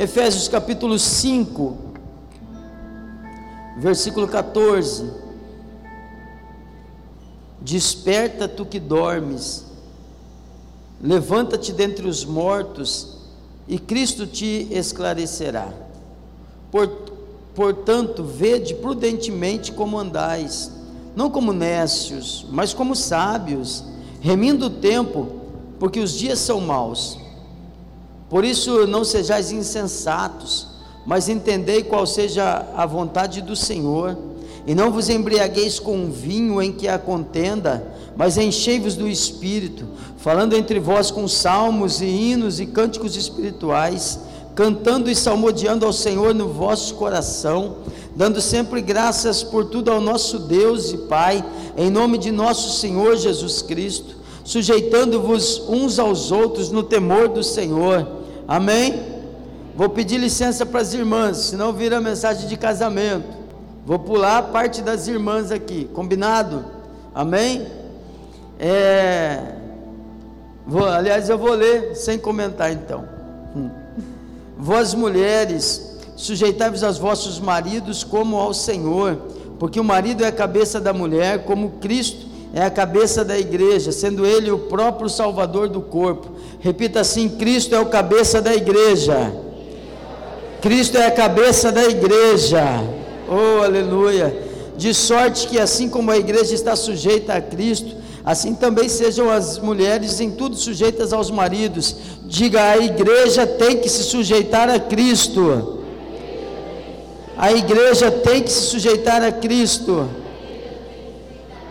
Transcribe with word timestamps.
Efésios 0.00 0.48
capítulo 0.48 0.98
5, 0.98 1.76
versículo 3.76 4.26
14. 4.26 5.10
Desperta 7.60 8.48
tu 8.48 8.64
que 8.64 8.80
dormes, 8.80 9.66
levanta-te 11.02 11.70
dentre 11.74 12.08
os 12.08 12.24
mortos, 12.24 13.18
e 13.68 13.78
Cristo 13.78 14.26
te 14.26 14.68
esclarecerá. 14.70 15.70
Por, 16.72 16.88
portanto, 17.54 18.24
vede 18.24 18.76
prudentemente 18.76 19.70
como 19.70 19.98
andais, 19.98 20.72
não 21.14 21.28
como 21.28 21.52
nécios, 21.52 22.46
mas 22.50 22.72
como 22.72 22.96
sábios, 22.96 23.84
remindo 24.22 24.64
o 24.64 24.70
tempo, 24.70 25.28
porque 25.78 26.00
os 26.00 26.12
dias 26.12 26.38
são 26.38 26.58
maus. 26.58 27.19
Por 28.30 28.44
isso 28.44 28.86
não 28.86 29.02
sejais 29.02 29.50
insensatos, 29.50 30.68
mas 31.04 31.28
entendei 31.28 31.82
qual 31.82 32.06
seja 32.06 32.64
a 32.76 32.86
vontade 32.86 33.42
do 33.42 33.56
Senhor, 33.56 34.16
e 34.64 34.72
não 34.72 34.92
vos 34.92 35.08
embriagueis 35.08 35.80
com 35.80 36.08
vinho 36.08 36.62
em 36.62 36.70
que 36.70 36.86
há 36.86 36.96
contenda, 36.96 37.92
mas 38.16 38.38
enchei-vos 38.38 38.94
do 38.94 39.08
Espírito, 39.08 39.84
falando 40.16 40.54
entre 40.54 40.78
vós 40.78 41.10
com 41.10 41.26
salmos 41.26 42.00
e 42.00 42.04
hinos 42.04 42.60
e 42.60 42.66
cânticos 42.66 43.16
espirituais, 43.16 44.20
cantando 44.54 45.10
e 45.10 45.16
salmodiando 45.16 45.84
ao 45.84 45.92
Senhor 45.92 46.32
no 46.32 46.48
vosso 46.52 46.94
coração, 46.94 47.78
dando 48.14 48.40
sempre 48.40 48.80
graças 48.80 49.42
por 49.42 49.64
tudo 49.64 49.90
ao 49.90 50.00
nosso 50.00 50.38
Deus 50.38 50.92
e 50.92 50.98
Pai, 50.98 51.44
em 51.76 51.90
nome 51.90 52.16
de 52.16 52.30
nosso 52.30 52.78
Senhor 52.78 53.16
Jesus 53.16 53.60
Cristo, 53.60 54.14
sujeitando-vos 54.44 55.64
uns 55.68 55.98
aos 55.98 56.30
outros 56.30 56.70
no 56.70 56.84
temor 56.84 57.28
do 57.28 57.42
Senhor 57.42 58.19
Amém? 58.50 59.00
Vou 59.76 59.88
pedir 59.88 60.18
licença 60.18 60.66
para 60.66 60.80
as 60.80 60.92
irmãs, 60.92 61.36
senão 61.36 61.72
vira 61.72 62.00
mensagem 62.00 62.48
de 62.48 62.56
casamento. 62.56 63.28
Vou 63.86 63.96
pular 63.96 64.38
a 64.38 64.42
parte 64.42 64.82
das 64.82 65.06
irmãs 65.06 65.52
aqui, 65.52 65.84
combinado? 65.94 66.64
Amém? 67.14 67.68
É, 68.58 69.54
vou, 70.66 70.84
aliás, 70.84 71.28
eu 71.28 71.38
vou 71.38 71.52
ler 71.52 71.94
sem 71.94 72.18
comentar 72.18 72.72
então. 72.72 73.04
Hum. 73.54 73.70
Vós 74.58 74.94
mulheres, 74.94 75.96
sujeitai-vos 76.16 76.82
aos 76.82 76.98
vossos 76.98 77.38
maridos 77.38 78.02
como 78.02 78.36
ao 78.36 78.52
Senhor, 78.52 79.14
porque 79.60 79.78
o 79.78 79.84
marido 79.84 80.24
é 80.24 80.26
a 80.26 80.32
cabeça 80.32 80.80
da 80.80 80.92
mulher, 80.92 81.44
como 81.44 81.78
Cristo 81.80 82.26
é 82.52 82.62
a 82.62 82.70
cabeça 82.70 83.24
da 83.24 83.38
igreja, 83.38 83.92
sendo 83.92 84.26
ele 84.26 84.50
o 84.50 84.58
próprio 84.58 85.08
Salvador 85.08 85.68
do 85.68 85.80
corpo. 85.80 86.28
Repita 86.58 87.00
assim: 87.00 87.28
Cristo 87.28 87.74
é 87.74 87.80
o 87.80 87.86
cabeça 87.86 88.42
da 88.42 88.54
igreja. 88.54 89.32
Cristo 90.60 90.98
é 90.98 91.06
a 91.06 91.10
cabeça 91.10 91.70
da 91.70 91.84
igreja. 91.84 92.64
Oh, 93.28 93.62
aleluia. 93.62 94.50
De 94.76 94.92
sorte 94.92 95.46
que 95.46 95.58
assim 95.58 95.88
como 95.88 96.10
a 96.10 96.18
igreja 96.18 96.54
está 96.54 96.74
sujeita 96.74 97.34
a 97.34 97.40
Cristo, 97.40 97.96
assim 98.24 98.54
também 98.54 98.88
sejam 98.88 99.30
as 99.30 99.58
mulheres 99.58 100.20
em 100.20 100.30
tudo 100.30 100.56
sujeitas 100.56 101.12
aos 101.12 101.30
maridos. 101.30 101.96
Diga: 102.24 102.62
a 102.62 102.78
igreja 102.78 103.46
tem 103.46 103.78
que 103.78 103.88
se 103.88 104.02
sujeitar 104.02 104.68
a 104.68 104.80
Cristo. 104.80 105.78
A 107.36 107.52
igreja 107.52 108.10
tem 108.10 108.42
que 108.42 108.50
se 108.50 108.62
sujeitar 108.62 109.22
a 109.22 109.30
Cristo. 109.30 110.08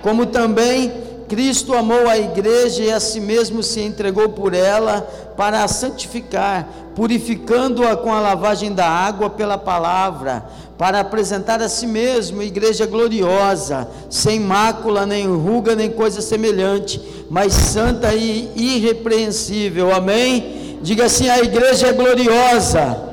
Como 0.02 0.25
também 0.25 0.92
Cristo 1.30 1.75
amou 1.75 2.09
a 2.09 2.17
igreja 2.17 2.83
e 2.83 2.92
a 2.92 3.00
si 3.00 3.19
mesmo 3.22 3.61
se 3.61 3.80
entregou 3.80 4.30
por 4.30 4.56
ela 4.56 5.02
para 5.38 5.64
a 5.64 5.67
santificar, 5.67 6.67
purificando-a 6.95 7.95
com 7.95 8.11
a 8.11 8.19
lavagem 8.19 8.73
da 8.73 8.89
água 8.89 9.30
pela 9.30 9.56
palavra, 9.56 10.44
para 10.75 11.00
apresentar 11.00 11.61
a 11.61 11.69
si 11.69 11.86
mesmo 11.86 12.41
igreja 12.41 12.88
gloriosa, 12.88 13.88
sem 14.09 14.39
mácula, 14.39 15.06
nem 15.06 15.28
ruga, 15.28 15.75
nem 15.75 15.91
coisa 15.91 16.19
semelhante, 16.19 17.00
mas 17.29 17.53
santa 17.53 18.12
e 18.16 18.52
irrepreensível. 18.56 19.94
Amém? 19.94 20.79
Diga 20.81 21.06
assim: 21.06 21.29
a 21.29 21.40
igreja 21.40 21.90
é 21.90 21.94
gloriosa, 21.94 23.03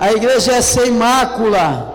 a 0.00 0.12
igreja 0.12 0.52
é 0.52 0.60
sem 0.60 0.90
mácula, 0.90 1.94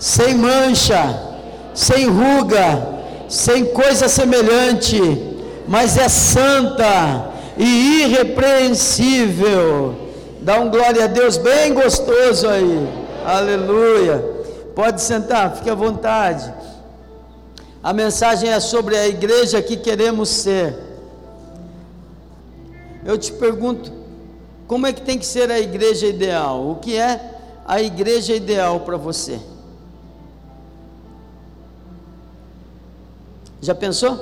sem 0.00 0.34
mancha, 0.34 1.30
sem 1.72 2.08
ruga 2.08 2.91
sem 3.32 3.64
coisa 3.64 4.10
semelhante, 4.10 5.00
mas 5.66 5.96
é 5.96 6.06
santa 6.06 7.32
e 7.56 8.02
irrepreensível. 8.02 9.94
Dá 10.42 10.60
um 10.60 10.68
glória 10.68 11.04
a 11.04 11.06
Deus 11.06 11.38
bem 11.38 11.72
gostoso 11.72 12.46
aí. 12.46 12.86
Aleluia. 13.24 14.22
Pode 14.74 15.00
sentar, 15.00 15.56
fique 15.56 15.70
à 15.70 15.74
vontade. 15.74 16.52
A 17.82 17.94
mensagem 17.94 18.50
é 18.50 18.60
sobre 18.60 18.98
a 18.98 19.08
igreja 19.08 19.62
que 19.62 19.78
queremos 19.78 20.28
ser. 20.28 20.76
Eu 23.02 23.16
te 23.16 23.32
pergunto, 23.32 23.90
como 24.68 24.86
é 24.86 24.92
que 24.92 25.00
tem 25.00 25.18
que 25.18 25.24
ser 25.24 25.50
a 25.50 25.58
igreja 25.58 26.06
ideal? 26.06 26.68
O 26.68 26.76
que 26.76 26.98
é 26.98 27.18
a 27.66 27.80
igreja 27.80 28.34
ideal 28.34 28.80
para 28.80 28.98
você? 28.98 29.40
Já 33.62 33.76
pensou? 33.76 34.18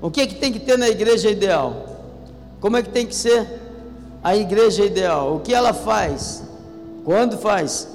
O 0.00 0.10
que 0.10 0.22
é 0.22 0.26
que 0.26 0.36
tem 0.36 0.50
que 0.50 0.60
ter 0.60 0.78
na 0.78 0.88
igreja 0.88 1.30
ideal? 1.30 1.86
Como 2.58 2.78
é 2.78 2.82
que 2.82 2.88
tem 2.88 3.06
que 3.06 3.14
ser 3.14 3.46
a 4.22 4.34
igreja 4.34 4.82
ideal? 4.82 5.36
O 5.36 5.40
que 5.40 5.52
ela 5.52 5.74
faz? 5.74 6.42
Quando 7.04 7.36
faz? 7.36 7.86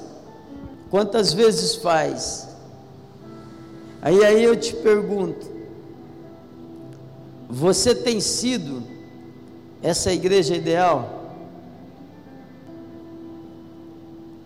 Quantas 0.92 1.34
vezes 1.34 1.78
faz? 1.78 2.48
Aí 4.04 4.24
aí 4.24 4.44
eu 4.44 4.56
te 4.56 4.76
pergunto: 4.76 5.48
você 7.50 7.96
tem 7.96 8.22
sido 8.22 8.84
essa 9.82 10.14
igreja 10.14 10.56
ideal? 10.56 11.18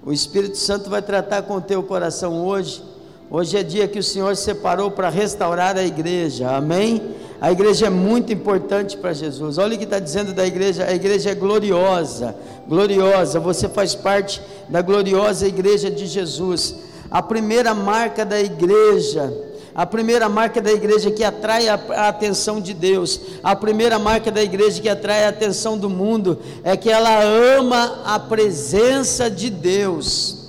O 0.05 0.13
Espírito 0.13 0.57
Santo 0.57 0.89
vai 0.89 1.01
tratar 1.01 1.41
com 1.41 1.57
o 1.57 1.61
teu 1.61 1.83
coração 1.83 2.45
hoje 2.45 2.92
Hoje 3.35 3.57
é 3.57 3.63
dia 3.63 3.87
que 3.87 3.97
o 3.97 4.03
Senhor 4.03 4.35
separou 4.37 4.91
para 4.91 5.09
restaurar 5.09 5.75
a 5.75 5.83
igreja, 5.83 6.51
amém? 6.51 7.15
A 7.41 7.51
igreja 7.51 7.87
é 7.87 7.89
muito 7.89 8.31
importante 8.31 8.95
para 8.95 9.11
Jesus. 9.11 9.57
Olha 9.57 9.73
o 9.73 9.77
que 9.79 9.85
está 9.85 9.97
dizendo 9.97 10.35
da 10.35 10.45
igreja: 10.45 10.85
a 10.85 10.93
igreja 10.93 11.31
é 11.31 11.33
gloriosa, 11.33 12.35
gloriosa. 12.67 13.39
Você 13.39 13.67
faz 13.67 13.95
parte 13.95 14.39
da 14.69 14.83
gloriosa 14.83 15.47
igreja 15.47 15.89
de 15.89 16.05
Jesus. 16.05 16.75
A 17.09 17.23
primeira 17.23 17.73
marca 17.73 18.23
da 18.23 18.39
igreja, 18.39 19.33
a 19.73 19.83
primeira 19.83 20.29
marca 20.29 20.61
da 20.61 20.71
igreja 20.71 21.09
que 21.09 21.23
atrai 21.23 21.67
a, 21.67 21.73
a, 21.73 22.09
atenção 22.09 22.61
de 22.61 22.71
Deus, 22.71 23.19
a 23.43 23.55
primeira 23.55 23.97
marca 23.97 24.29
da 24.29 24.43
igreja 24.43 24.79
que 24.79 24.89
atrai 24.89 25.25
a 25.25 25.29
atenção 25.29 25.75
do 25.75 25.89
mundo, 25.89 26.37
é 26.63 26.77
que 26.77 26.91
ela 26.91 27.23
ama 27.23 28.03
a 28.05 28.19
presença 28.19 29.27
de 29.27 29.49
Deus. 29.49 30.42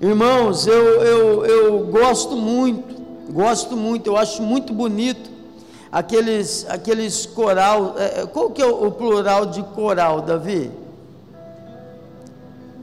Irmãos, 0.00 0.66
eu, 0.66 1.02
eu, 1.02 1.44
eu 1.44 1.86
gosto 1.88 2.34
muito, 2.34 3.30
gosto 3.30 3.76
muito, 3.76 4.06
eu 4.06 4.16
acho 4.16 4.42
muito 4.42 4.72
bonito 4.72 5.30
aqueles, 5.92 6.64
aqueles 6.70 7.26
coral. 7.26 7.96
É, 7.98 8.22
é 8.22 8.26
qual 8.26 8.50
que 8.50 8.62
é 8.62 8.66
o 8.66 8.90
plural 8.90 9.44
de 9.44 9.62
coral, 9.62 10.22
Davi? 10.22 10.70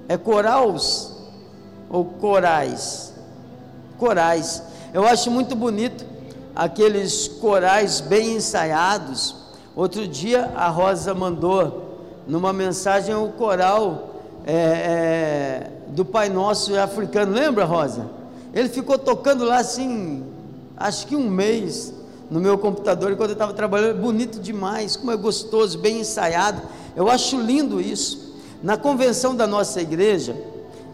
É 0.07 0.15
coraus 0.15 1.17
ou 1.89 2.05
corais? 2.05 3.15
Corais. 3.97 4.61
Eu 4.93 5.03
acho 5.03 5.31
muito 5.31 5.55
bonito 5.55 6.05
aqueles 6.55 7.27
corais 7.27 7.99
bem 7.99 8.35
ensaiados. 8.35 9.35
Outro 9.75 10.07
dia 10.07 10.51
a 10.55 10.67
Rosa 10.69 11.15
mandou 11.15 11.97
numa 12.27 12.53
mensagem 12.53 13.15
o 13.15 13.29
coral 13.29 14.13
é, 14.45 14.53
é, 14.53 15.71
do 15.89 16.05
Pai 16.05 16.29
Nosso 16.29 16.77
africano, 16.77 17.33
lembra, 17.33 17.65
Rosa? 17.65 18.07
Ele 18.53 18.69
ficou 18.69 18.97
tocando 18.97 19.45
lá 19.45 19.57
assim, 19.57 20.23
acho 20.75 21.07
que 21.07 21.15
um 21.15 21.29
mês, 21.29 21.93
no 22.29 22.39
meu 22.39 22.57
computador, 22.57 23.11
enquanto 23.11 23.29
eu 23.29 23.33
estava 23.33 23.53
trabalhando, 23.53 24.01
bonito 24.01 24.39
demais, 24.39 24.95
como 24.95 25.11
é 25.11 25.15
gostoso, 25.15 25.77
bem 25.77 25.99
ensaiado. 25.99 26.61
Eu 26.95 27.09
acho 27.09 27.39
lindo 27.39 27.79
isso. 27.79 28.35
Na 28.61 28.75
convenção 28.75 29.35
da 29.35 29.45
nossa 29.45 29.81
igreja, 29.81 30.35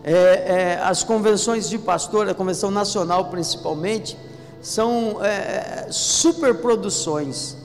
é, 0.03 0.11
é, 0.11 0.79
as 0.83 1.03
convenções 1.03 1.69
de 1.69 1.77
pastor, 1.77 2.27
a 2.27 2.33
convenção 2.33 2.69
nacional 2.69 3.25
principalmente, 3.25 4.17
são 4.61 5.23
é, 5.23 5.87
superproduções. 5.89 7.55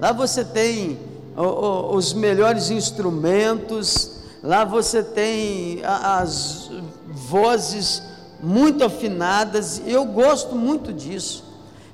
Lá 0.00 0.12
você 0.12 0.44
tem 0.44 0.98
o, 1.36 1.42
o, 1.42 1.96
os 1.96 2.12
melhores 2.12 2.70
instrumentos, 2.70 4.17
Lá 4.42 4.64
você 4.64 5.02
tem 5.02 5.80
as 5.84 6.70
vozes 7.06 8.02
muito 8.42 8.84
afinadas. 8.84 9.82
Eu 9.86 10.04
gosto 10.04 10.54
muito 10.54 10.92
disso. 10.92 11.44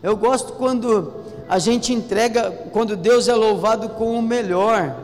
Eu 0.03 0.17
gosto 0.17 0.53
quando 0.55 1.13
a 1.49 1.59
gente 1.59 1.93
entrega, 1.93 2.51
quando 2.73 2.97
Deus 2.97 3.29
é 3.29 3.35
louvado 3.35 3.89
com 3.91 4.19
o 4.19 4.23
melhor. 4.23 4.95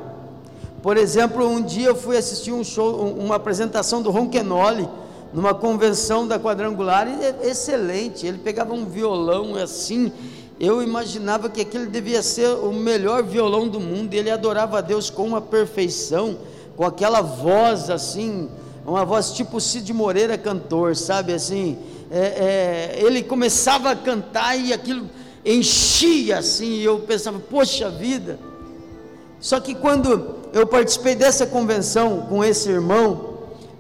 Por 0.83 0.97
exemplo, 0.97 1.47
um 1.47 1.63
dia 1.63 1.89
eu 1.89 1.95
fui 1.95 2.17
assistir 2.17 2.53
um 2.53 2.65
show, 2.65 3.15
uma 3.19 3.37
apresentação 3.37 4.03
do 4.03 4.11
Ronquenoli, 4.11 4.89
numa 5.33 5.55
convenção 5.55 6.27
da 6.27 6.39
quadrangular, 6.39 7.07
e 7.07 7.25
é 7.25 7.49
excelente. 7.49 8.27
Ele 8.27 8.39
pegava 8.39 8.73
um 8.73 8.87
violão 8.87 9.55
assim, 9.55 10.11
eu 10.59 10.83
imaginava 10.83 11.49
que 11.49 11.61
aquele 11.61 11.87
devia 11.87 12.23
ser 12.23 12.49
o 12.49 12.73
melhor 12.73 13.23
violão 13.23 13.69
do 13.69 13.79
mundo. 13.79 14.13
Ele 14.13 14.31
adorava 14.31 14.79
a 14.79 14.81
Deus 14.81 15.09
com 15.09 15.25
uma 15.25 15.41
perfeição, 15.41 16.37
com 16.81 16.87
aquela 16.87 17.21
voz 17.21 17.91
assim, 17.91 18.49
uma 18.87 19.05
voz 19.05 19.32
tipo 19.32 19.61
Cid 19.61 19.93
Moreira 19.93 20.38
cantor, 20.38 20.97
sabe 20.97 21.35
assim. 21.35 21.77
É, 22.11 22.97
é, 22.97 23.03
ele 23.05 23.23
começava 23.23 23.91
a 23.91 23.97
cantar 23.97 24.59
e 24.59 24.73
aquilo 24.73 25.06
enchia 25.44 26.38
assim, 26.38 26.77
e 26.77 26.82
eu 26.82 27.00
pensava, 27.00 27.38
poxa 27.38 27.91
vida. 27.91 28.38
Só 29.38 29.61
que 29.61 29.75
quando 29.75 30.37
eu 30.55 30.67
participei 30.67 31.15
dessa 31.15 31.47
convenção 31.47 32.23
com 32.31 32.43
esse 32.43 32.71
irmão, 32.71 33.35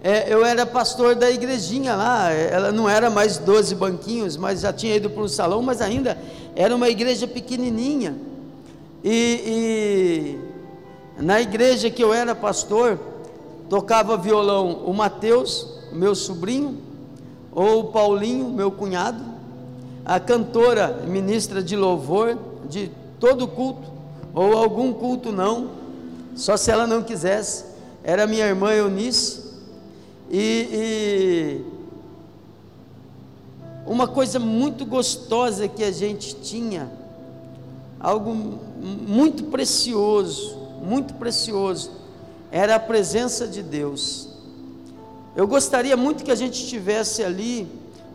é, 0.04 0.30
eu 0.30 0.44
era 0.44 0.66
pastor 0.66 1.14
da 1.14 1.30
igrejinha 1.30 1.96
lá, 1.96 2.30
ela 2.30 2.70
não 2.70 2.86
era 2.86 3.08
mais 3.08 3.38
12 3.38 3.76
banquinhos, 3.76 4.36
mas 4.36 4.60
já 4.60 4.74
tinha 4.74 4.94
ido 4.94 5.08
para 5.08 5.22
um 5.22 5.28
salão, 5.28 5.62
mas 5.62 5.80
ainda 5.80 6.18
era 6.54 6.76
uma 6.76 6.90
igreja 6.90 7.26
pequenininha. 7.26 8.14
E, 9.02 10.38
e 10.42 10.49
na 11.20 11.40
igreja 11.40 11.90
que 11.90 12.02
eu 12.02 12.14
era 12.14 12.34
pastor, 12.34 12.98
tocava 13.68 14.16
violão 14.16 14.82
o 14.86 14.94
Mateus, 14.94 15.66
meu 15.92 16.14
sobrinho, 16.14 16.78
ou 17.52 17.80
o 17.80 17.84
Paulinho, 17.84 18.48
meu 18.48 18.70
cunhado, 18.70 19.22
a 20.04 20.18
cantora, 20.18 21.02
ministra 21.06 21.62
de 21.62 21.76
louvor 21.76 22.38
de 22.68 22.90
todo 23.18 23.46
culto, 23.46 23.90
ou 24.34 24.56
algum 24.56 24.92
culto 24.92 25.30
não, 25.30 25.70
só 26.34 26.56
se 26.56 26.70
ela 26.70 26.86
não 26.86 27.02
quisesse, 27.02 27.64
era 28.02 28.26
minha 28.26 28.46
irmã 28.46 28.72
Eunice, 28.72 29.50
e, 30.30 30.68
e 30.72 31.64
uma 33.84 34.08
coisa 34.08 34.38
muito 34.38 34.86
gostosa 34.86 35.68
que 35.68 35.84
a 35.84 35.90
gente 35.90 36.36
tinha, 36.36 36.90
algo 37.98 38.34
muito 38.80 39.44
precioso, 39.44 40.59
muito 40.82 41.14
precioso, 41.14 41.90
era 42.50 42.76
a 42.76 42.80
presença 42.80 43.46
de 43.46 43.62
Deus. 43.62 44.28
Eu 45.36 45.46
gostaria 45.46 45.96
muito 45.96 46.24
que 46.24 46.30
a 46.30 46.34
gente 46.34 46.66
tivesse 46.66 47.22
ali 47.22 47.68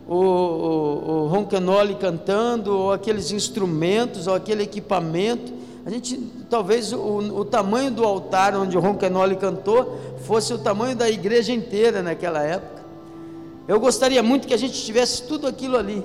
o, 0.06 0.14
o, 0.14 1.32
o 1.32 1.96
cantando, 1.98 2.76
ou 2.76 2.92
aqueles 2.92 3.32
instrumentos, 3.32 4.26
ou 4.26 4.34
aquele 4.34 4.62
equipamento. 4.62 5.52
A 5.84 5.90
gente, 5.90 6.18
talvez 6.50 6.92
o, 6.92 6.98
o 6.98 7.44
tamanho 7.44 7.90
do 7.90 8.04
altar 8.04 8.56
onde 8.56 8.76
o 8.76 8.80
roncanoli 8.80 9.36
cantou 9.36 9.98
fosse 10.24 10.52
o 10.52 10.58
tamanho 10.58 10.96
da 10.96 11.08
igreja 11.08 11.52
inteira 11.52 12.02
naquela 12.02 12.42
época. 12.42 12.84
Eu 13.66 13.80
gostaria 13.80 14.22
muito 14.22 14.46
que 14.46 14.54
a 14.54 14.58
gente 14.58 14.84
tivesse 14.84 15.22
tudo 15.24 15.46
aquilo 15.46 15.76
ali, 15.76 16.04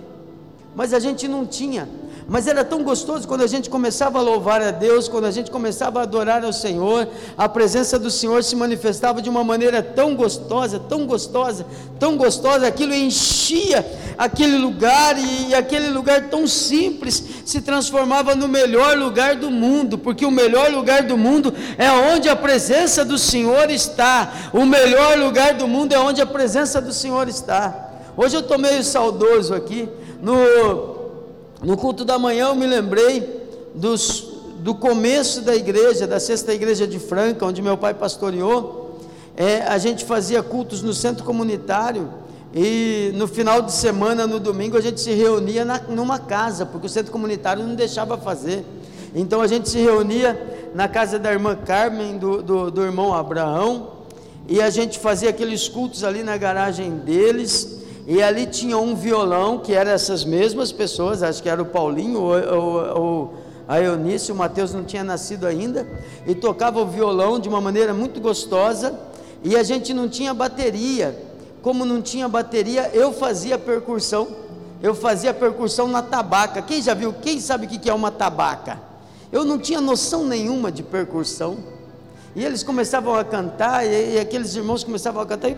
mas 0.75 0.93
a 0.93 0.99
gente 0.99 1.27
não 1.27 1.45
tinha. 1.45 1.87
Mas 2.31 2.47
era 2.47 2.63
tão 2.63 2.81
gostoso 2.81 3.27
quando 3.27 3.41
a 3.41 3.47
gente 3.47 3.69
começava 3.69 4.17
a 4.17 4.21
louvar 4.21 4.61
a 4.61 4.71
Deus, 4.71 5.09
quando 5.09 5.25
a 5.25 5.31
gente 5.31 5.51
começava 5.51 5.99
a 5.99 6.03
adorar 6.03 6.45
ao 6.45 6.53
Senhor, 6.53 7.05
a 7.37 7.49
presença 7.49 7.99
do 7.99 8.09
Senhor 8.09 8.41
se 8.41 8.55
manifestava 8.55 9.21
de 9.21 9.29
uma 9.29 9.43
maneira 9.43 9.83
tão 9.83 10.15
gostosa, 10.15 10.79
tão 10.79 11.05
gostosa, 11.05 11.65
tão 11.99 12.15
gostosa, 12.15 12.65
aquilo 12.65 12.93
enchia 12.93 13.85
aquele 14.17 14.57
lugar 14.57 15.17
e 15.19 15.53
aquele 15.53 15.89
lugar 15.89 16.29
tão 16.29 16.47
simples 16.47 17.21
se 17.43 17.59
transformava 17.59 18.33
no 18.33 18.47
melhor 18.47 18.97
lugar 18.97 19.35
do 19.35 19.51
mundo, 19.51 19.97
porque 19.97 20.25
o 20.25 20.31
melhor 20.31 20.71
lugar 20.71 21.03
do 21.03 21.17
mundo 21.17 21.53
é 21.77 21.91
onde 21.91 22.29
a 22.29 22.35
presença 22.37 23.03
do 23.03 23.17
Senhor 23.17 23.69
está. 23.69 24.31
O 24.53 24.65
melhor 24.65 25.19
lugar 25.19 25.55
do 25.55 25.67
mundo 25.67 25.91
é 25.91 25.99
onde 25.99 26.21
a 26.21 26.25
presença 26.25 26.79
do 26.79 26.93
Senhor 26.93 27.27
está. 27.27 27.89
Hoje 28.15 28.37
eu 28.37 28.39
estou 28.39 28.57
meio 28.57 28.81
saudoso 28.85 29.53
aqui 29.53 29.89
no 30.21 31.00
no 31.63 31.77
culto 31.77 32.03
da 32.03 32.17
manhã 32.17 32.47
eu 32.47 32.55
me 32.55 32.65
lembrei 32.65 33.41
dos, 33.75 34.33
do 34.59 34.73
começo 34.73 35.41
da 35.41 35.55
igreja, 35.55 36.07
da 36.07 36.19
sexta 36.19 36.53
igreja 36.53 36.87
de 36.87 36.97
Franca, 36.97 37.45
onde 37.45 37.61
meu 37.61 37.77
pai 37.77 37.93
pastoreou. 37.93 38.99
É, 39.37 39.61
a 39.61 39.77
gente 39.77 40.03
fazia 40.03 40.41
cultos 40.41 40.81
no 40.81 40.93
centro 40.93 41.23
comunitário 41.23 42.09
e 42.53 43.11
no 43.15 43.27
final 43.27 43.61
de 43.61 43.71
semana, 43.71 44.27
no 44.27 44.39
domingo, 44.39 44.75
a 44.75 44.81
gente 44.81 44.99
se 44.99 45.11
reunia 45.11 45.63
na, 45.63 45.79
numa 45.79 46.19
casa, 46.19 46.65
porque 46.65 46.87
o 46.87 46.89
centro 46.89 47.11
comunitário 47.11 47.63
não 47.63 47.75
deixava 47.75 48.17
fazer. 48.17 48.65
Então 49.15 49.41
a 49.41 49.47
gente 49.47 49.69
se 49.69 49.77
reunia 49.79 50.69
na 50.75 50.87
casa 50.87 51.17
da 51.17 51.31
irmã 51.31 51.55
Carmen, 51.55 52.17
do, 52.17 52.41
do, 52.41 52.71
do 52.71 52.83
irmão 52.83 53.13
Abraão, 53.13 53.89
e 54.49 54.61
a 54.61 54.69
gente 54.69 54.99
fazia 54.99 55.29
aqueles 55.29 55.69
cultos 55.69 56.03
ali 56.03 56.23
na 56.23 56.35
garagem 56.35 56.91
deles. 56.97 57.80
E 58.07 58.21
ali 58.21 58.45
tinha 58.45 58.77
um 58.77 58.95
violão, 58.95 59.59
que 59.59 59.73
eram 59.73 59.91
essas 59.91 60.23
mesmas 60.23 60.71
pessoas, 60.71 61.21
acho 61.21 61.41
que 61.41 61.49
era 61.49 61.61
o 61.61 61.65
Paulinho 61.65 62.19
ou, 62.19 62.33
ou, 62.33 62.99
ou 62.99 63.33
a 63.67 63.79
Eunice, 63.79 64.31
o 64.31 64.35
Mateus 64.35 64.73
não 64.73 64.83
tinha 64.83 65.03
nascido 65.03 65.45
ainda, 65.45 65.87
e 66.25 66.35
tocava 66.35 66.81
o 66.81 66.85
violão 66.85 67.39
de 67.39 67.47
uma 67.47 67.61
maneira 67.61 67.93
muito 67.93 68.19
gostosa, 68.19 68.99
e 69.43 69.55
a 69.55 69.63
gente 69.63 69.93
não 69.93 70.09
tinha 70.09 70.33
bateria. 70.33 71.17
Como 71.61 71.85
não 71.85 72.01
tinha 72.01 72.27
bateria, 72.27 72.89
eu 72.93 73.13
fazia 73.13 73.57
percussão, 73.57 74.27
eu 74.81 74.95
fazia 74.95 75.33
percussão 75.33 75.87
na 75.87 76.01
tabaca. 76.01 76.61
Quem 76.61 76.81
já 76.81 76.93
viu? 76.93 77.13
Quem 77.13 77.39
sabe 77.39 77.67
o 77.67 77.69
que 77.69 77.89
é 77.89 77.93
uma 77.93 78.11
tabaca? 78.11 78.79
Eu 79.31 79.45
não 79.45 79.59
tinha 79.59 79.79
noção 79.79 80.25
nenhuma 80.25 80.71
de 80.71 80.83
percussão. 80.83 81.57
E 82.35 82.43
eles 82.43 82.63
começavam 82.63 83.13
a 83.13 83.23
cantar, 83.23 83.85
e, 83.85 84.15
e 84.15 84.19
aqueles 84.19 84.55
irmãos 84.55 84.83
começavam 84.83 85.21
a 85.21 85.25
cantar, 85.25 85.49
e... 85.49 85.57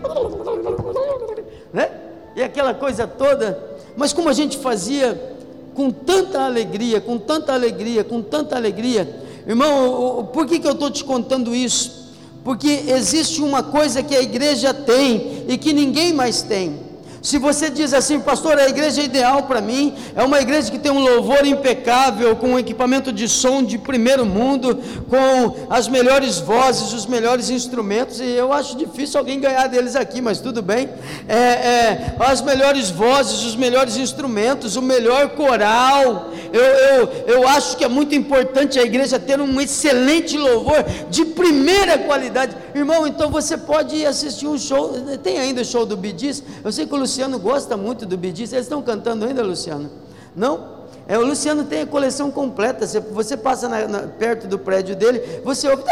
e 2.36 2.42
aquela 2.42 2.74
coisa 2.74 3.08
toda, 3.08 3.78
mas 3.96 4.14
como 4.14 4.30
a 4.30 4.34
gente 4.34 4.58
fazia 4.58 5.36
com 5.74 5.92
tanta 5.92 6.42
alegria, 6.42 7.02
com 7.02 7.18
tanta 7.18 7.54
alegria, 7.54 8.04
com 8.04 8.22
tanta 8.22 8.56
alegria, 8.56 9.24
irmão, 9.48 10.30
por 10.32 10.46
que, 10.46 10.60
que 10.60 10.68
eu 10.68 10.74
estou 10.74 10.90
te 10.90 11.04
contando 11.04 11.54
isso? 11.54 12.12
Porque 12.44 12.86
existe 12.88 13.42
uma 13.42 13.64
coisa 13.64 14.04
que 14.04 14.16
a 14.16 14.22
igreja 14.22 14.74
tem 14.74 15.46
e 15.48 15.58
que 15.58 15.72
ninguém 15.74 16.14
mais 16.14 16.42
tem. 16.42 16.93
Se 17.24 17.38
você 17.38 17.70
diz 17.70 17.94
assim, 17.94 18.20
pastor, 18.20 18.60
a 18.60 18.68
igreja 18.68 19.00
é 19.00 19.06
ideal 19.06 19.44
para 19.44 19.62
mim, 19.62 19.96
é 20.14 20.22
uma 20.22 20.42
igreja 20.42 20.70
que 20.70 20.78
tem 20.78 20.92
um 20.92 21.00
louvor 21.00 21.46
impecável, 21.46 22.36
com 22.36 22.50
um 22.50 22.60
equipamento 22.60 23.14
de 23.14 23.30
som 23.30 23.64
de 23.64 23.78
primeiro 23.78 24.26
mundo, 24.26 24.78
com 25.10 25.66
as 25.70 25.88
melhores 25.88 26.40
vozes, 26.40 26.92
os 26.92 27.06
melhores 27.06 27.50
instrumentos, 27.50 28.20
e 28.20 28.26
eu 28.26 28.52
acho 28.52 28.76
difícil 28.76 29.20
alguém 29.20 29.40
ganhar 29.40 29.68
deles 29.68 29.96
aqui, 29.96 30.22
mas 30.22 30.42
tudo 30.42 30.62
bem. 30.62 30.90
É, 31.30 31.38
é, 31.38 32.16
as 32.20 32.42
melhores 32.42 32.90
vozes, 32.90 33.46
os 33.46 33.56
melhores 33.56 33.96
instrumentos, 33.96 34.76
o 34.76 34.82
melhor 34.82 35.30
coral. 35.30 36.30
Eu, 36.52 36.62
eu, 36.62 37.10
eu 37.26 37.48
acho 37.48 37.78
que 37.78 37.86
é 37.86 37.88
muito 37.88 38.14
importante 38.14 38.78
a 38.78 38.84
igreja 38.84 39.18
ter 39.18 39.40
um 39.40 39.62
excelente 39.62 40.38
louvor 40.38 40.84
de 41.10 41.24
primeira 41.24 42.00
qualidade. 42.00 42.54
Irmão, 42.76 43.08
então 43.08 43.30
você 43.30 43.56
pode 43.56 43.96
ir 43.96 44.06
assistir 44.06 44.46
um 44.46 44.58
show, 44.58 44.92
tem 45.24 45.40
ainda 45.40 45.62
o 45.62 45.66
show 45.66 45.86
do 45.86 45.96
Bidis? 45.96 46.44
Eu 46.62 46.72
sei 46.72 46.86
que 46.86 46.94
o 46.94 46.98
Luciano 47.14 47.38
gosta 47.38 47.78
muito 47.78 48.08
do 48.08 48.18
Bidis, 48.18 48.54
eles 48.54 48.66
estão 48.66 48.82
cantando 48.82 49.24
ainda, 49.24 49.44
Luciano? 49.44 49.88
Não? 50.36 50.82
É, 51.08 51.16
o 51.16 51.24
Luciano 51.24 51.64
tem 51.64 51.82
a 51.82 51.86
coleção 51.86 52.32
completa. 52.32 52.88
Você, 52.88 53.00
você 53.00 53.38
passa 53.38 53.70
na, 53.70 53.88
na, 53.88 54.00
perto 54.00 54.48
do 54.48 54.58
prédio 54.58 54.96
dele, 54.96 55.22
você 55.44 55.70
ouve. 55.70 55.84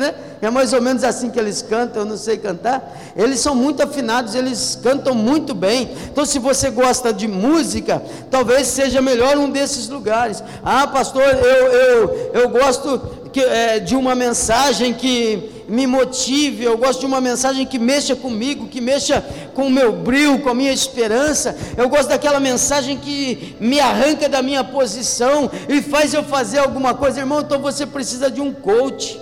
Né? 0.00 0.14
É 0.42 0.50
mais 0.50 0.72
ou 0.72 0.80
menos 0.80 1.04
assim 1.04 1.30
que 1.30 1.38
eles 1.38 1.62
cantam, 1.62 2.02
eu 2.02 2.08
não 2.08 2.16
sei 2.16 2.38
cantar. 2.38 2.98
Eles 3.14 3.38
são 3.38 3.54
muito 3.54 3.82
afinados, 3.82 4.34
eles 4.34 4.76
cantam 4.82 5.14
muito 5.14 5.54
bem. 5.54 5.92
Então, 6.10 6.24
se 6.24 6.40
você 6.40 6.70
gosta 6.70 7.12
de 7.12 7.28
música, 7.28 8.02
talvez 8.30 8.66
seja 8.66 9.00
melhor 9.00 9.36
um 9.36 9.48
desses 9.48 9.88
lugares. 9.88 10.42
Ah, 10.64 10.88
pastor, 10.88 11.22
eu, 11.22 11.66
eu, 11.66 12.30
eu 12.32 12.48
gosto 12.48 12.98
que, 13.32 13.40
é, 13.40 13.78
de 13.78 13.94
uma 13.94 14.14
mensagem 14.14 14.92
que 14.92 15.59
me 15.70 15.86
motive, 15.86 16.64
eu 16.64 16.76
gosto 16.76 17.00
de 17.00 17.06
uma 17.06 17.20
mensagem 17.20 17.64
que 17.64 17.78
mexa 17.78 18.16
comigo, 18.16 18.66
que 18.66 18.80
mexa 18.80 19.24
com 19.54 19.68
o 19.68 19.70
meu 19.70 19.92
brilho, 19.92 20.40
com 20.40 20.48
a 20.48 20.54
minha 20.54 20.72
esperança. 20.72 21.56
Eu 21.76 21.88
gosto 21.88 22.08
daquela 22.08 22.40
mensagem 22.40 22.98
que 22.98 23.54
me 23.60 23.78
arranca 23.78 24.28
da 24.28 24.42
minha 24.42 24.64
posição 24.64 25.48
e 25.68 25.80
faz 25.80 26.12
eu 26.12 26.24
fazer 26.24 26.58
alguma 26.58 26.92
coisa. 26.92 27.20
Irmão, 27.20 27.40
então 27.40 27.60
você 27.60 27.86
precisa 27.86 28.28
de 28.28 28.40
um 28.40 28.52
coach. 28.52 29.20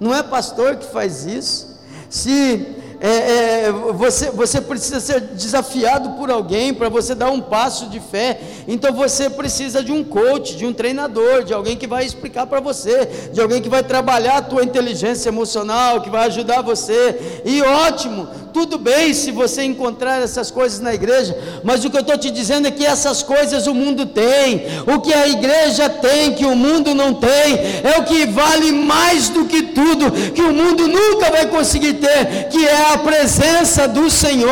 Não 0.00 0.12
é 0.12 0.24
pastor 0.24 0.74
que 0.74 0.86
faz 0.86 1.24
isso. 1.24 1.80
Se 2.10 2.66
é, 3.00 3.66
é, 3.66 3.72
você, 3.72 4.30
você 4.30 4.60
precisa 4.60 5.00
ser 5.00 5.20
desafiado 5.20 6.10
por 6.10 6.30
alguém 6.30 6.72
para 6.72 6.88
você 6.88 7.14
dar 7.14 7.30
um 7.30 7.40
passo 7.40 7.86
de 7.86 8.00
fé. 8.00 8.40
Então 8.66 8.92
você 8.92 9.28
precisa 9.28 9.82
de 9.82 9.92
um 9.92 10.02
coach, 10.02 10.56
de 10.56 10.64
um 10.64 10.72
treinador, 10.72 11.44
de 11.44 11.52
alguém 11.52 11.76
que 11.76 11.86
vai 11.86 12.04
explicar 12.04 12.46
para 12.46 12.60
você, 12.60 13.30
de 13.32 13.40
alguém 13.40 13.60
que 13.60 13.68
vai 13.68 13.82
trabalhar 13.82 14.38
a 14.38 14.42
tua 14.42 14.64
inteligência 14.64 15.28
emocional, 15.28 16.00
que 16.00 16.10
vai 16.10 16.26
ajudar 16.26 16.62
você. 16.62 17.42
E 17.44 17.62
ótimo, 17.62 18.28
tudo 18.56 18.78
bem 18.78 19.12
se 19.12 19.30
você 19.30 19.64
encontrar 19.64 20.22
essas 20.22 20.50
coisas 20.50 20.80
na 20.80 20.94
igreja, 20.94 21.36
mas 21.62 21.84
o 21.84 21.90
que 21.90 21.96
eu 21.98 22.00
estou 22.00 22.16
te 22.16 22.30
dizendo 22.30 22.66
é 22.66 22.70
que 22.70 22.86
essas 22.86 23.22
coisas 23.22 23.66
o 23.66 23.74
mundo 23.74 24.06
tem, 24.06 24.62
o 24.86 24.98
que 24.98 25.12
a 25.12 25.28
igreja 25.28 25.90
tem, 25.90 26.32
que 26.32 26.46
o 26.46 26.56
mundo 26.56 26.94
não 26.94 27.12
tem, 27.12 27.52
é 27.84 27.98
o 27.98 28.04
que 28.04 28.24
vale 28.24 28.72
mais 28.72 29.28
do 29.28 29.44
que 29.44 29.62
tudo, 29.62 30.10
que 30.32 30.40
o 30.40 30.54
mundo 30.54 30.88
nunca 30.88 31.30
vai 31.30 31.44
conseguir 31.48 31.98
ter, 32.04 32.48
que 32.48 32.66
é 32.66 32.94
a 32.94 32.96
presença 32.96 33.86
do 33.86 34.08
Senhor, 34.08 34.48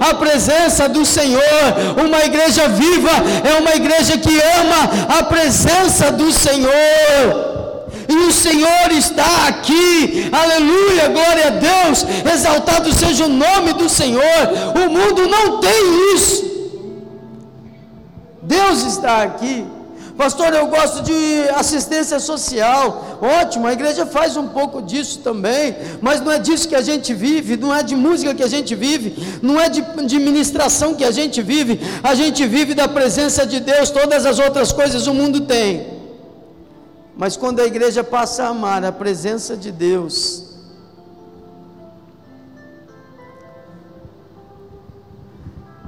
a 0.00 0.12
presença 0.14 0.88
do 0.88 1.06
Senhor. 1.06 1.40
Uma 2.04 2.24
igreja 2.24 2.68
viva 2.68 3.12
é 3.48 3.60
uma 3.60 3.76
igreja 3.76 4.18
que 4.18 4.40
ama 4.58 5.20
a 5.20 5.22
presença 5.22 6.10
do 6.10 6.32
Senhor 6.32 7.55
e 8.08 8.14
o 8.14 8.32
Senhor 8.32 8.92
está 8.92 9.48
aqui, 9.48 10.28
aleluia, 10.32 11.08
glória 11.08 11.46
a 11.48 11.50
Deus, 11.50 12.04
exaltado 12.32 12.92
seja 12.92 13.26
o 13.26 13.28
nome 13.28 13.72
do 13.72 13.88
Senhor. 13.88 14.22
O 14.74 14.90
mundo 14.90 15.28
não 15.28 15.60
tem 15.60 16.14
isso, 16.14 16.44
Deus 18.42 18.82
está 18.82 19.22
aqui. 19.22 19.66
Pastor, 20.16 20.54
eu 20.54 20.66
gosto 20.68 21.02
de 21.02 21.46
assistência 21.54 22.18
social. 22.18 23.18
Ótimo, 23.20 23.66
a 23.66 23.72
igreja 23.74 24.06
faz 24.06 24.34
um 24.34 24.48
pouco 24.48 24.80
disso 24.80 25.18
também, 25.18 25.76
mas 26.00 26.22
não 26.22 26.32
é 26.32 26.38
disso 26.38 26.66
que 26.66 26.74
a 26.74 26.80
gente 26.80 27.12
vive, 27.12 27.58
não 27.58 27.74
é 27.74 27.82
de 27.82 27.94
música 27.94 28.34
que 28.34 28.42
a 28.42 28.48
gente 28.48 28.74
vive, 28.74 29.14
não 29.42 29.60
é 29.60 29.68
de, 29.68 29.82
de 30.06 30.18
ministração 30.18 30.94
que 30.94 31.04
a 31.04 31.10
gente 31.10 31.42
vive. 31.42 31.78
A 32.02 32.14
gente 32.14 32.46
vive 32.46 32.72
da 32.74 32.88
presença 32.88 33.44
de 33.44 33.60
Deus, 33.60 33.90
todas 33.90 34.24
as 34.24 34.38
outras 34.38 34.72
coisas 34.72 35.06
o 35.06 35.12
mundo 35.12 35.42
tem. 35.42 35.95
Mas 37.16 37.34
quando 37.34 37.60
a 37.60 37.64
igreja 37.64 38.04
passa 38.04 38.44
a 38.44 38.48
amar 38.48 38.84
a 38.84 38.92
presença 38.92 39.56
de 39.56 39.72
Deus, 39.72 40.54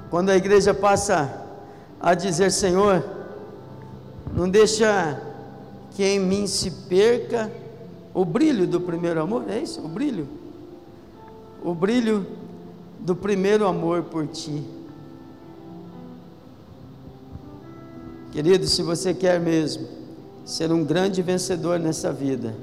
quando 0.09 0.31
a 0.31 0.37
igreja 0.37 0.73
passa 0.73 1.47
a 2.01 2.15
dizer: 2.15 2.51
Senhor, 2.51 3.05
não 4.35 4.49
deixa 4.49 5.21
que 5.91 6.03
em 6.03 6.19
mim 6.19 6.47
se 6.47 6.71
perca 6.71 7.53
o 8.15 8.25
brilho 8.25 8.67
do 8.67 8.81
primeiro 8.81 9.21
amor, 9.21 9.45
é 9.51 9.59
isso? 9.59 9.83
O 9.83 9.89
brilho? 9.89 10.27
O 11.63 11.75
brilho 11.75 12.27
do 13.01 13.15
primeiro 13.15 13.67
amor 13.67 14.05
por 14.05 14.27
ti. 14.27 14.65
Querido, 18.33 18.67
se 18.67 18.83
você 18.83 19.13
quer 19.13 19.39
mesmo 19.39 19.98
ser 20.49 20.73
um 20.73 20.83
grande 20.83 21.21
vencedor 21.21 21.79
nessa 21.79 22.11
vida, 22.11 22.55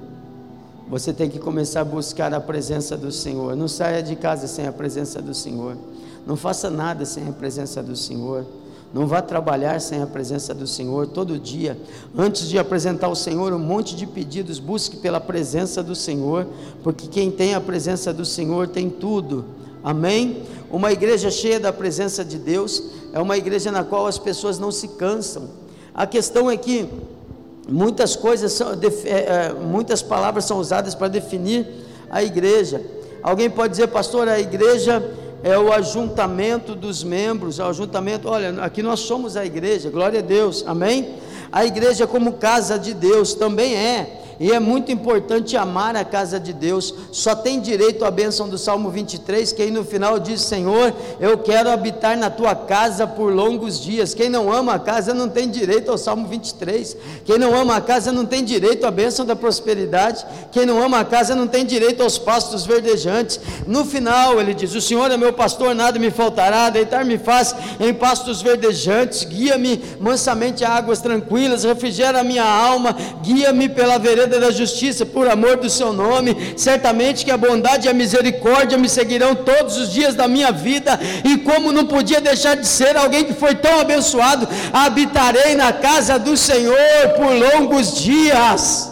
você 0.89 1.13
tem 1.13 1.29
que 1.29 1.37
começar 1.37 1.81
a 1.81 1.85
buscar 1.85 2.33
a 2.33 2.41
presença 2.41 2.97
do 2.97 3.11
Senhor. 3.11 3.55
Não 3.55 3.67
saia 3.67 4.01
de 4.01 4.15
casa 4.15 4.47
sem 4.47 4.65
a 4.65 4.71
presença 4.71 5.21
do 5.21 5.35
Senhor. 5.35 5.77
Não 6.25 6.35
faça 6.35 6.67
nada 6.71 7.05
sem 7.05 7.27
a 7.29 7.31
presença 7.31 7.83
do 7.83 7.95
Senhor. 7.95 8.43
Não 8.91 9.05
vá 9.05 9.21
trabalhar 9.21 9.79
sem 9.79 10.01
a 10.01 10.07
presença 10.07 10.51
do 10.51 10.65
Senhor 10.65 11.05
todo 11.05 11.37
dia. 11.37 11.77
Antes 12.17 12.49
de 12.49 12.57
apresentar 12.57 13.05
ao 13.05 13.15
Senhor 13.15 13.53
um 13.53 13.59
monte 13.59 13.95
de 13.95 14.07
pedidos, 14.07 14.57
busque 14.57 14.97
pela 14.97 15.19
presença 15.19 15.83
do 15.83 15.93
Senhor, 15.93 16.47
porque 16.83 17.05
quem 17.05 17.29
tem 17.29 17.53
a 17.53 17.61
presença 17.61 18.11
do 18.11 18.25
Senhor 18.25 18.67
tem 18.67 18.89
tudo. 18.89 19.45
Amém? 19.83 20.41
Uma 20.71 20.91
igreja 20.91 21.29
cheia 21.29 21.59
da 21.59 21.71
presença 21.71 22.25
de 22.25 22.39
Deus 22.39 22.81
é 23.13 23.21
uma 23.21 23.37
igreja 23.37 23.71
na 23.71 23.83
qual 23.83 24.07
as 24.07 24.17
pessoas 24.17 24.57
não 24.57 24.71
se 24.71 24.87
cansam. 24.87 25.49
A 25.93 26.07
questão 26.07 26.49
é 26.49 26.57
que 26.57 26.89
Muitas 27.67 28.15
coisas 28.15 28.51
são, 28.53 28.73
é, 28.73 29.07
é, 29.07 29.53
muitas 29.53 30.01
palavras 30.01 30.45
são 30.45 30.59
usadas 30.59 30.93
para 30.93 31.07
definir 31.07 31.67
a 32.09 32.23
igreja. 32.23 32.81
Alguém 33.23 33.49
pode 33.49 33.71
dizer, 33.71 33.87
pastor, 33.87 34.27
a 34.27 34.39
igreja 34.39 35.03
é 35.43 35.57
o 35.57 35.71
ajuntamento 35.71 36.75
dos 36.75 37.03
membros, 37.03 37.59
é 37.59 37.63
o 37.63 37.67
ajuntamento, 37.67 38.29
olha, 38.29 38.63
aqui 38.63 38.83
nós 38.83 39.01
somos 39.01 39.35
a 39.35 39.45
igreja, 39.45 39.89
glória 39.89 40.19
a 40.19 40.21
Deus, 40.21 40.63
amém? 40.67 41.15
A 41.51 41.65
igreja 41.65 42.05
como 42.05 42.33
casa 42.33 42.77
de 42.77 42.93
Deus 42.93 43.33
também 43.33 43.75
é, 43.75 44.24
e 44.39 44.51
é 44.51 44.59
muito 44.59 44.91
importante 44.91 45.55
amar 45.55 45.95
a 45.95 46.03
casa 46.03 46.39
de 46.39 46.51
Deus. 46.51 46.93
Só 47.11 47.35
tem 47.35 47.59
direito 47.59 48.03
à 48.03 48.11
bênção 48.11 48.49
do 48.49 48.57
Salmo 48.57 48.89
23, 48.89 49.51
que 49.51 49.61
aí 49.61 49.71
no 49.71 49.83
final 49.83 50.19
diz: 50.19 50.41
Senhor, 50.41 50.93
eu 51.19 51.37
quero 51.37 51.69
habitar 51.69 52.17
na 52.17 52.29
tua 52.29 52.55
casa 52.55 53.07
por 53.07 53.33
longos 53.33 53.79
dias. 53.79 54.13
Quem 54.13 54.29
não 54.29 54.51
ama 54.51 54.73
a 54.73 54.79
casa 54.79 55.13
não 55.13 55.29
tem 55.29 55.49
direito 55.49 55.89
ao 55.89 55.97
Salmo 55.97 56.27
23. 56.27 56.97
Quem 57.23 57.37
não 57.37 57.55
ama 57.55 57.77
a 57.77 57.81
casa 57.81 58.11
não 58.11 58.25
tem 58.25 58.43
direito 58.43 58.85
à 58.85 58.91
bênção 58.91 59.25
da 59.25 59.35
prosperidade. 59.35 60.25
Quem 60.51 60.65
não 60.65 60.83
ama 60.83 60.99
a 60.99 61.05
casa 61.05 61.33
não 61.33 61.47
tem 61.47 61.65
direito 61.65 62.03
aos 62.03 62.17
pastos 62.17 62.65
verdejantes. 62.65 63.39
No 63.65 63.85
final 63.85 64.39
ele 64.41 64.53
diz: 64.53 64.75
O 64.75 64.81
Senhor 64.81 65.09
é 65.11 65.17
meu 65.17 65.31
pastor, 65.31 65.73
nada 65.73 65.97
me 65.97 66.11
faltará. 66.11 66.69
Deitar-me 66.69 67.17
faz 67.17 67.55
em 67.79 67.93
pastos 67.93 68.41
verdejantes. 68.41 69.23
Guia-me 69.23 69.81
mansamente 69.99 70.65
a 70.65 70.71
águas 70.71 70.99
tranquilas. 70.99 71.63
Refrigera 71.63 72.19
a 72.19 72.23
minha 72.23 72.43
alma. 72.43 72.95
Guia-me 73.21 73.69
pela 73.69 73.97
vereda 73.97 74.24
vereda 74.25 74.39
da 74.39 74.51
justiça 74.51 75.05
por 75.05 75.27
amor 75.29 75.57
do 75.57 75.69
seu 75.69 75.93
nome. 75.93 76.53
Certamente 76.57 77.23
que 77.23 77.31
a 77.31 77.37
bondade 77.37 77.87
e 77.87 77.89
a 77.89 77.93
misericórdia 77.93 78.77
me 78.77 78.89
seguirão 78.89 79.35
todos 79.35 79.77
os 79.77 79.91
dias 79.91 80.15
da 80.15 80.27
minha 80.27 80.51
vida. 80.51 80.99
E 81.23 81.37
como 81.37 81.71
não 81.71 81.85
podia 81.85 82.19
deixar 82.19 82.55
de 82.55 82.67
ser 82.67 82.97
alguém 82.97 83.23
que 83.23 83.33
foi 83.33 83.55
tão 83.55 83.79
abençoado, 83.79 84.47
habitarei 84.73 85.55
na 85.55 85.71
casa 85.71 86.19
do 86.19 86.35
Senhor 86.35 86.75
por 87.15 87.31
longos 87.33 87.95
dias. 87.95 88.91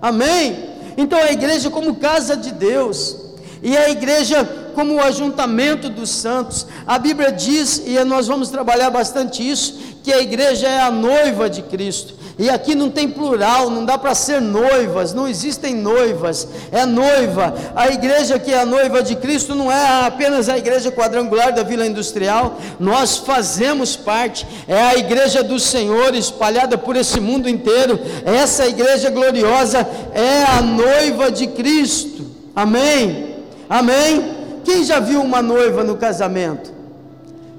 Amém? 0.00 0.70
Então 0.96 1.18
a 1.18 1.32
igreja 1.32 1.70
como 1.70 1.96
casa 1.96 2.36
de 2.36 2.52
Deus. 2.52 3.16
E 3.62 3.76
a 3.76 3.90
igreja 3.90 4.44
como 4.74 4.94
o 4.94 5.02
ajuntamento 5.02 5.90
dos 5.90 6.10
santos. 6.10 6.66
A 6.86 6.98
Bíblia 6.98 7.32
diz, 7.32 7.82
e 7.84 8.02
nós 8.04 8.26
vamos 8.26 8.48
trabalhar 8.48 8.88
bastante 8.88 9.46
isso, 9.48 9.78
que 10.02 10.12
a 10.12 10.20
igreja 10.20 10.66
é 10.66 10.80
a 10.80 10.90
noiva 10.90 11.50
de 11.50 11.60
Cristo. 11.62 12.19
E 12.40 12.48
aqui 12.48 12.74
não 12.74 12.88
tem 12.88 13.06
plural, 13.06 13.68
não 13.68 13.84
dá 13.84 13.98
para 13.98 14.14
ser 14.14 14.40
noivas, 14.40 15.12
não 15.12 15.28
existem 15.28 15.74
noivas, 15.74 16.48
é 16.72 16.86
noiva. 16.86 17.52
A 17.76 17.88
igreja 17.88 18.38
que 18.38 18.50
é 18.50 18.60
a 18.60 18.64
noiva 18.64 19.02
de 19.02 19.14
Cristo 19.14 19.54
não 19.54 19.70
é 19.70 20.06
apenas 20.06 20.48
a 20.48 20.56
igreja 20.56 20.90
quadrangular 20.90 21.52
da 21.52 21.62
Vila 21.62 21.86
Industrial, 21.86 22.56
nós 22.78 23.18
fazemos 23.18 23.94
parte, 23.94 24.46
é 24.66 24.80
a 24.80 24.96
igreja 24.96 25.42
do 25.42 25.60
Senhor 25.60 26.14
espalhada 26.14 26.78
por 26.78 26.96
esse 26.96 27.20
mundo 27.20 27.46
inteiro. 27.46 28.00
Essa 28.24 28.66
igreja 28.66 29.10
gloriosa 29.10 29.86
é 30.14 30.44
a 30.44 30.62
noiva 30.62 31.30
de 31.30 31.46
Cristo. 31.46 32.24
Amém? 32.56 33.36
Amém? 33.68 34.34
Quem 34.64 34.82
já 34.82 34.98
viu 34.98 35.20
uma 35.20 35.42
noiva 35.42 35.84
no 35.84 35.98
casamento? 35.98 36.72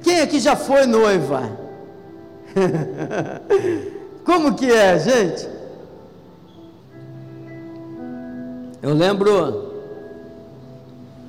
Quem 0.02 0.22
aqui 0.22 0.40
já 0.40 0.56
foi 0.56 0.88
noiva? 0.88 1.52
Como 4.24 4.56
que 4.56 4.72
é, 4.72 5.00
gente? 5.00 5.50
Eu 8.82 8.94
lembro 8.94 9.72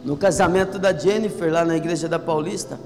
no 0.04 0.16
casamento 0.16 0.78
da 0.78 0.92
Jennifer 0.92 1.52
lá 1.52 1.64
na 1.64 1.76
igreja 1.76 2.08
da 2.08 2.18
Paulista. 2.18 2.78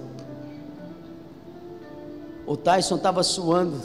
O 2.46 2.56
Tyson 2.56 2.96
estava 2.96 3.22
suando, 3.22 3.80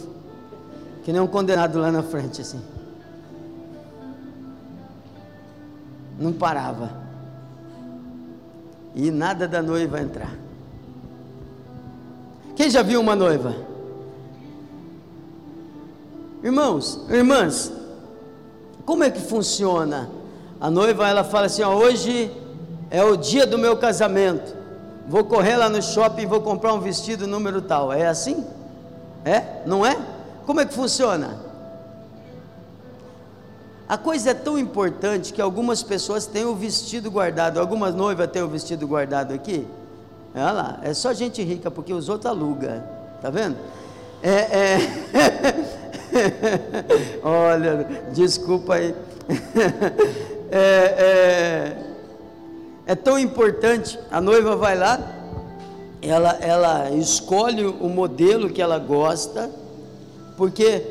que 1.04 1.12
nem 1.12 1.22
um 1.22 1.28
condenado 1.28 1.80
lá 1.80 1.92
na 1.92 2.04
frente, 2.04 2.42
assim. 2.42 2.62
Não 6.20 6.32
parava. 6.32 6.92
E 8.94 9.10
nada 9.10 9.48
da 9.48 9.62
noiva 9.62 10.00
entrar. 10.00 10.36
Quem 12.56 12.70
já 12.70 12.84
viu 12.84 13.00
uma 13.00 13.16
noiva? 13.16 13.71
Irmãos, 16.44 17.00
irmãs, 17.08 17.72
como 18.86 19.04
é 19.04 19.12
que 19.12 19.22
funciona? 19.22 20.10
A 20.60 20.72
noiva 20.72 21.08
ela 21.08 21.24
fala 21.24 21.46
assim: 21.46 21.62
ó, 21.62 21.76
hoje 21.76 22.32
é 22.90 23.04
o 23.04 23.16
dia 23.16 23.46
do 23.46 23.58
meu 23.58 23.78
casamento. 23.78 24.56
Vou 25.08 25.24
correr 25.24 25.56
lá 25.56 25.70
no 25.70 25.82
shopping 25.82 26.24
e 26.24 26.26
vou 26.26 26.42
comprar 26.42 26.74
um 26.74 26.80
vestido 26.80 27.28
número 27.28 27.62
tal. 27.62 27.94
É 27.94 28.08
assim? 28.08 28.46
É? 29.24 29.62
Não 29.66 29.86
é? 29.86 29.98
Como 30.46 30.60
é 30.60 30.66
que 30.66 30.74
funciona? 30.74 31.38
A 33.88 33.98
coisa 33.98 34.32
é 34.32 34.34
tão 34.34 34.58
importante 34.58 35.34
que 35.34 35.42
algumas 35.42 35.84
pessoas 35.84 36.26
têm 36.26 36.46
o 36.46 36.56
vestido 36.56 37.12
guardado. 37.12 37.60
Algumas 37.60 37.94
noivas 37.94 38.30
têm 38.32 38.42
o 38.42 38.48
vestido 38.48 38.88
guardado 38.88 39.34
aqui. 39.34 39.68
Olha 40.34 40.52
lá, 40.52 40.80
é 40.82 40.94
só 40.94 41.14
gente 41.14 41.44
rica 41.44 41.70
porque 41.70 41.94
os 41.94 42.08
outros 42.08 42.32
alugam. 42.32 42.82
Tá 43.22 43.30
vendo? 43.30 43.58
É, 44.24 44.32
é 44.32 45.78
Olha, 47.24 47.88
desculpa 48.14 48.76
aí. 48.76 48.96
é, 50.52 50.58
é, 50.58 51.78
é 52.86 52.96
tão 52.96 53.18
importante. 53.18 53.98
A 54.12 54.20
noiva 54.20 54.56
vai 54.56 54.78
lá, 54.78 55.00
ela, 56.02 56.38
ela 56.42 56.92
escolhe 56.92 57.66
o 57.66 57.88
modelo 57.88 58.50
que 58.50 58.62
ela 58.62 58.80
gosta, 58.80 59.50
porque 60.36 60.84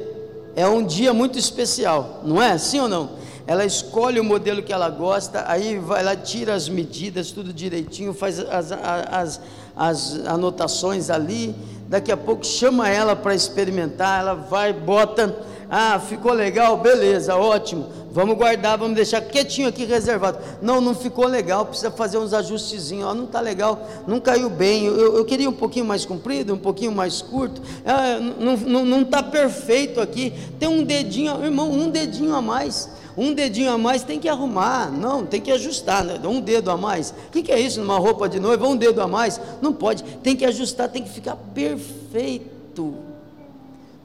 é 0.56 0.66
um 0.66 0.84
dia 0.84 1.12
muito 1.12 1.38
especial, 1.38 2.20
não 2.24 2.40
é? 2.40 2.56
Sim 2.58 2.80
ou 2.80 2.88
não? 2.88 3.19
Ela 3.50 3.64
escolhe 3.64 4.20
o 4.20 4.22
modelo 4.22 4.62
que 4.62 4.72
ela 4.72 4.88
gosta, 4.88 5.42
aí 5.48 5.76
vai 5.76 6.04
lá, 6.04 6.14
tira 6.14 6.54
as 6.54 6.68
medidas, 6.68 7.32
tudo 7.32 7.52
direitinho, 7.52 8.14
faz 8.14 8.38
as, 8.38 8.70
as, 8.70 9.40
as 9.74 10.24
anotações 10.24 11.10
ali. 11.10 11.52
Daqui 11.88 12.12
a 12.12 12.16
pouco 12.16 12.46
chama 12.46 12.88
ela 12.88 13.16
para 13.16 13.34
experimentar, 13.34 14.20
ela 14.20 14.34
vai, 14.34 14.72
bota, 14.72 15.36
ah, 15.68 15.98
ficou 15.98 16.32
legal, 16.32 16.76
beleza, 16.76 17.34
ótimo 17.34 17.88
Vamos 18.12 18.36
guardar, 18.36 18.76
vamos 18.76 18.96
deixar 18.96 19.20
quietinho 19.20 19.68
aqui 19.68 19.84
reservado. 19.84 20.38
Não, 20.60 20.80
não 20.80 20.94
ficou 20.94 21.26
legal, 21.26 21.64
precisa 21.64 21.92
fazer 21.92 22.18
uns 22.18 22.34
ajustezinhos. 22.34 23.08
Ó, 23.08 23.14
não 23.14 23.24
está 23.24 23.40
legal, 23.40 23.88
não 24.06 24.18
caiu 24.18 24.50
bem. 24.50 24.86
Eu, 24.86 25.16
eu, 25.16 25.24
queria 25.24 25.48
um 25.48 25.52
pouquinho 25.52 25.84
mais 25.84 26.04
comprido, 26.04 26.52
um 26.52 26.58
pouquinho 26.58 26.90
mais 26.90 27.22
curto. 27.22 27.62
Ah, 27.86 28.18
não 28.18 29.02
está 29.02 29.22
perfeito 29.22 30.00
aqui. 30.00 30.32
Tem 30.58 30.68
um 30.68 30.82
dedinho, 30.82 31.44
irmão, 31.44 31.70
um 31.70 31.88
dedinho 31.88 32.34
a 32.34 32.42
mais. 32.42 32.90
Um 33.20 33.34
dedinho 33.34 33.70
a 33.70 33.78
mais 33.78 34.02
tem 34.02 34.18
que 34.18 34.28
arrumar, 34.28 34.90
não, 34.90 35.26
tem 35.26 35.40
que 35.40 35.52
ajustar, 35.52 36.02
né? 36.04 36.18
um 36.24 36.40
dedo 36.40 36.70
a 36.70 36.76
mais. 36.76 37.10
O 37.10 37.30
que, 37.30 37.42
que 37.42 37.52
é 37.52 37.60
isso 37.60 37.78
numa 37.80 37.98
roupa 37.98 38.28
de 38.28 38.40
noiva? 38.40 38.66
Um 38.66 38.76
dedo 38.76 39.00
a 39.02 39.06
mais? 39.06 39.40
Não 39.60 39.72
pode, 39.72 40.02
tem 40.22 40.34
que 40.34 40.44
ajustar, 40.44 40.88
tem 40.88 41.02
que 41.02 41.10
ficar 41.10 41.36
perfeito, 41.36 42.94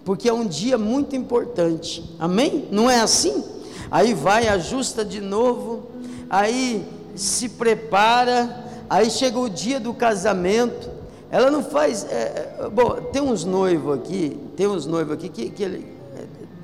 porque 0.03 0.27
é 0.27 0.33
um 0.33 0.45
dia 0.45 0.77
muito 0.77 1.15
importante, 1.15 2.03
amém? 2.19 2.67
Não 2.69 2.89
é 2.89 2.99
assim? 2.99 3.55
aí 3.89 4.13
vai, 4.13 4.47
ajusta 4.47 5.03
de 5.03 5.21
novo, 5.21 5.83
aí 6.29 6.85
se 7.15 7.49
prepara, 7.49 8.65
aí 8.89 9.09
chega 9.09 9.39
o 9.39 9.49
dia 9.49 9.79
do 9.79 9.93
casamento. 9.93 10.89
Ela 11.31 11.49
não 11.49 11.63
faz. 11.63 12.05
É, 12.05 12.55
é 12.59 12.69
bom, 12.69 12.95
tem 13.11 13.21
uns 13.21 13.43
noivos 13.43 13.95
aqui, 13.95 14.37
tem 14.55 14.67
uns 14.67 14.85
noivos 14.85 15.13
aqui 15.13 15.29
que, 15.29 15.49
que 15.49 15.63
ele 15.63 15.94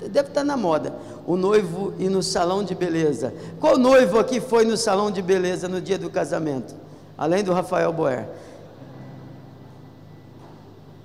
deve 0.10 0.30
estar 0.30 0.44
na 0.44 0.58
moda. 0.58 0.94
O 1.26 1.36
noivo 1.36 1.94
ir 2.00 2.10
no 2.10 2.24
salão 2.24 2.64
de 2.64 2.74
beleza. 2.74 3.34
Qual 3.60 3.78
noivo 3.78 4.20
aqui 4.20 4.40
foi 4.40 4.66
no 4.66 4.78
salão 4.78 5.12
de 5.12 5.22
beleza 5.22 5.68
no 5.68 5.82
dia 5.82 5.98
do 5.98 6.10
casamento? 6.10 6.74
Além 7.18 7.44
do 7.44 7.54
Rafael 7.54 7.92
Boer. 7.94 8.28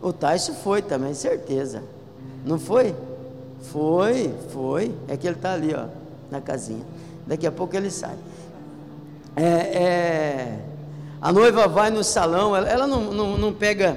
O 0.01 0.13
Tyson 0.13 0.55
foi 0.55 0.83
também, 0.83 1.15
certeza. 1.15 1.83
Não 2.45 2.59
foi? 2.59 2.95
Foi, 3.73 4.33
foi. 4.51 4.95
É 5.09 5.17
que 5.17 5.27
ele 5.27 5.37
está 5.37 5.53
ali, 5.53 5.75
ó 5.75 6.07
na 6.31 6.41
casinha. 6.41 6.85
Daqui 7.27 7.47
a 7.47 7.53
pouco 7.53 7.77
ele 7.77 7.91
sai. 7.91 8.17
É, 9.35 9.43
é, 9.43 10.59
a 11.21 11.33
noiva 11.33 11.67
vai 11.67 11.91
no 11.91 12.03
salão, 12.03 12.57
ela, 12.57 12.69
ela 12.69 12.87
não, 12.87 13.13
não, 13.13 13.39
não, 13.39 13.53
pega 13.53 13.97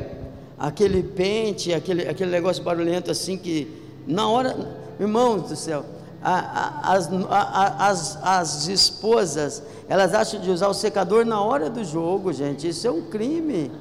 aquele 0.57 1.01
pente, 1.01 1.73
aquele, 1.73 2.07
aquele 2.07 2.29
negócio 2.29 2.61
barulhento 2.61 3.09
assim 3.09 3.37
que 3.37 3.67
na 4.05 4.27
hora, 4.27 4.57
irmãos 4.99 5.43
do 5.43 5.55
céu, 5.55 5.85
a, 6.21 6.39
a, 6.39 6.93
as, 6.93 7.09
a, 7.29 7.87
as, 7.87 8.19
as 8.21 8.67
esposas, 8.67 9.63
elas 9.87 10.13
acham 10.13 10.39
de 10.39 10.51
usar 10.51 10.67
o 10.67 10.73
secador 10.73 11.25
na 11.25 11.41
hora 11.41 11.69
do 11.69 11.83
jogo, 11.83 12.33
gente. 12.33 12.67
Isso 12.67 12.85
é 12.85 12.91
um 12.91 13.03
crime, 13.03 13.71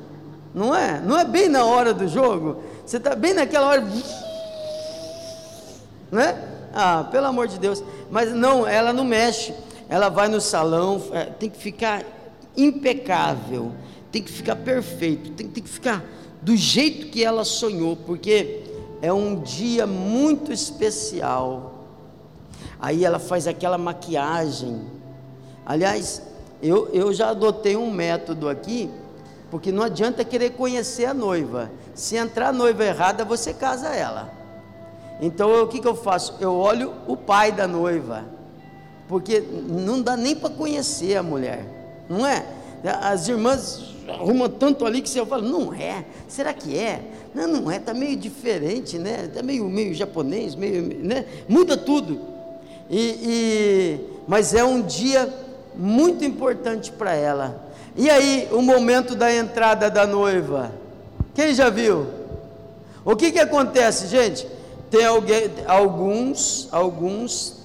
não 0.54 0.74
é? 0.74 1.00
Não 1.00 1.18
é 1.18 1.24
bem 1.24 1.48
na 1.48 1.64
hora 1.64 1.92
do 1.92 2.06
jogo. 2.06 2.58
Você 2.86 2.98
está 2.98 3.14
bem 3.14 3.34
naquela 3.34 3.66
hora, 3.66 3.86
não 6.10 6.20
é? 6.20 6.44
Ah, 6.72 7.08
pelo 7.10 7.26
amor 7.26 7.48
de 7.48 7.58
Deus. 7.58 7.82
Mas 8.10 8.32
não, 8.32 8.66
ela 8.66 8.92
não 8.92 9.04
mexe. 9.04 9.52
Ela 9.88 10.08
vai 10.08 10.28
no 10.28 10.40
salão, 10.40 11.02
é, 11.12 11.24
tem 11.24 11.48
que 11.48 11.58
ficar 11.58 12.04
impecável, 12.56 13.72
tem 14.12 14.22
que 14.22 14.30
ficar 14.30 14.56
perfeito, 14.56 15.30
tem, 15.30 15.48
tem 15.48 15.62
que 15.62 15.68
ficar 15.68 16.04
do 16.42 16.54
jeito 16.56 17.06
que 17.06 17.24
ela 17.24 17.44
sonhou, 17.44 17.96
porque 17.96 18.64
é 19.00 19.12
um 19.12 19.40
dia 19.40 19.86
muito 19.86 20.52
especial. 20.52 21.74
Aí 22.80 23.04
ela 23.04 23.18
faz 23.18 23.46
aquela 23.46 23.78
maquiagem. 23.78 24.80
Aliás, 25.64 26.22
eu, 26.62 26.88
eu 26.92 27.12
já 27.12 27.30
adotei 27.30 27.76
um 27.76 27.90
método 27.90 28.48
aqui, 28.48 28.90
porque 29.50 29.72
não 29.72 29.82
adianta 29.82 30.24
querer 30.24 30.50
conhecer 30.50 31.06
a 31.06 31.14
noiva. 31.14 31.70
Se 31.94 32.16
entrar 32.16 32.48
a 32.48 32.52
noiva 32.52 32.84
errada, 32.84 33.24
você 33.24 33.52
casa 33.52 33.88
ela. 33.88 34.32
Então 35.20 35.62
o 35.62 35.66
que, 35.66 35.80
que 35.80 35.88
eu 35.88 35.94
faço? 35.94 36.36
Eu 36.40 36.54
olho 36.54 36.92
o 37.06 37.16
pai 37.16 37.50
da 37.50 37.66
noiva, 37.66 38.24
porque 39.08 39.40
não 39.40 40.00
dá 40.00 40.16
nem 40.16 40.36
para 40.36 40.50
conhecer 40.50 41.16
a 41.16 41.22
mulher, 41.22 41.66
não 42.08 42.24
é? 42.24 42.46
As 43.02 43.26
irmãs 43.26 43.96
arrumam 44.08 44.48
tanto 44.48 44.86
ali 44.86 45.02
que 45.02 45.08
você 45.08 45.24
fala, 45.26 45.42
não 45.42 45.74
é, 45.74 46.04
será 46.28 46.52
que 46.52 46.78
é? 46.78 47.02
Não, 47.34 47.46
não 47.46 47.70
é, 47.70 47.76
está 47.76 47.92
meio 47.92 48.16
diferente, 48.16 48.98
né? 48.98 49.24
Está 49.26 49.42
meio, 49.42 49.64
meio 49.64 49.94
japonês, 49.94 50.54
meio, 50.54 50.82
né? 50.82 51.24
Muda 51.48 51.76
tudo. 51.76 52.20
E, 52.90 53.00
e, 53.00 54.00
mas 54.26 54.54
é 54.54 54.64
um 54.64 54.82
dia 54.82 55.32
muito 55.74 56.24
importante 56.24 56.90
para 56.90 57.14
ela. 57.14 57.68
E 57.96 58.08
aí, 58.08 58.48
o 58.52 58.62
momento 58.62 59.14
da 59.14 59.32
entrada 59.32 59.90
da 59.90 60.06
noiva. 60.06 60.72
Quem 61.34 61.54
já 61.54 61.68
viu? 61.68 62.06
O 63.04 63.14
que, 63.14 63.30
que 63.30 63.38
acontece, 63.38 64.06
gente? 64.06 64.46
Tem 64.90 65.04
alguém, 65.04 65.50
alguns, 65.66 66.68
alguns, 66.72 67.56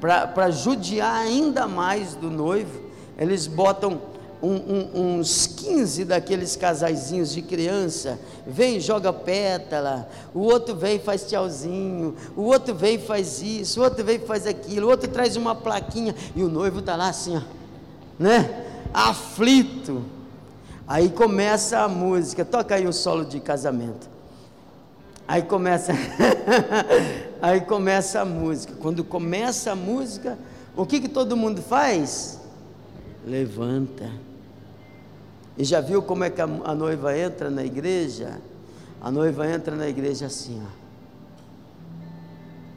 para 0.00 0.50
judiar 0.50 1.22
ainda 1.22 1.66
mais 1.66 2.14
do 2.14 2.30
noivo, 2.30 2.80
eles 3.16 3.46
botam 3.46 4.00
um, 4.44 4.90
um, 4.94 5.18
uns 5.18 5.46
15 5.46 6.04
daqueles 6.04 6.54
casaizinhos 6.54 7.32
de 7.32 7.40
criança, 7.40 8.18
vem 8.46 8.78
joga 8.78 9.12
pétala, 9.12 10.08
o 10.34 10.40
outro 10.40 10.76
vem 10.76 10.98
faz 10.98 11.26
tchauzinho, 11.26 12.14
o 12.36 12.42
outro 12.42 12.74
vem 12.74 12.98
faz 12.98 13.40
isso, 13.40 13.80
o 13.80 13.84
outro 13.84 14.04
vem 14.04 14.18
faz 14.18 14.46
aquilo, 14.46 14.86
o 14.86 14.90
outro 14.90 15.10
traz 15.10 15.36
uma 15.36 15.54
plaquinha, 15.54 16.14
e 16.36 16.42
o 16.42 16.48
noivo 16.48 16.80
está 16.80 16.94
lá 16.94 17.08
assim, 17.08 17.36
ó, 17.36 17.42
né? 18.18 18.66
Aflito. 18.92 20.04
Aí 20.86 21.08
começa 21.08 21.80
a 21.80 21.88
música, 21.88 22.44
toca 22.44 22.74
aí 22.74 22.86
o 22.86 22.92
solo 22.92 23.24
de 23.24 23.40
casamento. 23.40 24.08
Aí 25.26 25.40
começa, 25.40 25.92
aí 27.40 27.62
começa 27.62 28.20
a 28.20 28.24
música. 28.26 28.74
Quando 28.78 29.02
começa 29.02 29.72
a 29.72 29.74
música, 29.74 30.38
o 30.76 30.84
que, 30.84 31.00
que 31.00 31.08
todo 31.08 31.34
mundo 31.34 31.62
faz? 31.62 32.38
Levanta. 33.26 34.33
E 35.56 35.64
já 35.64 35.80
viu 35.80 36.02
como 36.02 36.24
é 36.24 36.30
que 36.30 36.40
a, 36.40 36.44
a 36.44 36.74
noiva 36.74 37.16
entra 37.16 37.50
na 37.50 37.64
igreja? 37.64 38.40
A 39.00 39.10
noiva 39.10 39.48
entra 39.48 39.76
na 39.76 39.88
igreja 39.88 40.26
assim, 40.26 40.62
ó. 40.62 40.84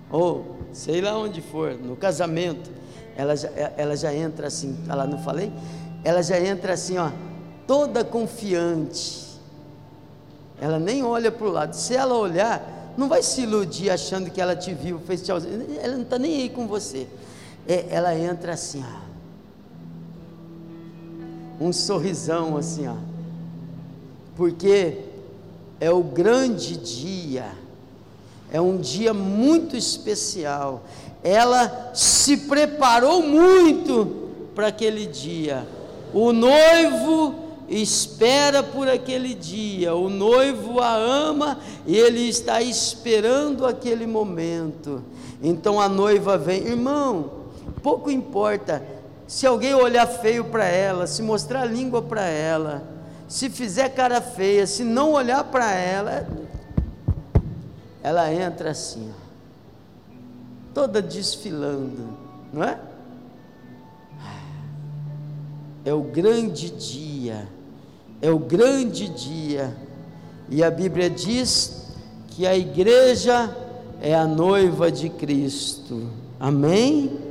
Ou 0.09 0.57
sei 0.71 1.01
lá 1.01 1.17
onde 1.17 1.41
for, 1.41 1.73
no 1.73 1.95
casamento, 1.95 2.69
ela 3.15 3.35
já, 3.35 3.49
ela 3.75 3.95
já 3.95 4.13
entra 4.13 4.47
assim, 4.47 4.77
ela 4.87 5.05
não 5.05 5.17
falei? 5.19 5.51
Ela 6.03 6.21
já 6.21 6.39
entra 6.39 6.73
assim, 6.73 6.97
ó, 6.97 7.11
toda 7.65 8.03
confiante 8.03 9.27
ela 10.59 10.79
nem 10.79 11.03
olha 11.03 11.31
para 11.31 11.47
o 11.47 11.51
lado. 11.51 11.73
Se 11.73 11.95
ela 11.95 12.15
olhar, 12.15 12.93
não 12.97 13.07
vai 13.07 13.21
se 13.21 13.41
iludir 13.41 13.89
achando 13.89 14.29
que 14.31 14.41
ela 14.41 14.55
te 14.55 14.73
viu, 14.73 14.99
fez 14.99 15.21
tchauzinho. 15.21 15.67
Ela 15.79 15.93
não 15.93 16.01
está 16.01 16.17
nem 16.17 16.41
aí 16.41 16.49
com 16.49 16.67
você. 16.67 17.07
É, 17.67 17.85
ela 17.89 18.17
entra 18.17 18.53
assim, 18.53 18.83
ó. 18.83 19.07
Um 21.59 21.73
sorrisão 21.73 22.57
assim, 22.57 22.87
ó. 22.87 22.95
Porque 24.35 24.99
é 25.79 25.91
o 25.91 26.03
grande 26.03 26.77
dia. 26.77 27.51
É 28.51 28.61
um 28.61 28.77
dia 28.77 29.13
muito 29.13 29.75
especial. 29.75 30.83
Ela 31.23 31.91
se 31.93 32.37
preparou 32.37 33.21
muito 33.21 34.29
para 34.55 34.67
aquele 34.67 35.05
dia. 35.05 35.67
O 36.13 36.31
noivo 36.31 37.47
espera 37.69 38.63
por 38.63 38.87
aquele 38.87 39.33
dia, 39.33 39.93
o 39.93 40.09
noivo 40.09 40.79
a 40.79 40.95
ama 40.95 41.59
e 41.85 41.97
ele 41.97 42.29
está 42.29 42.61
esperando 42.61 43.65
aquele 43.65 44.07
momento. 44.07 45.03
Então 45.43 45.79
a 45.79 45.89
noiva 45.89 46.37
vem, 46.37 46.65
irmão, 46.65 47.29
pouco 47.83 48.09
importa 48.09 48.81
se 49.27 49.45
alguém 49.45 49.73
olhar 49.73 50.07
feio 50.07 50.45
para 50.45 50.65
ela, 50.65 51.05
se 51.05 51.21
mostrar 51.21 51.65
língua 51.65 52.01
para 52.01 52.23
ela, 52.25 52.83
se 53.27 53.49
fizer 53.49 53.89
cara 53.89 54.21
feia, 54.21 54.65
se 54.65 54.83
não 54.83 55.11
olhar 55.11 55.43
para 55.43 55.73
ela, 55.73 56.27
ela 58.01 58.33
entra 58.33 58.71
assim, 58.71 59.11
toda 60.73 61.01
desfilando, 61.01 62.17
não 62.53 62.63
é? 62.63 62.79
É 65.83 65.93
o 65.93 66.01
grande 66.01 66.69
dia 66.69 67.47
é 68.21 68.31
o 68.31 68.39
grande 68.39 69.07
dia. 69.09 69.75
E 70.49 70.63
a 70.63 70.71
Bíblia 70.71 71.09
diz 71.09 71.87
que 72.29 72.47
a 72.47 72.55
igreja 72.55 73.55
é 74.01 74.15
a 74.15 74.25
noiva 74.25 74.91
de 74.91 75.09
Cristo. 75.09 76.09
Amém? 76.39 77.26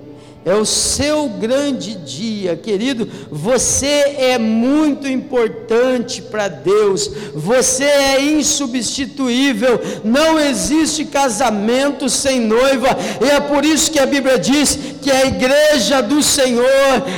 É 0.47 0.55
o 0.55 0.65
seu 0.65 1.29
grande 1.29 1.97
dia, 1.97 2.55
querido. 2.55 3.09
Você 3.33 4.15
é 4.17 4.39
muito 4.39 5.09
importante 5.09 6.23
para 6.23 6.47
Deus, 6.47 7.11
você 7.35 7.83
é 7.83 8.23
insubstituível. 8.23 9.81
Não 10.05 10.39
existe 10.39 11.05
casamento 11.05 12.09
sem 12.09 12.39
noiva, 12.39 12.97
e 13.21 13.29
é 13.29 13.41
por 13.41 13.65
isso 13.65 13.91
que 13.91 13.99
a 13.99 14.07
Bíblia 14.07 14.39
diz 14.39 14.79
que 15.03 15.11
a 15.11 15.27
igreja 15.27 16.01
do 16.01 16.23
Senhor, 16.23 16.65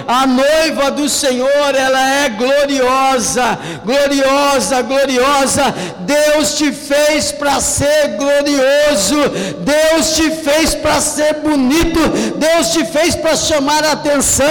a 0.06 0.26
noiva 0.26 0.90
do 0.90 1.06
Senhor, 1.06 1.74
ela 1.74 2.24
é 2.24 2.30
gloriosa, 2.30 3.58
gloriosa, 3.84 4.80
gloriosa. 4.80 5.74
Deus 6.00 6.54
te 6.54 6.72
fez 6.72 7.30
para 7.30 7.60
ser 7.60 8.16
glorioso, 8.16 9.16
Deus 9.60 10.14
te 10.16 10.30
fez 10.30 10.74
para 10.74 10.98
ser 11.02 11.34
bonito, 11.42 12.00
Deus 12.38 12.68
te 12.68 12.86
fez 12.86 13.17
para 13.18 13.36
chamar 13.36 13.84
a 13.84 13.92
atenção. 13.92 14.46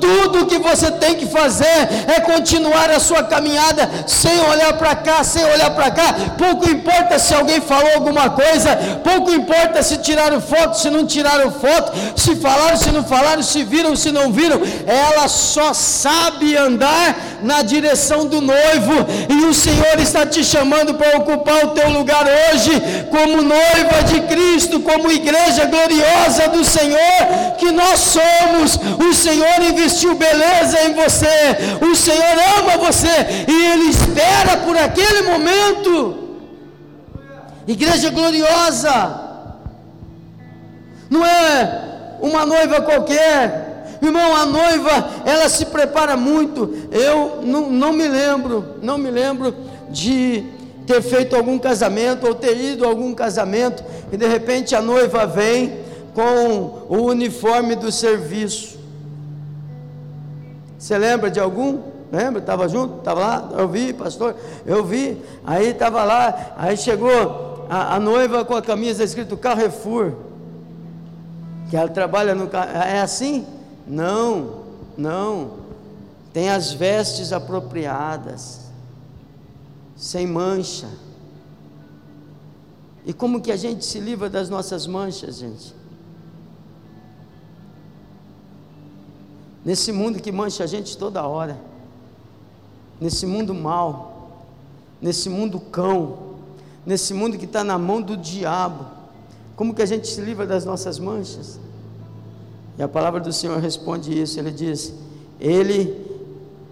Tudo 0.00 0.46
que 0.46 0.58
você 0.58 0.90
tem 0.90 1.14
que 1.14 1.26
fazer 1.26 1.88
é 2.06 2.20
continuar 2.20 2.90
a 2.90 3.00
sua 3.00 3.22
caminhada 3.22 3.88
sem 4.06 4.40
olhar 4.40 4.72
para 4.74 4.94
cá, 4.94 5.22
sem 5.24 5.44
olhar 5.44 5.70
para 5.70 5.90
cá. 5.90 6.14
Pouco 6.36 6.68
importa 6.68 7.18
se 7.18 7.34
alguém 7.34 7.60
falou 7.60 7.92
alguma 7.94 8.30
coisa, 8.30 8.76
pouco 9.02 9.30
importa 9.32 9.82
se 9.82 9.98
tiraram 9.98 10.40
foto, 10.40 10.78
se 10.78 10.90
não 10.90 11.06
tiraram 11.06 11.50
foto, 11.50 11.92
se 12.16 12.36
falaram, 12.36 12.76
se 12.76 12.90
não 12.90 13.04
falaram, 13.04 13.42
se 13.42 13.62
viram, 13.62 13.94
se 13.96 14.10
não 14.10 14.32
viram. 14.32 14.60
Ela 14.86 15.28
só 15.28 15.72
sabe 15.72 16.56
andar 16.56 17.16
na 17.42 17.62
direção 17.62 18.26
do 18.26 18.40
noivo, 18.40 19.06
e 19.28 19.44
o 19.44 19.54
Senhor 19.54 19.98
está 19.98 20.26
te 20.26 20.44
chamando 20.44 20.94
para 20.94 21.16
ocupar 21.18 21.64
o 21.64 21.68
teu 21.68 21.88
lugar 21.90 22.24
hoje, 22.26 22.72
como 23.10 23.42
noiva 23.42 24.02
de 24.06 24.20
Cristo, 24.22 24.80
como 24.80 25.10
igreja 25.10 25.64
gloriosa 25.66 26.48
do 26.48 26.64
Senhor, 26.64 27.56
que 27.58 27.70
nós 27.70 27.99
somos. 28.00 28.76
O 28.98 29.14
Senhor 29.14 29.62
investiu 29.62 30.14
beleza 30.14 30.80
em 30.82 30.94
você, 30.94 31.86
o 31.90 31.94
Senhor 31.94 32.36
ama 32.58 32.76
você, 32.78 33.46
e 33.48 33.66
Ele 33.66 33.84
espera 33.84 34.58
por 34.58 34.76
aquele 34.76 35.22
momento. 35.22 36.28
Igreja 37.66 38.10
gloriosa, 38.10 39.20
não 41.08 41.24
é 41.24 42.18
uma 42.20 42.44
noiva 42.44 42.80
qualquer, 42.80 43.68
Irmão, 44.02 44.34
a 44.34 44.46
noiva, 44.46 45.10
ela 45.26 45.46
se 45.48 45.66
prepara 45.66 46.16
muito. 46.16 46.74
Eu 46.90 47.40
não, 47.42 47.70
não 47.70 47.92
me 47.92 48.08
lembro, 48.08 48.76
não 48.80 48.96
me 48.96 49.10
lembro 49.10 49.54
de 49.90 50.42
ter 50.86 51.02
feito 51.02 51.36
algum 51.36 51.58
casamento 51.58 52.26
ou 52.26 52.34
ter 52.34 52.56
ido 52.56 52.84
a 52.84 52.88
algum 52.88 53.14
casamento 53.14 53.84
e 54.10 54.16
de 54.16 54.26
repente 54.26 54.74
a 54.74 54.80
noiva 54.80 55.26
vem 55.26 55.78
com 56.14 56.86
o 56.88 57.02
uniforme 57.02 57.76
do 57.76 57.90
serviço. 57.90 58.78
Você 60.78 60.96
lembra 60.96 61.30
de 61.30 61.38
algum? 61.38 61.80
Lembra? 62.10 62.40
Estava 62.40 62.68
junto? 62.68 62.98
Estava 62.98 63.20
lá? 63.20 63.50
Eu 63.56 63.68
vi, 63.68 63.92
pastor. 63.92 64.34
Eu 64.66 64.84
vi. 64.84 65.20
Aí 65.44 65.68
estava 65.68 66.02
lá. 66.04 66.54
Aí 66.56 66.76
chegou 66.76 67.66
a, 67.68 67.94
a 67.94 68.00
noiva 68.00 68.44
com 68.44 68.54
a 68.54 68.62
camisa 68.62 69.04
escrito 69.04 69.36
Carrefour. 69.36 70.14
Que 71.68 71.76
ela 71.76 71.88
trabalha 71.88 72.34
no. 72.34 72.50
É 72.84 73.00
assim? 73.00 73.46
Não, 73.86 74.64
não. 74.96 75.60
Tem 76.32 76.48
as 76.48 76.72
vestes 76.72 77.32
apropriadas, 77.32 78.60
sem 79.96 80.26
mancha. 80.26 80.88
E 83.04 83.12
como 83.12 83.40
que 83.40 83.50
a 83.50 83.56
gente 83.56 83.84
se 83.84 83.98
livra 83.98 84.28
das 84.28 84.48
nossas 84.48 84.86
manchas, 84.86 85.36
gente? 85.36 85.79
Nesse 89.64 89.92
mundo 89.92 90.20
que 90.20 90.32
mancha 90.32 90.64
a 90.64 90.66
gente 90.66 90.96
toda 90.96 91.26
hora, 91.26 91.58
nesse 93.00 93.26
mundo 93.26 93.54
mal, 93.54 94.46
nesse 95.00 95.28
mundo 95.28 95.60
cão, 95.60 96.18
nesse 96.84 97.12
mundo 97.12 97.36
que 97.38 97.44
está 97.44 97.62
na 97.62 97.78
mão 97.78 98.00
do 98.00 98.16
diabo, 98.16 98.86
como 99.56 99.74
que 99.74 99.82
a 99.82 99.86
gente 99.86 100.08
se 100.08 100.20
livra 100.20 100.46
das 100.46 100.64
nossas 100.64 100.98
manchas? 100.98 101.60
E 102.78 102.82
a 102.82 102.88
palavra 102.88 103.20
do 103.20 103.32
Senhor 103.32 103.58
responde 103.58 104.18
isso: 104.18 104.38
Ele 104.38 104.50
diz: 104.50 104.94
Ele 105.38 106.08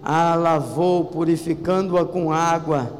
a 0.01 0.33
lavou, 0.33 1.05
purificando-a 1.05 2.05
com 2.05 2.31
água, 2.31 2.91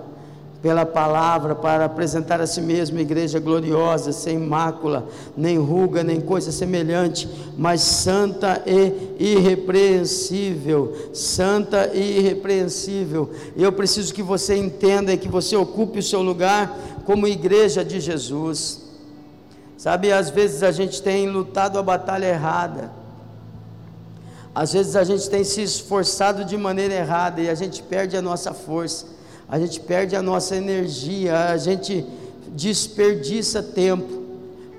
pela 0.62 0.86
palavra, 0.86 1.56
para 1.56 1.86
apresentar 1.86 2.42
a 2.42 2.48
si 2.48 2.62
mesmo 2.62 3.00
igreja 3.00 3.40
gloriosa, 3.40 4.12
sem 4.12 4.38
mácula, 4.38 5.08
nem 5.36 5.58
ruga, 5.58 6.04
nem 6.04 6.20
coisa 6.20 6.52
semelhante, 6.52 7.30
mas 7.58 7.82
santa 7.82 8.62
e 8.66 8.94
irrepreensível. 9.18 11.12
Santa 11.14 11.92
e 11.94 12.20
irrepreensível. 12.20 13.30
Eu 13.56 13.72
preciso 13.72 14.14
que 14.14 14.22
você 14.22 14.56
entenda 14.56 15.14
e 15.14 15.18
que 15.18 15.30
você 15.30 15.56
ocupe 15.56 16.00
o 16.00 16.04
seu 16.04 16.22
lugar 16.22 16.78
como 17.06 17.28
igreja 17.28 17.84
de 17.84 18.00
Jesus. 18.00 18.82
Sabe, 19.78 20.12
às 20.12 20.30
vezes 20.30 20.62
a 20.62 20.72
gente 20.72 21.02
tem 21.02 21.30
lutado 21.30 21.80
a 21.80 21.84
batalha 21.84 22.26
errada. 22.26 22.92
Às 24.54 24.74
vezes 24.74 24.98
a 24.98 25.06
gente 25.06 25.30
tem 25.30 25.42
se 25.46 25.62
esforçado 25.62 26.44
de 26.44 26.58
maneira 26.58 26.96
errada 26.96 27.40
e 27.40 27.50
a 27.50 27.56
gente 27.56 27.82
perde 27.82 28.18
a 28.18 28.22
nossa 28.22 28.54
força, 28.54 29.06
a 29.50 29.60
gente 29.60 29.80
perde 29.80 30.16
a 30.16 30.22
nossa 30.22 30.56
energia, 30.56 31.46
a 31.46 31.58
gente 31.58 32.06
desperdiça 32.50 33.64
tempo. 33.64 34.20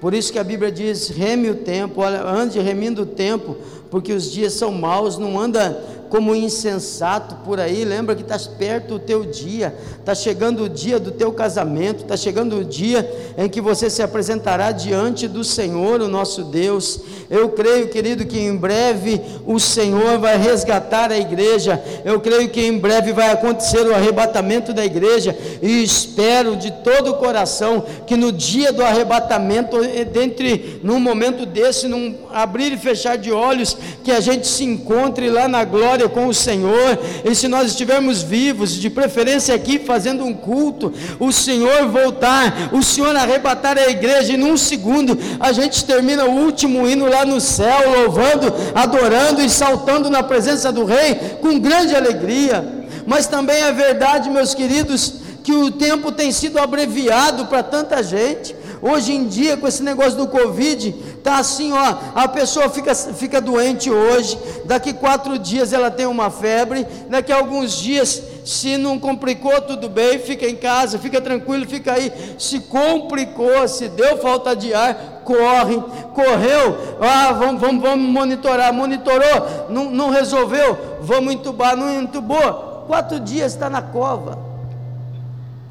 Por 0.01 0.15
isso 0.15 0.33
que 0.33 0.39
a 0.39 0.45
Bíblia 0.45 0.71
diz: 0.71 1.09
reme 1.09 1.51
o 1.51 1.57
tempo, 1.57 2.03
ande 2.03 2.61
remindo 2.61 3.03
o 3.03 3.07
tempo, 3.07 3.57
porque 3.91 4.13
os 4.13 4.31
dias 4.31 4.53
são 4.53 4.71
maus, 4.73 5.19
não 5.19 5.39
anda 5.39 5.83
como 6.11 6.35
insensato 6.35 7.37
por 7.45 7.61
aí, 7.61 7.85
lembra 7.85 8.17
que 8.17 8.23
está 8.23 8.37
perto 8.59 8.97
o 8.97 8.99
teu 8.99 9.25
dia, 9.25 9.73
está 9.99 10.13
chegando 10.13 10.65
o 10.65 10.69
dia 10.69 10.99
do 10.99 11.13
teu 11.13 11.33
casamento, 11.33 12.03
está 12.03 12.17
chegando 12.17 12.59
o 12.59 12.65
dia 12.65 13.09
em 13.39 13.49
que 13.49 13.61
você 13.61 13.89
se 13.89 14.03
apresentará 14.03 14.73
diante 14.73 15.29
do 15.29 15.45
Senhor, 15.45 16.01
o 16.01 16.09
nosso 16.09 16.43
Deus. 16.43 17.01
Eu 17.31 17.51
creio, 17.51 17.89
querido, 17.89 18.27
que 18.27 18.41
em 18.41 18.57
breve 18.57 19.21
o 19.47 19.61
Senhor 19.61 20.19
vai 20.19 20.37
resgatar 20.37 21.13
a 21.13 21.19
igreja, 21.19 21.81
eu 22.05 22.21
creio 22.21 22.49
que 22.49 22.61
em 22.61 22.77
breve 22.77 23.13
vai 23.13 23.31
acontecer 23.31 23.87
o 23.87 23.95
arrebatamento 23.95 24.73
da 24.73 24.85
igreja, 24.85 25.37
e 25.63 25.81
espero 25.83 26.57
de 26.57 26.73
todo 26.83 27.13
o 27.13 27.19
coração 27.19 27.85
que 28.05 28.17
no 28.17 28.33
dia 28.33 28.73
do 28.73 28.83
arrebatamento, 28.83 29.79
dentre 30.13 30.81
num 30.83 30.99
momento 30.99 31.47
desse, 31.47 31.87
num 31.87 32.17
abrir 32.33 32.73
e 32.73 32.77
fechar 32.77 33.17
de 33.17 33.31
olhos, 33.31 33.77
que 34.03 34.11
a 34.11 34.19
gente 34.19 34.49
se 34.49 34.65
encontre 34.65 35.31
lá 35.31 35.47
na 35.47 35.65
glória 35.65 36.00
com 36.09 36.27
o 36.27 36.35
Senhor, 36.35 36.99
e 37.25 37.35
se 37.35 37.49
nós 37.49 37.69
estivermos 37.69 38.23
vivos, 38.23 38.73
de 38.73 38.89
preferência 38.89 39.55
aqui 39.55 39.79
fazendo 39.79 40.25
um 40.25 40.33
culto, 40.33 40.93
o 41.19 41.33
Senhor 41.33 41.89
voltar, 41.89 42.71
o 42.73 42.83
Senhor 42.83 43.15
arrebatar 43.15 43.79
a 43.79 43.89
igreja, 43.89 44.33
e 44.33 44.37
num 44.37 44.57
segundo 44.57 45.19
a 45.39 45.53
gente 45.53 45.85
termina 45.85 46.25
o 46.25 46.45
último 46.45 46.89
hino 46.89 47.09
lá 47.09 47.25
no 47.25 47.41
céu, 47.41 47.91
louvando, 48.01 48.53
adorando 48.75 49.43
e 49.43 49.51
saltando 49.51 50.09
na 50.09 50.23
presença 50.23 50.73
do 50.73 50.85
Rei 50.85 51.15
com 51.41 51.59
grande 51.59 51.95
alegria. 51.95 52.81
Mas 53.07 53.27
também 53.27 53.63
é 53.63 53.73
verdade, 53.73 54.31
meus 54.31 54.55
queridos, 54.55 55.15
que 55.43 55.53
o 55.53 55.71
tempo 55.71 56.13
tem 56.13 56.31
sido 56.31 56.59
abreviado 56.59 57.47
para 57.47 57.63
tanta 57.63 58.03
gente. 58.03 58.55
Hoje 58.83 59.13
em 59.13 59.27
dia, 59.27 59.59
com 59.59 59.69
esse 59.69 59.83
negócio 59.83 60.17
do 60.17 60.27
Covid, 60.27 60.93
tá 61.23 61.39
assim, 61.39 61.71
ó, 61.73 61.97
a 62.15 62.27
pessoa 62.27 62.71
fica, 62.71 62.95
fica 62.95 63.39
doente 63.39 63.91
hoje, 63.91 64.39
daqui 64.65 64.95
quatro 64.95 65.39
dias 65.39 65.75
ela 65.75 65.91
tem 65.91 66.07
uma 66.07 66.31
febre, 66.31 66.87
daqui 67.11 67.31
a 67.31 67.37
alguns 67.37 67.73
dias, 67.73 68.23
se 68.43 68.79
não 68.79 68.99
complicou, 68.99 69.61
tudo 69.61 69.87
bem, 69.87 70.19
fica 70.19 70.47
em 70.47 70.57
casa, 70.57 70.99
fica 70.99 71.21
tranquilo, 71.21 71.69
fica 71.69 71.93
aí. 71.93 72.11
Se 72.39 72.61
complicou, 72.61 73.69
se 73.69 73.87
deu 73.89 74.17
falta 74.17 74.57
de 74.57 74.73
ar, 74.73 75.21
corre, 75.25 75.79
correu, 76.15 76.97
ah, 77.03 77.33
vamos, 77.33 77.61
vamos, 77.61 77.83
vamos 77.83 78.11
monitorar, 78.11 78.73
monitorou, 78.73 79.67
não, 79.69 79.91
não 79.91 80.09
resolveu, 80.09 80.79
vamos 81.03 81.35
entubar, 81.35 81.77
não 81.77 82.01
entubou, 82.01 82.85
quatro 82.87 83.21
dias 83.21 83.53
está 83.53 83.69
na 83.69 83.83
cova. 83.83 84.39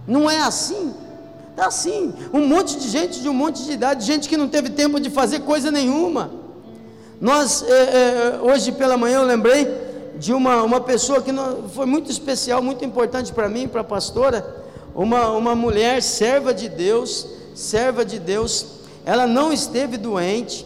Não 0.08 0.30
é 0.30 0.42
assim. 0.42 0.94
Está 1.60 1.68
assim, 1.68 2.14
um 2.34 2.48
monte 2.48 2.78
de 2.78 2.88
gente 2.88 3.20
de 3.20 3.28
um 3.28 3.34
monte 3.34 3.66
de 3.66 3.74
idade, 3.74 4.06
gente 4.06 4.30
que 4.30 4.38
não 4.38 4.48
teve 4.48 4.70
tempo 4.70 4.98
de 4.98 5.10
fazer 5.10 5.40
coisa 5.42 5.70
nenhuma. 5.70 6.32
Nós, 7.20 7.66
é, 7.68 7.74
é, 7.74 8.40
hoje 8.42 8.72
pela 8.72 8.96
manhã, 8.96 9.18
eu 9.18 9.26
lembrei 9.26 9.68
de 10.18 10.32
uma, 10.32 10.64
uma 10.64 10.80
pessoa 10.80 11.22
que 11.22 11.34
não, 11.34 11.68
foi 11.68 11.86
muito 11.86 12.10
especial, 12.10 12.64
muito 12.64 12.86
importante 12.86 13.34
para 13.34 13.50
mim, 13.50 13.68
para 13.68 13.82
a 13.82 13.84
pastora, 13.84 14.64
uma, 14.96 15.32
uma 15.32 15.54
mulher 15.54 16.02
serva 16.02 16.54
de 16.54 16.70
Deus, 16.70 17.28
serva 17.54 18.06
de 18.06 18.20
Deus, 18.20 18.66
ela 19.06 19.28
não 19.28 19.52
esteve 19.52 19.98
doente, 19.98 20.66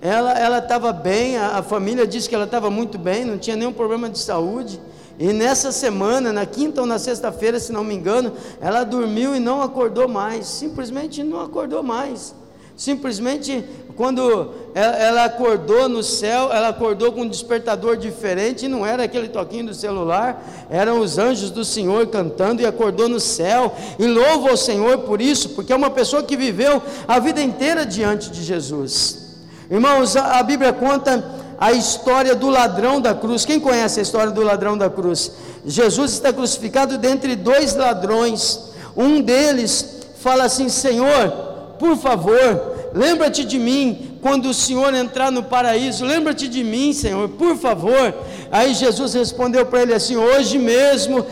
ela 0.00 0.58
estava 0.58 0.92
bem, 0.92 1.36
a, 1.36 1.58
a 1.58 1.62
família 1.62 2.04
disse 2.04 2.28
que 2.28 2.34
ela 2.34 2.46
estava 2.46 2.68
muito 2.68 2.98
bem, 2.98 3.24
não 3.24 3.38
tinha 3.38 3.54
nenhum 3.54 3.72
problema 3.72 4.10
de 4.10 4.18
saúde, 4.18 4.80
e 5.18 5.32
nessa 5.32 5.70
semana, 5.70 6.32
na 6.32 6.46
quinta 6.46 6.80
ou 6.80 6.86
na 6.86 6.98
sexta-feira, 6.98 7.60
se 7.60 7.72
não 7.72 7.84
me 7.84 7.94
engano, 7.94 8.32
ela 8.60 8.84
dormiu 8.84 9.36
e 9.36 9.40
não 9.40 9.62
acordou 9.62 10.08
mais. 10.08 10.46
Simplesmente 10.46 11.22
não 11.22 11.40
acordou 11.40 11.82
mais. 11.82 12.34
Simplesmente 12.74 13.64
quando 13.94 14.50
ela 14.74 15.24
acordou 15.24 15.88
no 15.88 16.02
céu, 16.02 16.50
ela 16.52 16.68
acordou 16.68 17.12
com 17.12 17.20
um 17.20 17.28
despertador 17.28 17.96
diferente, 17.96 18.66
não 18.66 18.86
era 18.86 19.04
aquele 19.04 19.28
toquinho 19.28 19.66
do 19.66 19.74
celular, 19.74 20.42
eram 20.70 20.98
os 20.98 21.18
anjos 21.18 21.50
do 21.50 21.64
Senhor 21.64 22.06
cantando 22.06 22.62
e 22.62 22.66
acordou 22.66 23.08
no 23.08 23.20
céu. 23.20 23.76
E 23.98 24.06
louva 24.06 24.50
ao 24.50 24.56
Senhor 24.56 25.00
por 25.00 25.20
isso, 25.20 25.50
porque 25.50 25.72
é 25.72 25.76
uma 25.76 25.90
pessoa 25.90 26.22
que 26.22 26.36
viveu 26.36 26.82
a 27.06 27.18
vida 27.18 27.42
inteira 27.42 27.84
diante 27.84 28.30
de 28.30 28.42
Jesus. 28.42 29.22
Irmãos, 29.70 30.16
a 30.16 30.42
Bíblia 30.42 30.72
conta 30.72 31.41
a 31.62 31.70
história 31.70 32.34
do 32.34 32.48
ladrão 32.48 33.00
da 33.00 33.14
cruz. 33.14 33.44
Quem 33.44 33.60
conhece 33.60 34.00
a 34.00 34.02
história 34.02 34.32
do 34.32 34.42
ladrão 34.42 34.76
da 34.76 34.90
cruz? 34.90 35.30
Jesus 35.64 36.10
está 36.10 36.32
crucificado 36.32 36.98
dentre 36.98 37.36
dois 37.36 37.76
ladrões. 37.76 38.72
Um 38.96 39.20
deles 39.20 40.00
fala 40.18 40.42
assim: 40.42 40.68
Senhor, 40.68 41.30
por 41.78 41.96
favor, 41.96 42.90
lembra-te 42.92 43.44
de 43.44 43.60
mim 43.60 44.18
quando 44.20 44.46
o 44.46 44.54
Senhor 44.54 44.92
entrar 44.92 45.30
no 45.30 45.44
paraíso, 45.44 46.04
lembra-te 46.04 46.48
de 46.48 46.64
mim, 46.64 46.92
Senhor, 46.92 47.28
por 47.28 47.56
favor. 47.56 48.12
Aí 48.50 48.74
Jesus 48.74 49.14
respondeu 49.14 49.64
para 49.64 49.82
ele 49.82 49.94
assim: 49.94 50.16
Hoje 50.16 50.58
mesmo 50.58 51.24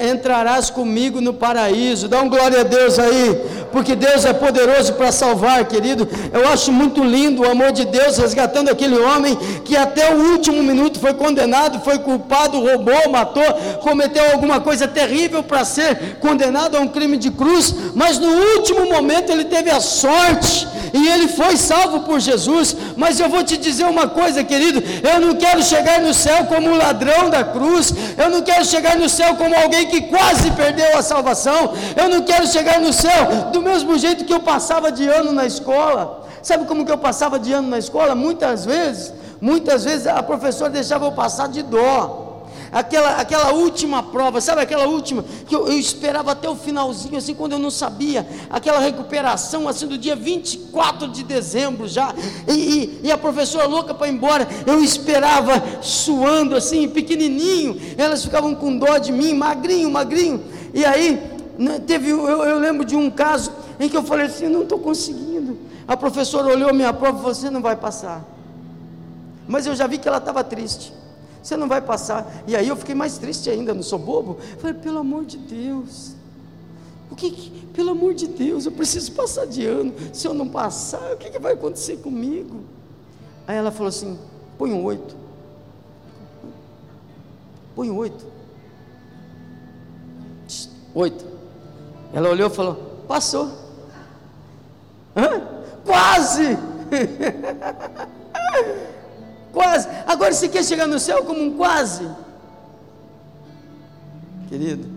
entrarás 0.00 0.70
comigo 0.70 1.20
no 1.20 1.34
paraíso. 1.34 2.06
Dá 2.06 2.22
um 2.22 2.28
glória 2.28 2.60
a 2.60 2.64
Deus 2.64 3.00
aí, 3.00 3.61
porque 3.72 3.96
Deus 3.96 4.24
é 4.24 4.32
poderoso 4.32 4.92
para 4.94 5.10
salvar, 5.10 5.64
querido. 5.64 6.08
Eu 6.32 6.48
acho 6.48 6.70
muito 6.70 7.02
lindo 7.02 7.42
o 7.42 7.50
amor 7.50 7.72
de 7.72 7.84
Deus 7.84 8.18
resgatando 8.18 8.68
aquele 8.68 8.98
homem 8.98 9.36
que 9.64 9.76
até 9.76 10.14
o 10.14 10.32
último 10.32 10.62
minuto 10.62 11.00
foi 11.00 11.14
condenado, 11.14 11.80
foi 11.80 11.98
culpado, 11.98 12.60
roubou, 12.60 13.10
matou, 13.10 13.42
cometeu 13.80 14.30
alguma 14.32 14.60
coisa 14.60 14.86
terrível 14.86 15.42
para 15.42 15.64
ser 15.64 16.18
condenado 16.20 16.76
a 16.76 16.80
um 16.80 16.88
crime 16.88 17.16
de 17.16 17.30
cruz, 17.30 17.74
mas 17.94 18.18
no 18.18 18.28
último 18.28 18.86
momento 18.86 19.30
ele 19.32 19.44
teve 19.44 19.70
a 19.70 19.80
sorte 19.80 20.68
e 20.92 21.08
ele 21.08 21.28
foi 21.28 21.56
salvo 21.56 22.00
por 22.00 22.20
Jesus. 22.20 22.76
Mas 22.96 23.18
eu 23.18 23.28
vou 23.28 23.42
te 23.42 23.56
dizer 23.56 23.84
uma 23.84 24.08
coisa, 24.08 24.44
querido: 24.44 24.82
eu 25.02 25.20
não 25.20 25.34
quero 25.34 25.62
chegar 25.62 26.00
no 26.00 26.12
céu 26.12 26.44
como 26.44 26.70
um 26.70 26.76
ladrão 26.76 27.30
da 27.30 27.42
cruz, 27.42 27.94
eu 28.16 28.28
não 28.28 28.42
quero 28.42 28.64
chegar 28.64 28.96
no 28.96 29.08
céu 29.08 29.34
como 29.36 29.54
alguém 29.54 29.86
que 29.86 30.02
quase 30.02 30.50
perdeu 30.50 30.96
a 30.96 31.02
salvação, 31.02 31.72
eu 31.96 32.08
não 32.08 32.22
quero 32.22 32.46
chegar 32.46 32.80
no 32.80 32.92
céu 32.92 33.50
do 33.52 33.61
mesmo 33.62 33.96
jeito 33.98 34.24
que 34.24 34.32
eu 34.32 34.40
passava 34.40 34.90
de 34.90 35.06
ano 35.08 35.32
na 35.32 35.46
escola. 35.46 36.28
Sabe 36.42 36.66
como 36.66 36.84
que 36.84 36.92
eu 36.92 36.98
passava 36.98 37.38
de 37.38 37.52
ano 37.52 37.68
na 37.68 37.78
escola? 37.78 38.14
Muitas 38.14 38.64
vezes, 38.64 39.12
muitas 39.40 39.84
vezes 39.84 40.06
a 40.06 40.22
professora 40.22 40.70
deixava 40.70 41.06
eu 41.06 41.12
passar 41.12 41.48
de 41.48 41.62
dó. 41.62 42.30
Aquela, 42.72 43.16
aquela 43.16 43.52
última 43.52 44.02
prova, 44.02 44.40
sabe 44.40 44.62
aquela 44.62 44.86
última 44.86 45.22
que 45.46 45.54
eu, 45.54 45.68
eu, 45.68 45.78
esperava 45.78 46.32
até 46.32 46.48
o 46.48 46.56
finalzinho, 46.56 47.18
assim, 47.18 47.34
quando 47.34 47.52
eu 47.52 47.58
não 47.58 47.70
sabia, 47.70 48.26
aquela 48.48 48.78
recuperação, 48.80 49.68
assim, 49.68 49.86
do 49.86 49.98
dia 49.98 50.16
24 50.16 51.08
de 51.08 51.22
dezembro 51.22 51.86
já, 51.86 52.14
e, 52.48 52.52
e, 52.52 53.00
e 53.02 53.12
a 53.12 53.18
professora 53.18 53.66
louca 53.66 53.92
para 53.92 54.08
ir 54.08 54.14
embora, 54.14 54.48
eu 54.66 54.82
esperava 54.82 55.62
suando, 55.82 56.56
assim, 56.56 56.88
pequenininho, 56.88 57.78
elas 57.98 58.24
ficavam 58.24 58.54
com 58.54 58.78
dó 58.78 58.96
de 58.96 59.12
mim, 59.12 59.34
magrinho, 59.34 59.90
magrinho, 59.90 60.42
e 60.72 60.82
aí, 60.82 61.31
teve, 61.86 62.10
eu, 62.10 62.26
eu 62.26 62.58
lembro 62.58 62.84
de 62.84 62.96
um 62.96 63.10
caso 63.10 63.52
em 63.78 63.88
que 63.88 63.96
eu 63.96 64.02
falei 64.02 64.26
assim: 64.26 64.48
não 64.48 64.62
estou 64.62 64.78
conseguindo. 64.78 65.58
A 65.86 65.96
professora 65.96 66.48
olhou 66.48 66.72
minha 66.72 66.92
prova 66.92 67.18
e 67.18 67.20
falou: 67.20 67.34
você 67.34 67.50
não 67.50 67.60
vai 67.60 67.76
passar. 67.76 68.24
Mas 69.46 69.66
eu 69.66 69.74
já 69.74 69.86
vi 69.86 69.98
que 69.98 70.08
ela 70.08 70.18
estava 70.18 70.42
triste. 70.44 70.92
Você 71.42 71.56
não 71.56 71.66
vai 71.66 71.80
passar. 71.80 72.44
E 72.46 72.54
aí 72.54 72.68
eu 72.68 72.76
fiquei 72.76 72.94
mais 72.94 73.18
triste 73.18 73.50
ainda, 73.50 73.74
não 73.74 73.82
sou 73.82 73.98
bobo. 73.98 74.38
Falei, 74.58 74.74
pelo 74.74 74.98
amor 74.98 75.24
de 75.24 75.36
Deus. 75.36 76.14
O 77.10 77.16
que, 77.16 77.30
que, 77.30 77.66
pelo 77.66 77.90
amor 77.90 78.14
de 78.14 78.26
Deus, 78.28 78.64
eu 78.64 78.72
preciso 78.72 79.12
passar 79.12 79.46
de 79.46 79.66
ano. 79.66 79.92
Se 80.12 80.26
eu 80.26 80.32
não 80.32 80.48
passar, 80.48 81.12
o 81.12 81.16
que, 81.16 81.30
que 81.30 81.38
vai 81.38 81.54
acontecer 81.54 81.96
comigo? 81.98 82.60
Aí 83.46 83.56
ela 83.56 83.70
falou 83.70 83.88
assim: 83.88 84.18
põe 84.56 84.72
um 84.72 84.82
oito. 84.84 85.16
Põe 87.74 87.90
um 87.90 87.96
oito. 87.96 88.24
Oito. 90.94 91.31
Ela 92.12 92.28
olhou 92.28 92.48
e 92.48 92.54
falou: 92.54 93.04
passou. 93.08 93.50
Hã? 95.16 95.42
Quase! 95.84 96.58
Quase. 99.52 99.88
Agora 100.06 100.32
você 100.32 100.48
quer 100.48 100.64
chegar 100.64 100.86
no 100.86 100.98
céu 100.98 101.24
como 101.24 101.42
um 101.42 101.56
quase? 101.56 102.08
Querido, 104.48 104.88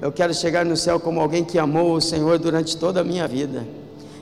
eu 0.00 0.10
quero 0.10 0.34
chegar 0.34 0.64
no 0.64 0.76
céu 0.76 0.98
como 0.98 1.20
alguém 1.20 1.44
que 1.44 1.58
amou 1.58 1.94
o 1.94 2.00
Senhor 2.00 2.38
durante 2.38 2.76
toda 2.76 3.00
a 3.00 3.04
minha 3.04 3.28
vida. 3.28 3.66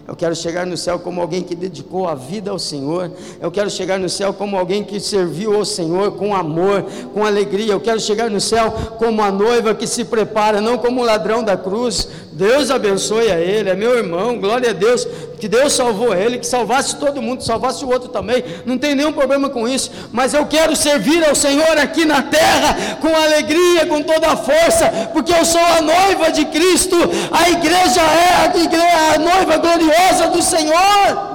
Eu 0.06 0.16
quero 0.16 0.34
chegar 0.34 0.66
no 0.66 0.76
céu 0.76 0.98
como 0.98 1.20
alguém 1.20 1.42
que 1.42 1.54
dedicou 1.54 2.08
a 2.08 2.14
vida 2.14 2.50
ao 2.50 2.58
Senhor. 2.58 3.12
Eu 3.40 3.50
quero 3.50 3.70
chegar 3.70 3.98
no 3.98 4.08
céu 4.08 4.32
como 4.32 4.58
alguém 4.58 4.82
que 4.82 4.98
serviu 4.98 5.54
ao 5.54 5.64
Senhor 5.64 6.12
com 6.12 6.34
amor, 6.34 6.84
com 7.14 7.24
alegria. 7.24 7.72
Eu 7.72 7.80
quero 7.80 8.00
chegar 8.00 8.28
no 8.28 8.40
céu 8.40 8.72
como 8.98 9.22
a 9.22 9.30
noiva 9.30 9.74
que 9.74 9.86
se 9.86 10.04
prepara, 10.04 10.60
não 10.60 10.78
como 10.78 11.00
o 11.00 11.04
ladrão 11.04 11.44
da 11.44 11.56
cruz. 11.56 12.08
Deus 12.40 12.70
abençoe 12.70 13.30
a 13.30 13.38
ele, 13.38 13.68
é 13.68 13.74
meu 13.74 13.98
irmão, 13.98 14.38
glória 14.38 14.70
a 14.70 14.72
Deus 14.72 15.06
que 15.38 15.46
Deus 15.46 15.74
salvou 15.74 16.14
ele, 16.14 16.38
que 16.38 16.46
salvasse 16.46 16.96
todo 16.96 17.20
mundo, 17.20 17.42
salvasse 17.42 17.84
o 17.84 17.88
outro 17.90 18.08
também, 18.08 18.42
não 18.64 18.78
tem 18.78 18.94
nenhum 18.94 19.12
problema 19.12 19.50
com 19.50 19.68
isso, 19.68 19.90
mas 20.10 20.32
eu 20.32 20.46
quero 20.46 20.74
servir 20.74 21.22
ao 21.22 21.34
Senhor 21.34 21.76
aqui 21.76 22.06
na 22.06 22.22
terra, 22.22 22.96
com 22.98 23.14
alegria, 23.14 23.84
com 23.84 24.00
toda 24.00 24.26
a 24.28 24.36
força, 24.38 25.10
porque 25.12 25.34
eu 25.34 25.44
sou 25.44 25.60
a 25.60 25.82
noiva 25.82 26.32
de 26.32 26.46
Cristo, 26.46 26.96
a 27.30 27.50
igreja 27.50 28.00
é 28.00 28.46
a, 28.46 28.56
igreja, 28.56 29.14
a 29.14 29.18
noiva 29.18 29.58
gloriosa 29.58 30.28
do 30.28 30.42
Senhor. 30.42 31.29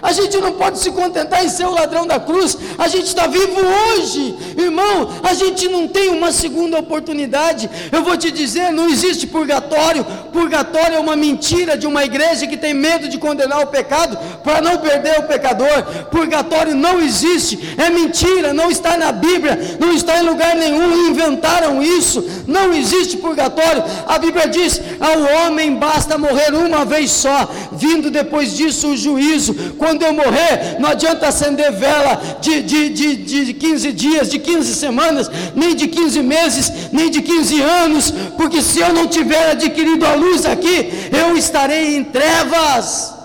A 0.00 0.12
gente 0.12 0.36
não 0.38 0.52
pode 0.52 0.78
se 0.78 0.90
contentar 0.90 1.44
em 1.44 1.48
ser 1.48 1.66
o 1.66 1.72
ladrão 1.72 2.06
da 2.06 2.20
cruz. 2.20 2.56
A 2.78 2.88
gente 2.88 3.06
está 3.06 3.26
vivo 3.26 3.60
hoje, 3.60 4.36
irmão. 4.56 5.10
A 5.22 5.34
gente 5.34 5.68
não 5.68 5.88
tem 5.88 6.10
uma 6.10 6.32
segunda 6.32 6.78
oportunidade. 6.78 7.68
Eu 7.90 8.02
vou 8.02 8.16
te 8.16 8.30
dizer: 8.30 8.72
não 8.72 8.88
existe 8.88 9.26
purgatório. 9.26 10.04
Purgatório 10.32 10.96
é 10.96 11.00
uma 11.00 11.16
mentira 11.16 11.76
de 11.76 11.86
uma 11.86 12.04
igreja 12.04 12.46
que 12.46 12.56
tem 12.56 12.74
medo 12.74 13.08
de 13.08 13.18
condenar 13.18 13.60
o 13.60 13.66
pecado 13.66 14.16
para 14.42 14.60
não 14.60 14.78
perder 14.78 15.18
o 15.18 15.24
pecador. 15.24 15.82
Purgatório 16.10 16.74
não 16.74 17.00
existe. 17.00 17.74
É 17.76 17.90
mentira. 17.90 18.52
Não 18.52 18.70
está 18.70 18.96
na 18.96 19.12
Bíblia. 19.12 19.78
Não 19.80 19.92
está 19.92 20.18
em 20.18 20.26
lugar 20.26 20.54
nenhum. 20.54 21.08
Inventaram 21.08 21.82
isso. 21.82 22.24
Não 22.46 22.72
existe 22.72 23.16
purgatório. 23.16 23.82
A 24.06 24.18
Bíblia 24.18 24.48
diz: 24.48 24.80
ao 25.00 25.46
homem 25.46 25.74
basta 25.74 26.18
morrer 26.18 26.54
uma 26.54 26.84
vez 26.84 27.10
só, 27.10 27.48
vindo 27.72 28.10
depois 28.10 28.56
disso 28.56 28.88
o 28.88 28.96
juízo. 28.96 29.54
Quando 29.88 30.02
eu 30.02 30.12
morrer, 30.12 30.76
não 30.78 30.90
adianta 30.90 31.28
acender 31.28 31.72
vela 31.72 32.20
de, 32.42 32.62
de, 32.62 32.90
de, 32.90 33.44
de 33.46 33.54
15 33.54 33.90
dias, 33.92 34.28
de 34.28 34.38
15 34.38 34.74
semanas, 34.74 35.30
nem 35.56 35.74
de 35.74 35.88
15 35.88 36.22
meses, 36.22 36.70
nem 36.92 37.10
de 37.10 37.22
15 37.22 37.62
anos, 37.62 38.10
porque 38.36 38.60
se 38.60 38.80
eu 38.80 38.92
não 38.92 39.06
tiver 39.06 39.52
adquirido 39.52 40.04
a 40.04 40.14
luz 40.14 40.44
aqui, 40.44 40.90
eu 41.10 41.38
estarei 41.38 41.96
em 41.96 42.04
trevas. 42.04 43.17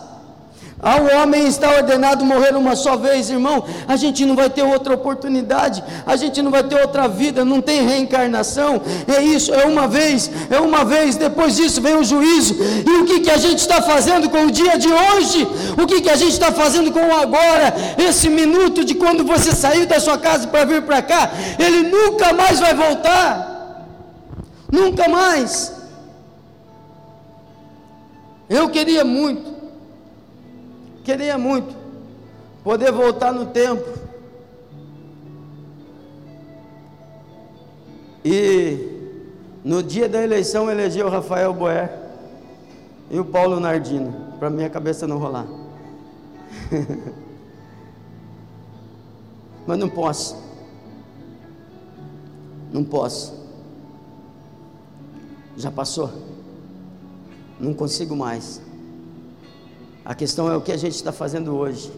Ao 0.84 1.06
homem 1.16 1.48
está 1.48 1.78
ordenado 1.78 2.26
morrer 2.26 2.54
uma 2.58 2.76
só 2.76 2.98
vez, 2.98 3.30
irmão. 3.30 3.64
A 3.88 3.96
gente 3.96 4.26
não 4.26 4.36
vai 4.36 4.50
ter 4.50 4.64
outra 4.64 4.94
oportunidade, 4.94 5.82
a 6.06 6.18
gente 6.18 6.42
não 6.42 6.52
vai 6.52 6.62
ter 6.62 6.76
outra 6.76 7.08
vida, 7.08 7.46
não 7.46 7.62
tem 7.62 7.88
reencarnação. 7.88 8.82
É 9.08 9.22
isso, 9.24 9.54
é 9.54 9.66
uma 9.66 9.88
vez, 9.88 10.30
é 10.50 10.60
uma 10.60 10.84
vez. 10.84 11.16
Depois 11.16 11.56
disso 11.56 11.80
vem 11.80 11.96
o 11.96 12.04
juízo. 12.04 12.56
E 12.86 13.02
o 13.02 13.06
que, 13.06 13.22
que 13.22 13.32
a 13.32 13.38
gente 13.38 13.60
está 13.60 13.82
fazendo 13.82 14.30
com 14.30 14.46
o 14.46 14.52
dia 14.52 14.78
de 14.78 14.90
hoje? 14.90 15.48
O 15.82 15.88
que, 15.88 16.02
que 16.02 16.10
a 16.10 16.18
gente 16.18 16.34
está 16.34 16.52
fazendo 16.52 16.92
com 16.92 17.08
o 17.08 17.16
agora? 17.16 17.74
Esse 17.98 18.30
minuto 18.30 18.84
de 18.84 18.94
quando 18.96 19.24
você 19.24 19.54
saiu 19.54 19.86
da 19.86 20.02
sua 20.02 20.18
casa 20.18 20.50
para 20.50 20.66
vir 20.66 20.82
para 20.82 21.02
cá, 21.02 21.32
ele 21.58 21.84
nunca 21.84 22.34
mais 22.34 22.60
vai 22.60 22.74
voltar. 22.74 23.88
Nunca 24.70 25.08
mais. 25.08 25.72
Eu 28.50 28.68
queria 28.68 29.06
muito 29.06 29.53
Queria 31.04 31.38
muito 31.38 31.76
poder 32.64 32.92
voltar 32.92 33.34
no 33.34 33.48
tempo 33.48 33.84
e 38.24 39.12
no 39.64 39.84
dia 39.84 40.08
da 40.08 40.24
eleição 40.24 40.72
eleger 40.72 41.06
o 41.06 41.10
Rafael 41.10 41.54
Boer 41.54 41.90
e 43.12 43.20
o 43.20 43.26
Paulo 43.26 43.60
Nardino, 43.60 44.14
para 44.40 44.50
minha 44.50 44.70
cabeça 44.70 45.06
não 45.06 45.18
rolar. 45.18 45.46
Mas 49.68 49.78
não 49.78 49.90
posso. 49.90 50.42
Não 52.72 52.84
posso. 52.84 53.44
Já 55.58 55.70
passou. 55.70 56.12
Não 57.60 57.74
consigo 57.74 58.16
mais. 58.16 58.63
A 60.06 60.14
questão 60.14 60.52
é 60.52 60.58
o 60.58 60.62
que 60.62 60.72
a 60.72 60.78
gente 60.78 60.96
está 60.96 61.12
fazendo 61.12 61.56
hoje. 61.56 61.92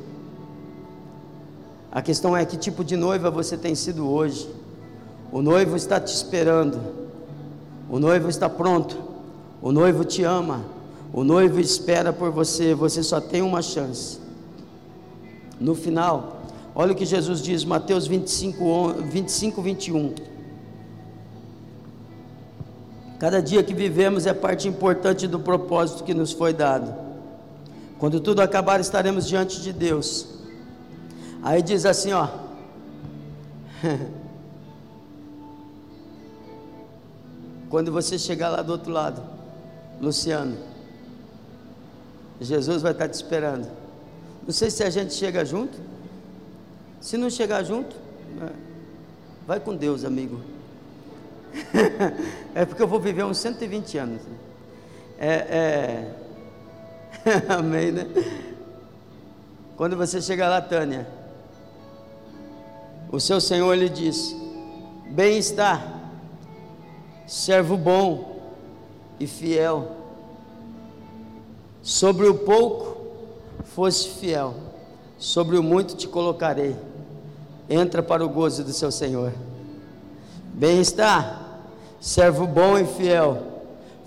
A 1.91 2.01
questão 2.01 2.35
é 2.37 2.45
que 2.45 2.57
tipo 2.57 2.83
de 2.83 2.95
noiva 2.95 3.31
você 3.31 3.57
tem 3.57 3.73
sido 3.73 4.07
hoje. 4.07 4.47
O 5.31 5.41
noivo 5.41 5.75
está 5.75 5.99
te 5.99 6.13
esperando. 6.13 6.79
O 7.89 7.99
noivo 7.99 8.29
está 8.29 8.47
pronto. 8.47 8.97
O 9.61 9.71
noivo 9.71 10.03
te 10.03 10.23
ama. 10.23 10.65
O 11.11 11.23
noivo 11.23 11.59
espera 11.59 12.11
por 12.11 12.29
você, 12.31 12.75
você 12.75 13.01
só 13.01 13.21
tem 13.21 13.41
uma 13.41 13.61
chance. 13.61 14.19
No 15.59 15.73
final, 15.73 16.41
olha 16.75 16.91
o 16.91 16.95
que 16.95 17.05
Jesus 17.05 17.41
diz, 17.41 17.63
Mateus 17.63 18.05
25, 18.05 18.95
25 19.03 19.61
21. 19.61 20.13
Cada 23.17 23.41
dia 23.41 23.63
que 23.63 23.73
vivemos 23.73 24.25
é 24.25 24.33
parte 24.33 24.67
importante 24.67 25.25
do 25.25 25.39
propósito 25.39 26.03
que 26.03 26.13
nos 26.13 26.33
foi 26.33 26.53
dado. 26.53 27.04
Quando 28.05 28.19
tudo 28.19 28.39
acabar, 28.43 28.79
estaremos 28.79 29.25
diante 29.25 29.59
de 29.59 29.73
Deus. 29.73 30.27
Aí 31.41 31.59
diz 31.63 31.87
assim, 31.87 32.13
ó. 32.13 32.29
Quando 37.67 37.91
você 37.91 38.19
chegar 38.19 38.49
lá 38.49 38.61
do 38.61 38.73
outro 38.73 38.91
lado, 38.91 39.23
Luciano, 39.99 40.55
Jesus 42.39 42.83
vai 42.83 42.91
estar 42.91 43.09
te 43.09 43.15
esperando. 43.15 43.67
Não 44.45 44.53
sei 44.53 44.69
se 44.69 44.83
a 44.83 44.89
gente 44.91 45.11
chega 45.11 45.43
junto. 45.43 45.75
Se 47.01 47.17
não 47.17 47.31
chegar 47.31 47.63
junto, 47.63 47.95
é, 48.39 48.51
vai 49.47 49.59
com 49.59 49.75
Deus, 49.75 50.05
amigo. 50.05 50.39
é 52.53 52.65
porque 52.65 52.83
eu 52.83 52.87
vou 52.87 52.99
viver 52.99 53.25
uns 53.25 53.39
120 53.39 53.97
anos. 53.97 54.21
É, 55.17 55.33
é... 55.33 56.24
Amém, 57.49 57.91
né? 57.91 58.07
Quando 59.75 59.97
você 59.97 60.21
chegar 60.21 60.49
lá, 60.49 60.61
Tânia, 60.61 61.07
o 63.11 63.19
seu 63.19 63.39
Senhor 63.41 63.73
lhe 63.75 63.89
diz: 63.89 64.35
Bem 65.09 65.37
está, 65.37 65.81
servo 67.27 67.77
bom 67.77 68.39
e 69.19 69.27
fiel. 69.27 69.91
Sobre 71.81 72.27
o 72.27 72.33
pouco 72.33 72.97
foste 73.63 74.09
fiel, 74.11 74.55
sobre 75.17 75.57
o 75.57 75.63
muito 75.63 75.95
te 75.95 76.07
colocarei. 76.07 76.75
Entra 77.69 78.01
para 78.01 78.23
o 78.25 78.29
gozo 78.29 78.63
do 78.63 78.73
seu 78.73 78.91
Senhor. 78.91 79.33
Bem 80.53 80.79
está, 80.79 81.59
servo 81.99 82.47
bom 82.47 82.77
e 82.77 82.85
fiel. 82.85 83.55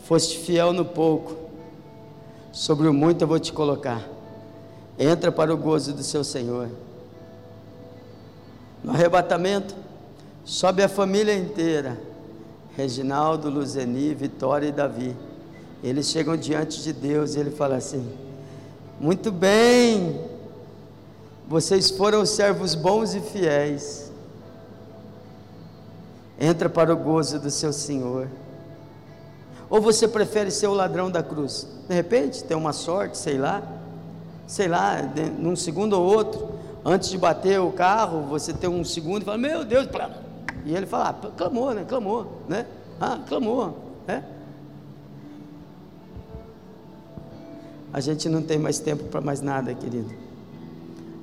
Foste 0.04 0.38
fiel 0.38 0.72
no 0.72 0.86
pouco, 0.86 1.36
sobre 2.52 2.88
o 2.88 2.92
muito 2.92 3.22
eu 3.22 3.28
vou 3.28 3.38
te 3.38 3.52
colocar. 3.52 4.02
Entra 4.98 5.30
para 5.30 5.52
o 5.52 5.56
gozo 5.56 5.92
do 5.92 6.02
seu 6.02 6.24
Senhor. 6.24 6.68
No 8.82 8.92
arrebatamento, 8.92 9.74
sobe 10.44 10.82
a 10.82 10.88
família 10.88 11.34
inteira 11.36 11.98
Reginaldo, 12.78 13.50
Luzeni, 13.50 14.14
Vitória 14.14 14.68
e 14.68 14.72
Davi. 14.72 15.16
Eles 15.82 16.06
chegam 16.06 16.36
diante 16.36 16.80
de 16.80 16.92
Deus 16.92 17.34
e 17.34 17.40
ele 17.40 17.50
fala 17.50 17.74
assim: 17.74 18.08
Muito 19.00 19.32
bem, 19.32 20.24
vocês 21.48 21.90
foram 21.90 22.24
servos 22.24 22.76
bons 22.76 23.16
e 23.16 23.20
fiéis. 23.20 24.12
Entra 26.40 26.68
para 26.68 26.92
o 26.94 26.96
gozo 26.96 27.40
do 27.40 27.50
seu 27.50 27.72
Senhor. 27.72 28.28
Ou 29.70 29.80
você 29.80 30.08
prefere 30.08 30.50
ser 30.50 30.66
o 30.66 30.74
ladrão 30.74 31.10
da 31.10 31.22
cruz? 31.22 31.66
De 31.88 31.94
repente, 31.94 32.42
tem 32.44 32.56
uma 32.56 32.72
sorte, 32.72 33.18
sei 33.18 33.36
lá, 33.38 33.62
sei 34.46 34.66
lá, 34.66 34.96
num 35.38 35.54
segundo 35.54 35.92
ou 35.92 36.04
outro, 36.04 36.48
antes 36.84 37.10
de 37.10 37.18
bater 37.18 37.60
o 37.60 37.70
carro, 37.70 38.22
você 38.22 38.52
tem 38.52 38.68
um 38.68 38.84
segundo 38.84 39.22
e 39.22 39.24
fala: 39.24 39.38
Meu 39.38 39.64
Deus, 39.64 39.86
e 40.64 40.74
ele 40.74 40.86
fala, 40.86 41.10
ah, 41.10 41.30
clamou, 41.36 41.72
né? 41.72 41.84
Clamou, 41.88 42.42
né? 42.48 42.66
Ah, 43.00 43.18
clamou, 43.26 43.78
né? 44.06 44.24
A 47.92 48.00
gente 48.00 48.28
não 48.28 48.42
tem 48.42 48.58
mais 48.58 48.78
tempo 48.78 49.04
para 49.04 49.20
mais 49.20 49.40
nada, 49.40 49.72
querido. 49.72 50.12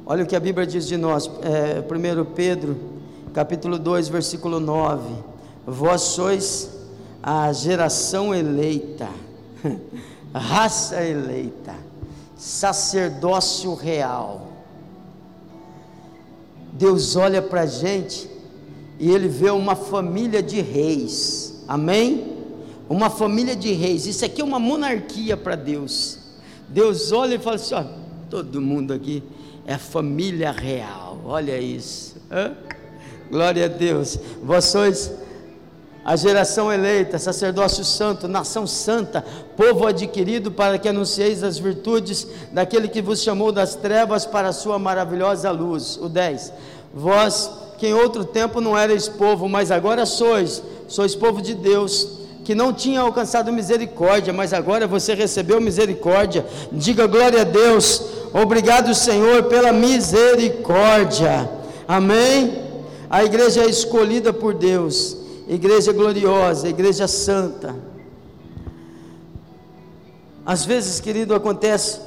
Olha 0.06 0.24
o 0.24 0.28
que 0.28 0.36
a 0.36 0.40
Bíblia 0.40 0.66
diz 0.66 0.88
de 0.88 0.98
nós, 0.98 1.30
é, 1.44 1.80
1 1.80 2.26
Pedro, 2.34 2.76
capítulo 3.34 3.78
2, 3.78 4.08
versículo 4.08 4.60
9: 4.60 5.14
Vós 5.66 6.02
sois 6.02 6.75
a 7.28 7.52
geração 7.52 8.36
eleita, 8.36 9.10
raça 10.32 11.04
eleita, 11.04 11.74
sacerdócio 12.38 13.74
real. 13.74 14.52
Deus 16.72 17.16
olha 17.16 17.42
para 17.42 17.62
a 17.62 17.66
gente 17.66 18.30
e 19.00 19.10
ele 19.10 19.28
vê 19.28 19.50
uma 19.50 19.76
família 19.76 20.44
de 20.44 20.62
reis, 20.62 21.64
amém? 21.68 22.36
Uma 22.88 23.10
família 23.10 23.56
de 23.56 23.72
reis, 23.72 24.06
isso 24.06 24.24
aqui 24.24 24.42
é 24.42 24.44
uma 24.44 24.60
monarquia 24.60 25.36
para 25.36 25.56
Deus. 25.56 26.20
Deus 26.70 27.12
olha 27.12 27.34
e 27.34 27.40
fala 27.40 27.56
assim: 27.56 27.74
ó, 27.74 27.86
todo 28.30 28.62
mundo 28.62 28.94
aqui 28.94 29.24
é 29.66 29.80
família 29.80 30.52
real, 30.52 31.20
olha 31.26 31.58
isso, 31.60 32.18
Hã? 32.30 32.56
glória 33.32 33.66
a 33.66 33.68
Deus, 33.68 34.20
sois 34.62 35.25
a 36.06 36.15
geração 36.15 36.72
eleita, 36.72 37.18
sacerdócio 37.18 37.84
santo, 37.84 38.28
nação 38.28 38.68
santa, 38.68 39.26
povo 39.58 39.88
adquirido 39.88 40.52
para 40.52 40.78
que 40.78 40.88
anuncieis 40.88 41.41
as 41.41 41.58
virtudes 41.58 42.28
daquele 42.52 42.88
que 42.88 43.02
vos 43.02 43.24
chamou 43.24 43.52
das 43.52 43.74
trevas 43.74 44.24
para 44.24 44.50
a 44.50 44.54
sua 44.54 44.78
maravilhosa 44.78 45.50
luz. 45.50 45.98
O 46.00 46.08
10. 46.08 46.54
Vós 46.94 47.50
que 47.80 47.88
em 47.88 47.94
outro 47.96 48.24
tempo 48.24 48.62
não 48.62 48.78
erais 48.78 49.10
povo, 49.10 49.50
mas 49.50 49.72
agora 49.72 50.06
sois, 50.06 50.62
sois 50.88 51.15
povo 51.15 51.41
de 51.41 51.56
Deus, 51.56 52.20
que 52.44 52.54
não 52.54 52.72
tinha 52.72 53.02
alcançado 53.02 53.52
misericórdia, 53.52 54.32
mas 54.32 54.54
agora 54.54 54.86
você 54.86 55.15
recebeu 55.15 55.60
misericórdia. 55.60 56.46
Diga 56.72 57.08
glória 57.08 57.41
a 57.41 57.44
Deus. 57.44 58.02
Obrigado, 58.32 58.94
Senhor, 58.94 59.44
pela 59.46 59.74
misericórdia. 59.74 61.50
Amém. 61.88 62.63
A 63.10 63.24
igreja 63.24 63.62
é 63.62 63.65
escolhida 63.65 64.32
por 64.32 64.54
Deus, 64.54 65.18
igreja 65.48 65.94
gloriosa, 65.94 66.68
igreja 66.68 67.08
santa. 67.08 67.76
Às 70.46 70.66
vezes, 70.66 71.00
querido, 71.00 71.34
acontece 71.34 72.00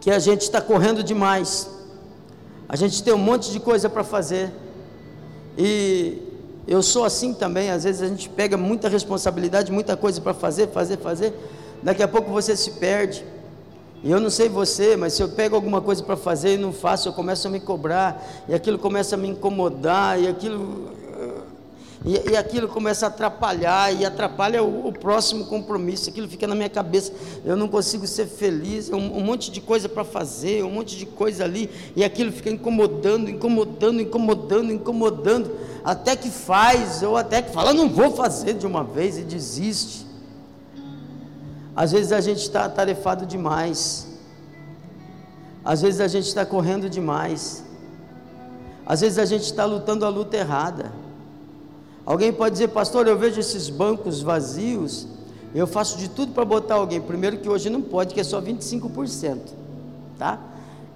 que 0.00 0.10
a 0.10 0.18
gente 0.18 0.42
está 0.42 0.60
correndo 0.60 1.02
demais. 1.02 1.68
A 2.68 2.76
gente 2.76 3.02
tem 3.02 3.12
um 3.12 3.18
monte 3.18 3.50
de 3.50 3.60
coisa 3.60 3.88
para 3.88 4.04
fazer. 4.04 4.52
E 5.56 6.22
eu 6.66 6.82
sou 6.82 7.04
assim 7.04 7.34
também, 7.34 7.70
às 7.70 7.84
vezes 7.84 8.02
a 8.02 8.06
gente 8.06 8.28
pega 8.28 8.56
muita 8.56 8.88
responsabilidade, 8.88 9.72
muita 9.72 9.96
coisa 9.96 10.20
para 10.20 10.32
fazer, 10.32 10.68
fazer, 10.68 10.98
fazer. 10.98 11.34
Daqui 11.82 12.02
a 12.02 12.08
pouco 12.08 12.30
você 12.30 12.56
se 12.56 12.72
perde. 12.72 13.24
E 14.04 14.10
eu 14.10 14.18
não 14.18 14.30
sei 14.30 14.48
você, 14.48 14.96
mas 14.96 15.12
se 15.12 15.22
eu 15.22 15.28
pego 15.28 15.54
alguma 15.54 15.80
coisa 15.80 16.02
para 16.02 16.16
fazer 16.16 16.54
e 16.54 16.58
não 16.58 16.72
faço, 16.72 17.08
eu 17.08 17.12
começo 17.12 17.46
a 17.46 17.50
me 17.50 17.60
cobrar, 17.60 18.24
e 18.48 18.54
aquilo 18.54 18.76
começa 18.76 19.14
a 19.14 19.18
me 19.18 19.28
incomodar, 19.28 20.20
e 20.20 20.26
aquilo 20.26 20.90
e, 22.04 22.30
e 22.30 22.36
aquilo 22.36 22.66
começa 22.66 23.06
a 23.06 23.08
atrapalhar, 23.08 23.92
e 23.94 24.04
atrapalha 24.04 24.62
o, 24.62 24.88
o, 24.88 24.92
próximo 24.92 25.46
compromisso, 25.46 26.10
aquilo 26.10 26.28
fica 26.28 26.46
na 26.48 26.54
minha 26.54 26.68
cabeça, 26.68 27.12
eu 27.44 27.56
não 27.56 27.68
consigo 27.68 28.06
ser 28.06 28.26
feliz, 28.26 28.90
um, 28.90 28.96
um 28.96 29.20
monte 29.20 29.50
de 29.52 29.60
coisa 29.60 29.88
para 29.88 30.02
fazer, 30.02 30.64
um 30.64 30.70
monte 30.70 30.96
de 30.96 31.06
coisa 31.06 31.44
ali, 31.44 31.70
e 31.94 32.02
aquilo 32.02 32.32
fica 32.32 32.50
incomodando, 32.50 33.30
incomodando, 33.30 34.00
incomodando, 34.00 34.72
incomodando, 34.72 35.56
até 35.84 36.16
que 36.16 36.28
faz, 36.28 37.02
ou 37.04 37.16
até 37.16 37.40
que 37.40 37.52
fala, 37.52 37.72
não 37.72 37.88
vou 37.88 38.10
fazer 38.16 38.54
de 38.54 38.66
uma 38.66 38.82
vez 38.82 39.16
e 39.18 39.22
desiste. 39.22 40.04
Às 41.74 41.92
vezes 41.92 42.10
a 42.10 42.20
gente 42.20 42.40
está 42.40 42.64
atarefado 42.64 43.24
demais, 43.24 44.08
às 45.64 45.80
vezes 45.80 46.00
a 46.00 46.08
gente 46.08 46.26
está 46.26 46.44
correndo 46.44 46.90
demais, 46.90 47.64
às 48.84 49.00
vezes 49.00 49.18
a 49.20 49.24
gente 49.24 49.44
está 49.44 49.64
lutando 49.64 50.04
a 50.04 50.08
luta 50.08 50.36
errada. 50.36 51.01
Alguém 52.04 52.32
pode 52.32 52.52
dizer, 52.54 52.68
pastor, 52.68 53.06
eu 53.06 53.16
vejo 53.16 53.38
esses 53.38 53.68
bancos 53.68 54.20
vazios, 54.20 55.06
eu 55.54 55.66
faço 55.66 55.98
de 55.98 56.08
tudo 56.08 56.32
para 56.32 56.44
botar 56.44 56.74
alguém. 56.74 57.00
Primeiro 57.00 57.38
que 57.38 57.48
hoje 57.48 57.70
não 57.70 57.80
pode, 57.80 58.12
que 58.14 58.20
é 58.20 58.24
só 58.24 58.40
25%, 58.40 59.38
tá? 60.18 60.38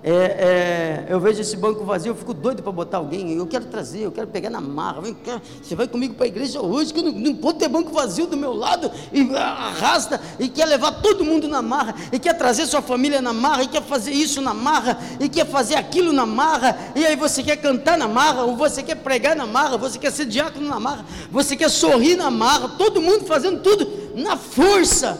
É, 0.09 0.12
é, 0.12 1.07
eu 1.09 1.19
vejo 1.19 1.40
esse 1.40 1.57
banco 1.57 1.85
vazio, 1.85 2.12
eu 2.12 2.14
fico 2.14 2.33
doido 2.33 2.62
para 2.62 2.71
botar 2.71 2.99
alguém. 2.99 3.33
Eu 3.33 3.45
quero 3.45 3.64
trazer, 3.64 4.03
eu 4.03 4.12
quero 4.12 4.29
pegar 4.29 4.49
na 4.49 4.61
marra. 4.61 5.01
Vem 5.01 5.16
você 5.61 5.75
vai 5.75 5.88
comigo 5.88 6.14
para 6.14 6.27
a 6.27 6.29
igreja 6.29 6.62
hoje, 6.62 6.95
que 6.95 7.03
não, 7.03 7.11
não 7.11 7.35
pode 7.35 7.59
ter 7.59 7.66
banco 7.66 7.90
vazio 7.90 8.29
do 8.29 8.37
meu 8.37 8.55
lado 8.55 8.88
e 9.12 9.29
arrasta 9.35 10.21
e 10.38 10.49
quer 10.49 10.66
levar 10.66 11.03
todo 11.03 11.25
mundo 11.25 11.49
na 11.49 11.61
marra 11.61 11.92
e 12.12 12.21
quer 12.21 12.35
trazer 12.35 12.66
sua 12.66 12.81
família 12.81 13.21
na 13.21 13.33
marra 13.33 13.64
e 13.64 13.66
quer 13.66 13.83
fazer 13.83 14.12
isso 14.12 14.40
na 14.40 14.55
marra 14.55 14.97
e 15.19 15.29
quer 15.29 15.45
fazer 15.45 15.75
aquilo 15.75 16.12
na 16.12 16.25
marra. 16.25 16.79
E 16.95 17.05
aí 17.05 17.16
você 17.16 17.42
quer 17.42 17.57
cantar 17.57 17.99
na 17.99 18.07
marra, 18.07 18.45
ou 18.45 18.57
você 18.57 18.85
quer 18.85 18.95
pregar 18.95 19.35
na 19.35 19.45
marra, 19.45 19.77
você 19.77 19.99
quer 19.99 20.12
ser 20.12 20.27
diácono 20.27 20.69
na 20.69 20.79
marra, 20.79 21.05
você 21.33 21.57
quer 21.57 21.69
sorrir 21.69 22.14
na 22.14 22.31
marra. 22.31 22.69
Todo 22.79 23.03
mundo 23.03 23.25
fazendo 23.25 23.61
tudo 23.61 23.88
na 24.14 24.37
força. 24.37 25.19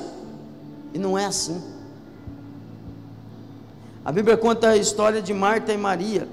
E 0.94 0.99
não 0.99 1.18
é 1.18 1.25
assim. 1.25 1.76
A 4.07 4.12
Bíblia 4.12 4.36
conta 4.36 4.68
a 4.68 4.76
história 4.76 5.20
de 5.20 5.34
Marta 5.34 5.72
e 5.72 5.76
Maria. 5.76 6.28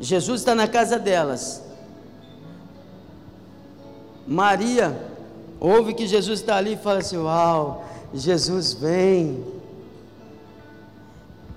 Jesus 0.00 0.40
está 0.40 0.54
na 0.54 0.66
casa 0.66 0.98
delas. 0.98 1.62
Maria 4.26 4.98
ouve 5.60 5.92
que 5.92 6.06
Jesus 6.06 6.40
está 6.40 6.56
ali 6.56 6.72
e 6.72 6.76
fala 6.78 7.00
assim: 7.00 7.18
Uau, 7.18 7.84
Jesus 8.14 8.72
vem. 8.72 9.44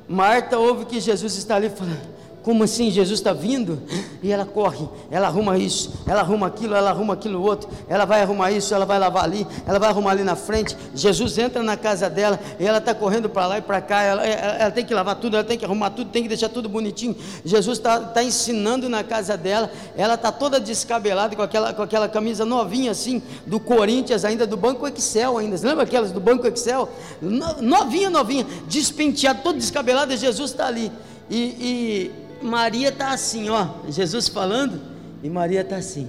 Marta 0.05 0.59
ouve 0.59 0.83
que 0.83 0.99
Jesus 0.99 1.37
está 1.37 1.55
ali 1.55 1.69
falando. 1.69 2.10
Como 2.43 2.63
assim? 2.63 2.89
Jesus 2.89 3.19
está 3.19 3.33
vindo? 3.33 3.81
E 4.23 4.31
ela 4.31 4.45
corre, 4.45 4.87
ela 5.11 5.27
arruma 5.27 5.57
isso, 5.57 5.93
ela 6.07 6.21
arruma 6.21 6.47
aquilo, 6.47 6.73
ela 6.73 6.89
arruma 6.89 7.13
aquilo 7.13 7.41
outro, 7.41 7.69
ela 7.87 8.03
vai 8.03 8.21
arrumar 8.21 8.51
isso, 8.51 8.73
ela 8.73 8.85
vai 8.85 8.97
lavar 8.97 9.23
ali, 9.23 9.45
ela 9.65 9.77
vai 9.77 9.89
arrumar 9.89 10.11
ali 10.11 10.23
na 10.23 10.35
frente. 10.35 10.75
Jesus 10.95 11.37
entra 11.37 11.61
na 11.61 11.77
casa 11.77 12.09
dela 12.09 12.39
e 12.59 12.65
ela 12.65 12.79
está 12.79 12.95
correndo 12.95 13.29
para 13.29 13.45
lá 13.45 13.57
e 13.59 13.61
para 13.61 13.79
cá, 13.79 14.01
ela, 14.01 14.25
ela, 14.25 14.53
ela, 14.57 14.71
tem 14.71 14.83
que 14.83 14.93
lavar 14.93 15.15
tudo, 15.17 15.35
ela 15.35 15.43
tem 15.43 15.57
que 15.57 15.65
arrumar 15.65 15.91
tudo, 15.91 16.09
tem 16.09 16.23
que 16.23 16.29
deixar 16.29 16.49
tudo 16.49 16.67
bonitinho. 16.67 17.15
Jesus 17.45 17.77
está 17.77 17.99
tá 17.99 18.23
ensinando 18.23 18.89
na 18.89 19.03
casa 19.03 19.37
dela, 19.37 19.71
ela 19.95 20.15
está 20.15 20.31
toda 20.31 20.59
descabelada 20.59 21.35
com 21.35 21.43
aquela, 21.43 21.73
com 21.73 21.83
aquela 21.83 22.09
camisa 22.09 22.43
novinha 22.43 22.91
assim, 22.91 23.21
do 23.45 23.59
Corinthians 23.59 24.25
ainda, 24.25 24.47
do 24.47 24.57
Banco 24.57 24.87
Excel 24.87 25.37
ainda. 25.37 25.57
Você 25.57 25.67
lembra 25.67 25.83
aquelas 25.83 26.11
do 26.11 26.19
Banco 26.19 26.47
Excel? 26.47 26.89
Novinha, 27.21 28.09
novinha, 28.09 28.47
despenteada, 28.67 29.41
toda 29.43 29.59
descabelada, 29.59 30.17
Jesus 30.17 30.51
está 30.51 30.65
ali. 30.65 30.91
E, 31.31 31.37
e, 31.37 32.11
Maria 32.41 32.89
está 32.89 33.11
assim, 33.11 33.49
ó, 33.49 33.67
Jesus 33.87 34.27
falando, 34.27 34.81
e 35.23 35.29
Maria 35.29 35.61
está 35.61 35.75
assim. 35.77 36.07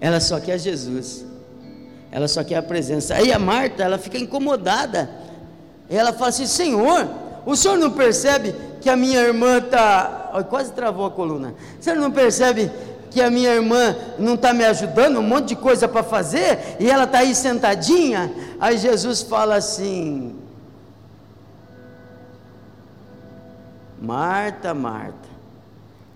Ela 0.00 0.20
só 0.20 0.38
quer 0.38 0.58
Jesus, 0.58 1.24
ela 2.12 2.28
só 2.28 2.44
quer 2.44 2.56
a 2.56 2.62
presença. 2.62 3.14
Aí 3.14 3.32
a 3.32 3.38
Marta, 3.38 3.82
ela 3.82 3.96
fica 3.96 4.18
incomodada. 4.18 5.10
Ela 5.88 6.12
fala 6.12 6.28
assim: 6.28 6.46
Senhor, 6.46 7.08
o 7.46 7.56
senhor 7.56 7.78
não 7.78 7.90
percebe 7.90 8.54
que 8.80 8.90
a 8.90 8.96
minha 8.96 9.20
irmã 9.20 9.58
está. 9.58 10.44
Quase 10.50 10.72
travou 10.72 11.06
a 11.06 11.10
coluna. 11.10 11.54
O 11.80 11.82
senhor 11.82 11.98
não 11.98 12.10
percebe 12.10 12.70
que 13.10 13.22
a 13.22 13.30
minha 13.30 13.54
irmã 13.54 13.96
não 14.18 14.34
está 14.34 14.52
me 14.52 14.64
ajudando, 14.64 15.18
um 15.18 15.22
monte 15.22 15.48
de 15.48 15.56
coisa 15.56 15.86
para 15.86 16.02
fazer, 16.02 16.76
e 16.80 16.90
ela 16.90 17.04
está 17.04 17.18
aí 17.18 17.34
sentadinha? 17.34 18.32
Aí 18.60 18.76
Jesus 18.76 19.22
fala 19.22 19.54
assim: 19.56 20.34
Marta, 24.04 24.74
Marta. 24.74 25.28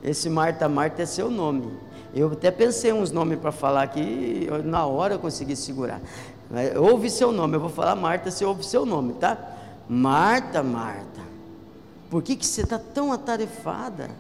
Esse 0.03 0.29
Marta, 0.29 0.69
Marta 0.69 1.03
é 1.03 1.07
seu 1.07 1.31
nome. 1.31 1.73
Eu 2.15 2.33
até 2.33 2.51
pensei 2.51 2.93
uns 2.93 3.11
nomes 3.11 3.39
para 3.39 3.51
falar 3.51 3.83
aqui, 3.83 4.47
na 4.65 4.85
hora 4.87 5.15
eu 5.15 5.19
consegui 5.19 5.57
segurar. 5.57 6.01
Ouve 6.79 7.11
seu 7.11 7.33
nome, 7.33 7.57
eu 7.57 7.61
vou 7.61 7.71
falar 7.71 7.95
Marta, 7.97 8.31
você 8.31 8.45
ouve 8.45 8.65
seu 8.65 8.85
nome, 8.85 9.15
tá? 9.15 9.39
Marta, 9.89 10.63
Marta. 10.63 11.21
Por 12.11 12.23
que, 12.23 12.37
que 12.37 12.47
você 12.47 12.63
está 12.63 12.79
tão 12.79 13.13
atarefada? 13.13 14.11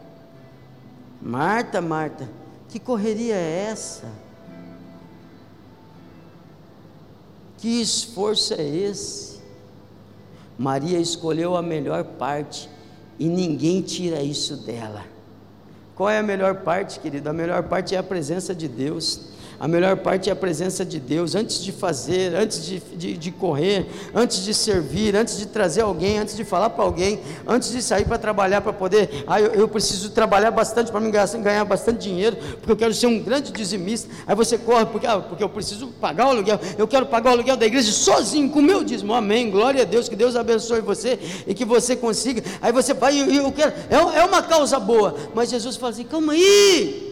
Marta, 1.20 1.80
Marta, 1.80 2.28
que 2.68 2.78
correria 2.78 3.34
é 3.34 3.68
essa? 3.70 4.06
Que 7.58 7.80
esforço 7.80 8.54
é 8.54 8.62
esse? 8.62 9.40
Maria 10.58 10.98
escolheu 10.98 11.56
a 11.56 11.62
melhor 11.62 12.04
parte 12.04 12.68
e 13.18 13.26
ninguém 13.26 13.82
tira 13.82 14.22
isso 14.22 14.56
dela. 14.56 15.04
Qual 15.94 16.08
é 16.08 16.18
a 16.18 16.22
melhor 16.22 16.56
parte, 16.62 17.00
querido? 17.00 17.28
A 17.28 17.32
melhor 17.32 17.62
parte 17.64 17.94
é 17.94 17.98
a 17.98 18.02
presença 18.02 18.54
de 18.54 18.68
Deus. 18.68 19.30
A 19.61 19.66
melhor 19.66 19.96
parte 19.96 20.30
é 20.30 20.32
a 20.32 20.36
presença 20.36 20.84
de 20.84 21.00
Deus, 21.00 21.34
antes 21.34 21.61
de 21.61 21.72
fazer, 21.72 22.32
antes 22.36 22.64
de, 22.64 22.78
de, 22.78 23.16
de 23.16 23.30
correr, 23.32 23.86
antes 24.14 24.44
de 24.44 24.54
servir, 24.54 25.16
antes 25.16 25.36
de 25.36 25.46
trazer 25.46 25.80
alguém, 25.80 26.16
antes 26.16 26.36
de 26.36 26.44
falar 26.44 26.70
para 26.70 26.84
alguém, 26.84 27.18
antes 27.44 27.72
de 27.72 27.82
sair 27.82 28.04
para 28.04 28.18
trabalhar 28.18 28.61
para 28.61 28.72
poder. 28.72 29.24
Ah, 29.26 29.40
eu, 29.40 29.52
eu, 29.54 29.68
preciso 29.68 30.11
trabalhar 30.11 30.52
bastante 30.52 30.92
para 30.92 31.00
me 31.00 31.11
ganhar 31.11 31.64
bastante 31.64 31.98
dinheiro, 31.98 32.36
porque 32.59 32.70
eu 32.70 32.76
quero 32.76 32.94
ser 32.94 33.09
um 33.09 33.18
grande 33.18 33.50
dizimista. 33.50 34.09
Aí 34.28 34.36
você 34.36 34.56
corre, 34.56 34.86
porque, 34.86 35.09
ah, 35.09 35.18
porque 35.18 35.42
eu 35.42 35.48
preciso 35.48 35.88
pagar 36.00 36.26
o 36.26 36.30
aluguel, 36.30 36.61
eu 36.78 36.86
quero 36.86 37.06
pagar 37.06 37.30
o 37.30 37.32
aluguel 37.32 37.56
da 37.56 37.66
igreja 37.66 37.90
sozinho, 37.90 38.48
com 38.50 38.61
o 38.61 38.62
meu 38.62 38.84
dízimo. 38.84 39.12
Amém. 39.12 39.50
Glória 39.50 39.82
a 39.82 39.84
Deus, 39.84 40.09
que 40.09 40.14
Deus 40.14 40.36
abençoe 40.36 40.80
você 40.82 41.18
e 41.48 41.52
que 41.52 41.64
você 41.64 41.96
consiga. 41.96 42.44
Aí 42.62 42.70
você 42.70 42.94
vai, 42.94 43.20
eu, 43.20 43.26
eu 43.28 43.50
quero, 43.50 43.72
é, 43.90 44.20
é 44.20 44.24
uma 44.24 44.40
causa 44.40 44.78
boa, 44.78 45.16
mas 45.34 45.50
Jesus 45.50 45.74
fala 45.74 45.90
assim: 45.90 46.04
calma 46.04 46.34
aí. 46.34 47.07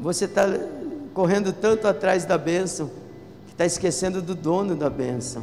Você 0.00 0.24
está 0.24 0.46
correndo 1.12 1.52
tanto 1.52 1.86
atrás 1.86 2.24
da 2.24 2.38
bênção, 2.38 2.90
que 3.46 3.52
está 3.52 3.66
esquecendo 3.66 4.22
do 4.22 4.34
dono 4.34 4.74
da 4.74 4.88
bênção. 4.88 5.42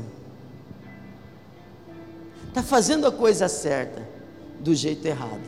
Está 2.47 2.63
fazendo 2.63 3.05
a 3.05 3.11
coisa 3.11 3.47
certa, 3.47 4.01
do 4.59 4.73
jeito 4.73 5.05
errado. 5.05 5.43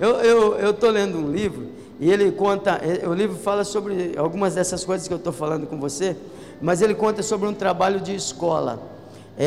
Eu 0.00 0.70
estou 0.70 0.90
lendo 0.90 1.16
um 1.16 1.30
livro, 1.30 1.68
e 2.00 2.10
ele 2.10 2.32
conta, 2.32 2.80
o 3.08 3.14
livro 3.14 3.36
fala 3.36 3.62
sobre 3.62 4.14
algumas 4.18 4.56
dessas 4.56 4.84
coisas 4.84 5.06
que 5.06 5.14
eu 5.14 5.18
estou 5.18 5.32
falando 5.32 5.68
com 5.68 5.78
você, 5.78 6.16
mas 6.60 6.82
ele 6.82 6.94
conta 6.96 7.22
sobre 7.22 7.48
um 7.48 7.54
trabalho 7.54 8.00
de 8.00 8.16
escola. 8.16 8.82
É, 9.38 9.46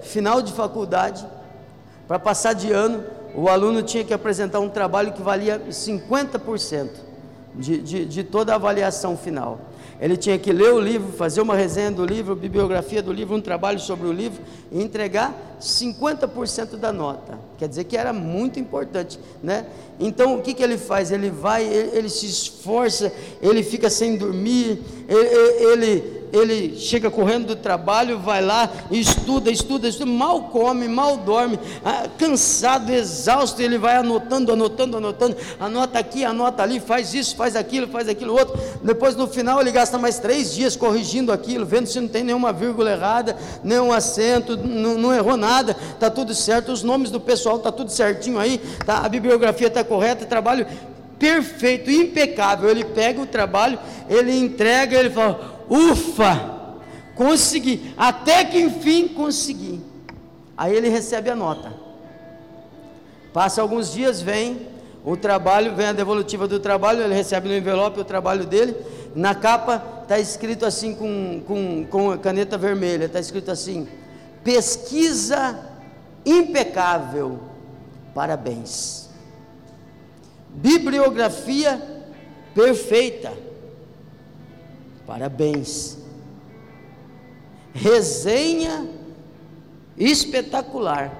é, 0.00 0.02
final 0.02 0.42
de 0.42 0.52
faculdade, 0.52 1.24
para 2.08 2.18
passar 2.18 2.54
de 2.54 2.72
ano, 2.72 3.04
o 3.36 3.48
aluno 3.48 3.84
tinha 3.84 4.02
que 4.02 4.12
apresentar 4.12 4.58
um 4.58 4.68
trabalho 4.68 5.12
que 5.12 5.22
valia 5.22 5.62
50% 5.70 7.09
de, 7.54 7.78
de, 7.78 8.04
de 8.04 8.24
toda 8.24 8.52
a 8.52 8.56
avaliação 8.56 9.16
final. 9.16 9.60
Ele 10.00 10.16
tinha 10.16 10.38
que 10.38 10.50
ler 10.50 10.72
o 10.72 10.80
livro, 10.80 11.12
fazer 11.12 11.42
uma 11.42 11.54
resenha 11.54 11.90
do 11.90 12.06
livro, 12.06 12.34
bibliografia 12.34 13.02
do 13.02 13.12
livro, 13.12 13.36
um 13.36 13.40
trabalho 13.40 13.78
sobre 13.78 14.06
o 14.08 14.12
livro 14.12 14.42
e 14.72 14.82
entregar 14.82 15.58
50% 15.60 16.76
da 16.76 16.90
nota. 16.90 17.38
Quer 17.58 17.68
dizer 17.68 17.84
que 17.84 17.98
era 17.98 18.10
muito 18.10 18.58
importante, 18.58 19.20
né? 19.42 19.66
Então 19.98 20.38
o 20.38 20.42
que, 20.42 20.54
que 20.54 20.62
ele 20.62 20.78
faz? 20.78 21.12
Ele 21.12 21.28
vai, 21.28 21.66
ele, 21.66 21.98
ele 21.98 22.08
se 22.08 22.24
esforça, 22.24 23.12
ele 23.42 23.62
fica 23.62 23.90
sem 23.90 24.16
dormir, 24.16 24.82
ele, 25.06 25.72
ele 25.72 26.19
ele 26.32 26.78
chega 26.78 27.10
correndo 27.10 27.48
do 27.48 27.56
trabalho, 27.56 28.18
vai 28.18 28.42
lá, 28.42 28.68
estuda, 28.90 29.50
estuda, 29.50 29.88
estuda, 29.88 30.10
mal 30.10 30.44
come, 30.44 30.88
mal 30.88 31.16
dorme, 31.16 31.58
ah, 31.84 32.08
cansado, 32.18 32.90
exausto, 32.90 33.60
ele 33.60 33.78
vai 33.78 33.96
anotando, 33.96 34.52
anotando, 34.52 34.96
anotando, 34.96 35.36
anota 35.58 35.98
aqui, 35.98 36.24
anota 36.24 36.62
ali, 36.62 36.80
faz 36.80 37.14
isso, 37.14 37.36
faz 37.36 37.56
aquilo, 37.56 37.88
faz 37.88 38.08
aquilo 38.08 38.32
outro. 38.32 38.58
Depois 38.82 39.16
no 39.16 39.26
final 39.26 39.60
ele 39.60 39.70
gasta 39.70 39.98
mais 39.98 40.18
três 40.18 40.54
dias 40.54 40.76
corrigindo 40.76 41.32
aquilo, 41.32 41.66
vendo 41.66 41.86
se 41.86 42.00
não 42.00 42.08
tem 42.08 42.24
nenhuma 42.24 42.52
vírgula 42.52 42.92
errada, 42.92 43.36
nenhum 43.62 43.92
acento, 43.92 44.56
não, 44.56 44.96
não 44.96 45.14
errou 45.14 45.36
nada, 45.36 45.76
está 45.94 46.10
tudo 46.10 46.34
certo, 46.34 46.72
os 46.72 46.82
nomes 46.82 47.10
do 47.10 47.20
pessoal 47.20 47.56
está 47.56 47.72
tudo 47.72 47.90
certinho 47.90 48.38
aí, 48.38 48.58
tá, 48.84 48.98
a 48.98 49.08
bibliografia 49.08 49.66
está 49.66 49.82
correta, 49.82 50.24
trabalho 50.24 50.66
perfeito, 51.20 51.90
impecável. 51.90 52.70
Ele 52.70 52.82
pega 52.82 53.20
o 53.20 53.26
trabalho, 53.26 53.78
ele 54.08 54.36
entrega, 54.36 54.98
ele 54.98 55.10
fala: 55.10 55.59
Ufa, 55.70 56.74
consegui, 57.14 57.94
até 57.96 58.44
que 58.44 58.60
enfim 58.60 59.06
consegui. 59.06 59.80
Aí 60.58 60.74
ele 60.74 60.88
recebe 60.88 61.30
a 61.30 61.36
nota. 61.36 61.72
Passa 63.32 63.62
alguns 63.62 63.92
dias, 63.92 64.20
vem 64.20 64.66
o 65.04 65.16
trabalho, 65.16 65.76
vem 65.76 65.86
a 65.86 65.92
devolutiva 65.92 66.48
do 66.48 66.58
trabalho, 66.58 67.02
ele 67.02 67.14
recebe 67.14 67.48
no 67.48 67.56
envelope 67.56 68.00
o 68.00 68.04
trabalho 68.04 68.44
dele. 68.44 68.74
Na 69.14 69.32
capa 69.32 70.00
está 70.02 70.18
escrito 70.18 70.66
assim 70.66 70.92
com, 70.92 71.40
com, 71.46 71.86
com 71.86 72.18
caneta 72.18 72.58
vermelha, 72.58 73.04
está 73.04 73.20
escrito 73.20 73.52
assim: 73.52 73.86
pesquisa 74.42 75.56
impecável, 76.26 77.38
parabéns. 78.12 79.08
Bibliografia 80.48 81.80
perfeita 82.52 83.49
Parabéns. 85.10 85.98
Resenha 87.74 88.88
espetacular. 89.98 91.12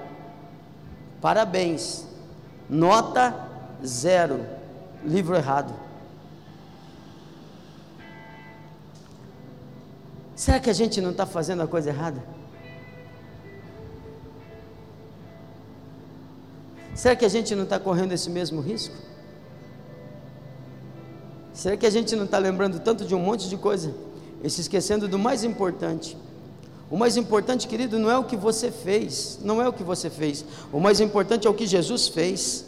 Parabéns. 1.19 2.07
Nota 2.69 3.49
zero. 3.85 4.45
Livro 5.03 5.35
errado. 5.35 5.73
Será 10.37 10.57
que 10.61 10.69
a 10.69 10.73
gente 10.73 11.01
não 11.01 11.11
está 11.11 11.25
fazendo 11.25 11.61
a 11.61 11.67
coisa 11.67 11.89
errada? 11.89 12.23
Será 16.95 17.13
que 17.13 17.25
a 17.25 17.29
gente 17.29 17.53
não 17.53 17.65
está 17.65 17.77
correndo 17.77 18.13
esse 18.13 18.29
mesmo 18.29 18.61
risco? 18.61 19.10
Será 21.53 21.75
que 21.75 21.85
a 21.85 21.89
gente 21.89 22.15
não 22.15 22.25
está 22.25 22.37
lembrando 22.37 22.79
tanto 22.79 23.05
de 23.05 23.13
um 23.13 23.19
monte 23.19 23.49
de 23.49 23.57
coisa 23.57 23.93
e 24.43 24.49
se 24.49 24.61
esquecendo 24.61 25.07
do 25.07 25.19
mais 25.19 25.43
importante? 25.43 26.17
O 26.89 26.97
mais 26.97 27.15
importante, 27.15 27.67
querido, 27.67 27.97
não 27.97 28.11
é 28.11 28.17
o 28.17 28.23
que 28.23 28.35
você 28.35 28.69
fez, 28.69 29.39
não 29.41 29.61
é 29.61 29.67
o 29.67 29.71
que 29.71 29.83
você 29.83 30.09
fez. 30.09 30.43
O 30.73 30.79
mais 30.79 30.99
importante 30.99 31.47
é 31.47 31.49
o 31.49 31.53
que 31.53 31.65
Jesus 31.65 32.09
fez. 32.09 32.65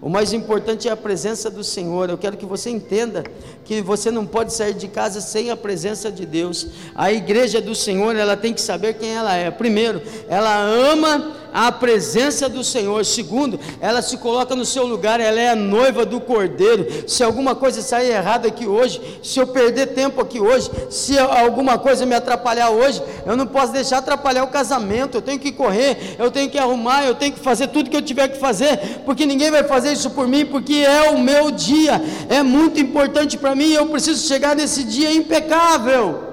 O 0.00 0.08
mais 0.08 0.32
importante 0.32 0.88
é 0.88 0.92
a 0.92 0.96
presença 0.96 1.50
do 1.50 1.64
Senhor. 1.64 2.08
Eu 2.08 2.16
quero 2.16 2.36
que 2.36 2.46
você 2.46 2.70
entenda 2.70 3.24
que 3.64 3.82
você 3.82 4.10
não 4.10 4.24
pode 4.24 4.54
sair 4.54 4.72
de 4.72 4.88
casa 4.88 5.20
sem 5.20 5.50
a 5.50 5.56
presença 5.56 6.10
de 6.10 6.24
Deus. 6.24 6.68
A 6.94 7.12
igreja 7.12 7.60
do 7.60 7.74
Senhor, 7.74 8.14
ela 8.14 8.36
tem 8.36 8.54
que 8.54 8.60
saber 8.60 8.94
quem 8.94 9.10
ela 9.10 9.34
é. 9.34 9.50
Primeiro, 9.50 10.00
ela 10.28 10.62
ama 10.62 11.36
a 11.52 11.70
presença 11.72 12.48
do 12.48 12.62
Senhor. 12.62 13.04
Segundo, 13.04 13.58
ela 13.80 14.02
se 14.02 14.16
coloca 14.18 14.54
no 14.54 14.64
seu 14.64 14.86
lugar, 14.86 15.20
ela 15.20 15.40
é 15.40 15.50
a 15.50 15.56
noiva 15.56 16.04
do 16.04 16.20
Cordeiro. 16.20 17.08
Se 17.08 17.22
alguma 17.22 17.54
coisa 17.54 17.82
sair 17.82 18.10
errada 18.10 18.48
aqui 18.48 18.66
hoje, 18.66 19.20
se 19.22 19.38
eu 19.38 19.46
perder 19.46 19.88
tempo 19.88 20.20
aqui 20.20 20.40
hoje, 20.40 20.70
se 20.90 21.18
alguma 21.18 21.78
coisa 21.78 22.04
me 22.06 22.14
atrapalhar 22.14 22.70
hoje, 22.70 23.02
eu 23.26 23.36
não 23.36 23.46
posso 23.46 23.72
deixar 23.72 23.98
atrapalhar 23.98 24.44
o 24.44 24.48
casamento. 24.48 25.16
Eu 25.16 25.22
tenho 25.22 25.38
que 25.38 25.52
correr, 25.52 26.16
eu 26.18 26.30
tenho 26.30 26.50
que 26.50 26.58
arrumar, 26.58 27.04
eu 27.04 27.14
tenho 27.14 27.32
que 27.32 27.40
fazer 27.40 27.68
tudo 27.68 27.90
que 27.90 27.96
eu 27.96 28.02
tiver 28.02 28.28
que 28.28 28.38
fazer, 28.38 29.02
porque 29.04 29.26
ninguém 29.26 29.50
vai 29.50 29.64
fazer 29.64 29.92
isso 29.92 30.10
por 30.10 30.26
mim, 30.26 30.46
porque 30.46 30.74
é 30.74 31.10
o 31.10 31.18
meu 31.18 31.50
dia. 31.50 32.00
É 32.28 32.42
muito 32.42 32.80
importante 32.80 33.36
para 33.36 33.54
mim, 33.54 33.72
eu 33.72 33.86
preciso 33.86 34.26
chegar 34.26 34.54
nesse 34.54 34.84
dia 34.84 35.12
impecável. 35.12 36.28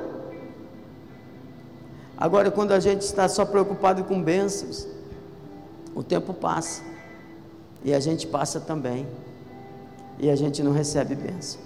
Agora, 2.18 2.50
quando 2.50 2.72
a 2.72 2.80
gente 2.80 3.02
está 3.02 3.28
só 3.28 3.44
preocupado 3.44 4.04
com 4.06 4.22
bênçãos, 4.22 4.88
o 5.96 6.04
tempo 6.04 6.34
passa 6.34 6.84
e 7.84 7.94
a 7.94 8.00
gente 8.00 8.28
passa 8.28 8.60
também, 8.60 9.08
e 10.20 10.30
a 10.30 10.36
gente 10.36 10.62
não 10.64 10.72
recebe 10.72 11.14
bênção. 11.14 11.62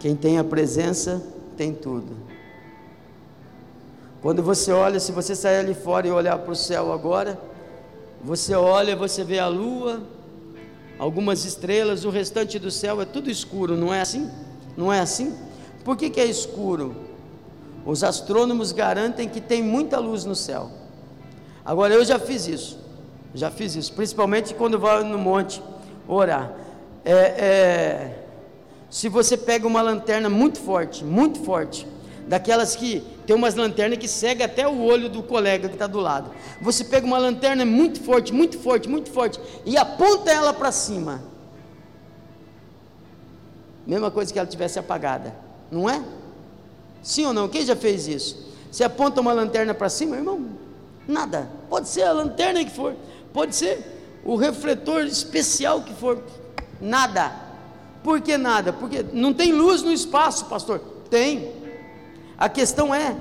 Quem 0.00 0.16
tem 0.16 0.38
a 0.38 0.44
presença 0.44 1.22
tem 1.56 1.74
tudo. 1.74 2.16
Quando 4.22 4.42
você 4.42 4.72
olha, 4.72 4.98
se 4.98 5.12
você 5.12 5.34
sair 5.34 5.58
ali 5.58 5.74
fora 5.74 6.06
e 6.06 6.10
olhar 6.10 6.38
para 6.38 6.52
o 6.52 6.56
céu 6.56 6.92
agora, 6.92 7.38
você 8.24 8.54
olha, 8.54 8.96
você 8.96 9.22
vê 9.22 9.38
a 9.38 9.48
lua, 9.48 10.02
algumas 10.98 11.44
estrelas, 11.44 12.04
o 12.04 12.10
restante 12.10 12.58
do 12.58 12.70
céu 12.70 13.02
é 13.02 13.04
tudo 13.04 13.30
escuro, 13.30 13.76
não 13.76 13.92
é 13.92 14.00
assim? 14.00 14.30
Não 14.76 14.92
é 14.92 15.00
assim? 15.00 15.36
Por 15.84 15.96
que, 15.96 16.08
que 16.08 16.20
é 16.20 16.24
escuro? 16.24 16.94
Os 17.84 18.02
astrônomos 18.02 18.72
garantem 18.72 19.28
que 19.28 19.40
tem 19.40 19.62
muita 19.62 19.98
luz 19.98 20.24
no 20.24 20.34
céu. 20.34 20.70
Agora 21.64 21.94
eu 21.94 22.04
já 22.04 22.18
fiz 22.18 22.46
isso, 22.46 22.78
já 23.34 23.50
fiz 23.50 23.76
isso, 23.76 23.92
principalmente 23.92 24.54
quando 24.54 24.78
vai 24.78 25.02
no 25.04 25.18
monte 25.18 25.62
orar. 26.08 26.52
É, 27.04 27.12
é, 27.12 28.24
se 28.90 29.08
você 29.08 29.36
pega 29.36 29.66
uma 29.66 29.80
lanterna 29.80 30.28
muito 30.28 30.58
forte, 30.58 31.04
muito 31.04 31.40
forte, 31.40 31.86
daquelas 32.26 32.76
que 32.76 33.02
tem 33.26 33.34
umas 33.34 33.54
lanternas 33.54 33.98
que 33.98 34.08
cega 34.08 34.44
até 34.44 34.66
o 34.66 34.82
olho 34.82 35.08
do 35.08 35.22
colega 35.22 35.68
que 35.68 35.74
está 35.74 35.86
do 35.86 36.00
lado. 36.00 36.30
Você 36.60 36.84
pega 36.84 37.06
uma 37.06 37.18
lanterna 37.18 37.64
muito 37.64 38.00
forte, 38.00 38.32
muito 38.32 38.58
forte, 38.58 38.88
muito 38.88 39.10
forte 39.10 39.40
e 39.64 39.76
aponta 39.76 40.30
ela 40.30 40.52
para 40.52 40.72
cima. 40.72 41.22
Mesma 43.86 44.10
coisa 44.10 44.32
que 44.32 44.38
ela 44.38 44.48
tivesse 44.48 44.78
apagada, 44.78 45.34
não 45.70 45.88
é? 45.88 46.02
Sim 47.02 47.26
ou 47.26 47.32
não? 47.32 47.48
Quem 47.48 47.64
já 47.64 47.74
fez 47.74 48.06
isso? 48.06 48.52
Você 48.70 48.84
aponta 48.84 49.20
uma 49.20 49.32
lanterna 49.32 49.74
para 49.74 49.88
cima, 49.88 50.16
irmão? 50.16 50.61
Nada. 51.06 51.48
Pode 51.68 51.88
ser 51.88 52.02
a 52.02 52.12
lanterna 52.12 52.64
que 52.64 52.70
for, 52.70 52.94
pode 53.32 53.54
ser 53.54 54.20
o 54.24 54.36
refletor 54.36 55.04
especial 55.04 55.82
que 55.82 55.94
for, 55.94 56.22
nada. 56.80 57.32
Por 58.02 58.20
que 58.20 58.36
nada? 58.36 58.72
Porque 58.72 59.04
não 59.12 59.32
tem 59.32 59.52
luz 59.52 59.82
no 59.82 59.92
espaço, 59.92 60.46
pastor. 60.46 60.80
Tem. 61.08 61.52
A 62.36 62.48
questão 62.48 62.94
é 62.94 63.16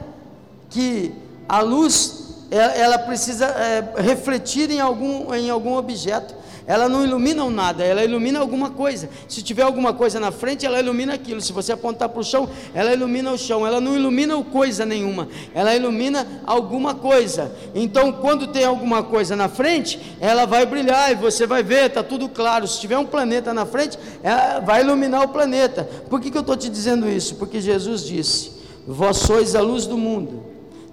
que 0.69 1.13
a 1.47 1.61
luz 1.61 2.21
ela 2.51 2.99
precisa 2.99 3.45
é, 3.45 4.01
refletir 4.01 4.69
em 4.69 4.81
algum, 4.81 5.33
em 5.33 5.49
algum 5.49 5.75
objeto 5.75 6.35
ela 6.71 6.87
não 6.87 7.03
ilumina 7.03 7.49
nada, 7.49 7.83
ela 7.83 8.01
ilumina 8.01 8.39
alguma 8.39 8.69
coisa. 8.69 9.09
Se 9.27 9.43
tiver 9.43 9.63
alguma 9.63 9.93
coisa 9.93 10.21
na 10.21 10.31
frente, 10.31 10.65
ela 10.65 10.79
ilumina 10.79 11.13
aquilo. 11.13 11.41
Se 11.41 11.51
você 11.51 11.73
apontar 11.73 12.07
para 12.07 12.21
o 12.21 12.23
chão, 12.23 12.47
ela 12.73 12.93
ilumina 12.93 13.29
o 13.29 13.37
chão. 13.37 13.67
Ela 13.67 13.81
não 13.81 13.93
ilumina 13.93 14.41
coisa 14.41 14.85
nenhuma, 14.85 15.27
ela 15.53 15.75
ilumina 15.75 16.25
alguma 16.45 16.95
coisa. 16.95 17.53
Então, 17.75 18.13
quando 18.13 18.47
tem 18.47 18.63
alguma 18.63 19.03
coisa 19.03 19.35
na 19.35 19.49
frente, 19.49 19.99
ela 20.21 20.45
vai 20.45 20.65
brilhar 20.65 21.11
e 21.11 21.15
você 21.15 21.45
vai 21.45 21.61
ver, 21.61 21.87
está 21.87 22.01
tudo 22.03 22.29
claro. 22.29 22.65
Se 22.65 22.79
tiver 22.79 22.97
um 22.97 23.05
planeta 23.05 23.53
na 23.53 23.65
frente, 23.65 23.99
ela 24.23 24.61
vai 24.61 24.79
iluminar 24.79 25.23
o 25.23 25.27
planeta. 25.27 25.83
Por 26.09 26.21
que, 26.21 26.31
que 26.31 26.37
eu 26.37 26.41
estou 26.41 26.55
te 26.55 26.69
dizendo 26.69 27.09
isso? 27.09 27.35
Porque 27.35 27.59
Jesus 27.59 28.05
disse: 28.05 28.51
Vós 28.87 29.17
sois 29.17 29.57
a 29.57 29.61
luz 29.61 29.85
do 29.85 29.97
mundo. 29.97 30.41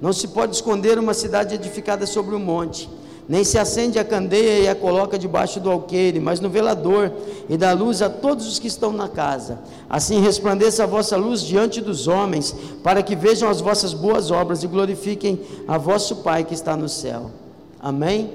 Não 0.01 0.13
se 0.13 0.27
pode 0.27 0.57
esconder 0.57 0.99
uma 0.99 1.15
cidade 1.15 1.55
edificada 1.55 2.05
sobre 2.05 2.35
um 2.35 2.41
monte 2.41 2.98
nem 3.29 3.45
se 3.45 3.59
acende 3.59 3.99
a 3.99 4.05
candeia 4.05 4.61
e 4.61 4.69
a 4.69 4.75
coloca 4.75 5.19
debaixo 5.19 5.61
do 5.61 5.71
alqueire, 5.71 6.19
mas 6.19 6.41
no 6.41 6.49
velador, 6.49 7.13
e 7.47 7.59
dá 7.59 7.73
luz 7.73 8.01
a 8.01 8.09
todos 8.09 8.49
os 8.49 8.59
que 8.59 8.67
estão 8.67 8.91
na 8.91 9.07
casa. 9.07 9.59
Assim 9.89 10.21
resplandeça 10.21 10.85
a 10.85 10.87
vossa 10.87 11.15
luz 11.17 11.43
diante 11.43 11.81
dos 11.83 12.09
homens, 12.09 12.57
para 12.83 13.03
que 13.03 13.15
vejam 13.15 13.51
as 13.51 13.61
vossas 13.61 13.93
boas 13.93 14.31
obras 14.31 14.63
e 14.63 14.67
glorifiquem 14.67 15.41
a 15.67 15.77
vosso 15.77 16.17
Pai 16.17 16.43
que 16.43 16.55
está 16.55 16.75
no 16.75 16.89
céu. 16.89 17.31
Amém? 17.79 18.31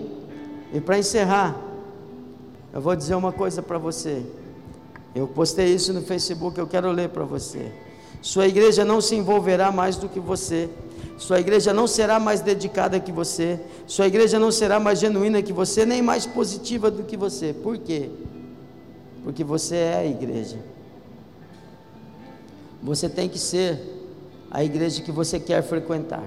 E 0.72 0.80
para 0.80 1.00
encerrar, 1.00 1.60
eu 2.72 2.80
vou 2.80 2.96
dizer 2.96 3.16
uma 3.16 3.32
coisa 3.32 3.64
para 3.64 3.80
você. 3.80 4.22
Eu 5.16 5.28
postei 5.28 5.74
isso 5.74 5.91
no 5.91 6.04
Facebook, 6.04 6.60
eu 6.60 6.68
quero 6.68 6.91
ler 6.91 7.10
para 7.10 7.24
você. 7.24 7.72
Sua 8.22 8.48
igreja 8.48 8.86
não 8.86 9.02
se 9.02 9.16
envolverá 9.16 9.72
mais 9.72 9.98
do 9.98 10.08
que 10.08 10.20
você 10.20 10.70
sua 11.18 11.39
igreja 11.39 11.74
não 11.74 11.88
será 11.88 12.20
mais 12.20 12.41
dedicada 12.41 12.99
que 12.99 13.11
você, 13.11 13.59
sua 13.86 14.07
igreja 14.07 14.39
não 14.39 14.51
será 14.51 14.80
mais 14.80 14.99
genuína 14.99 15.41
que 15.41 15.53
você, 15.53 15.86
nem 15.86 16.01
mais 16.01 16.26
positiva 16.26 16.89
do 16.89 17.03
que 17.03 17.16
você. 17.16 17.53
Por 17.53 17.78
quê? 17.78 18.09
Porque 19.24 19.43
você 19.43 19.76
é 19.76 19.97
a 19.99 20.05
igreja. 20.05 20.57
Você 22.82 23.07
tem 23.07 23.30
que 23.30 23.39
ser 23.39 23.80
a 24.51 24.64
igreja 24.64 25.01
que 25.01 25.11
você 25.11 25.39
quer 25.39 25.64
frequentar. 25.64 26.24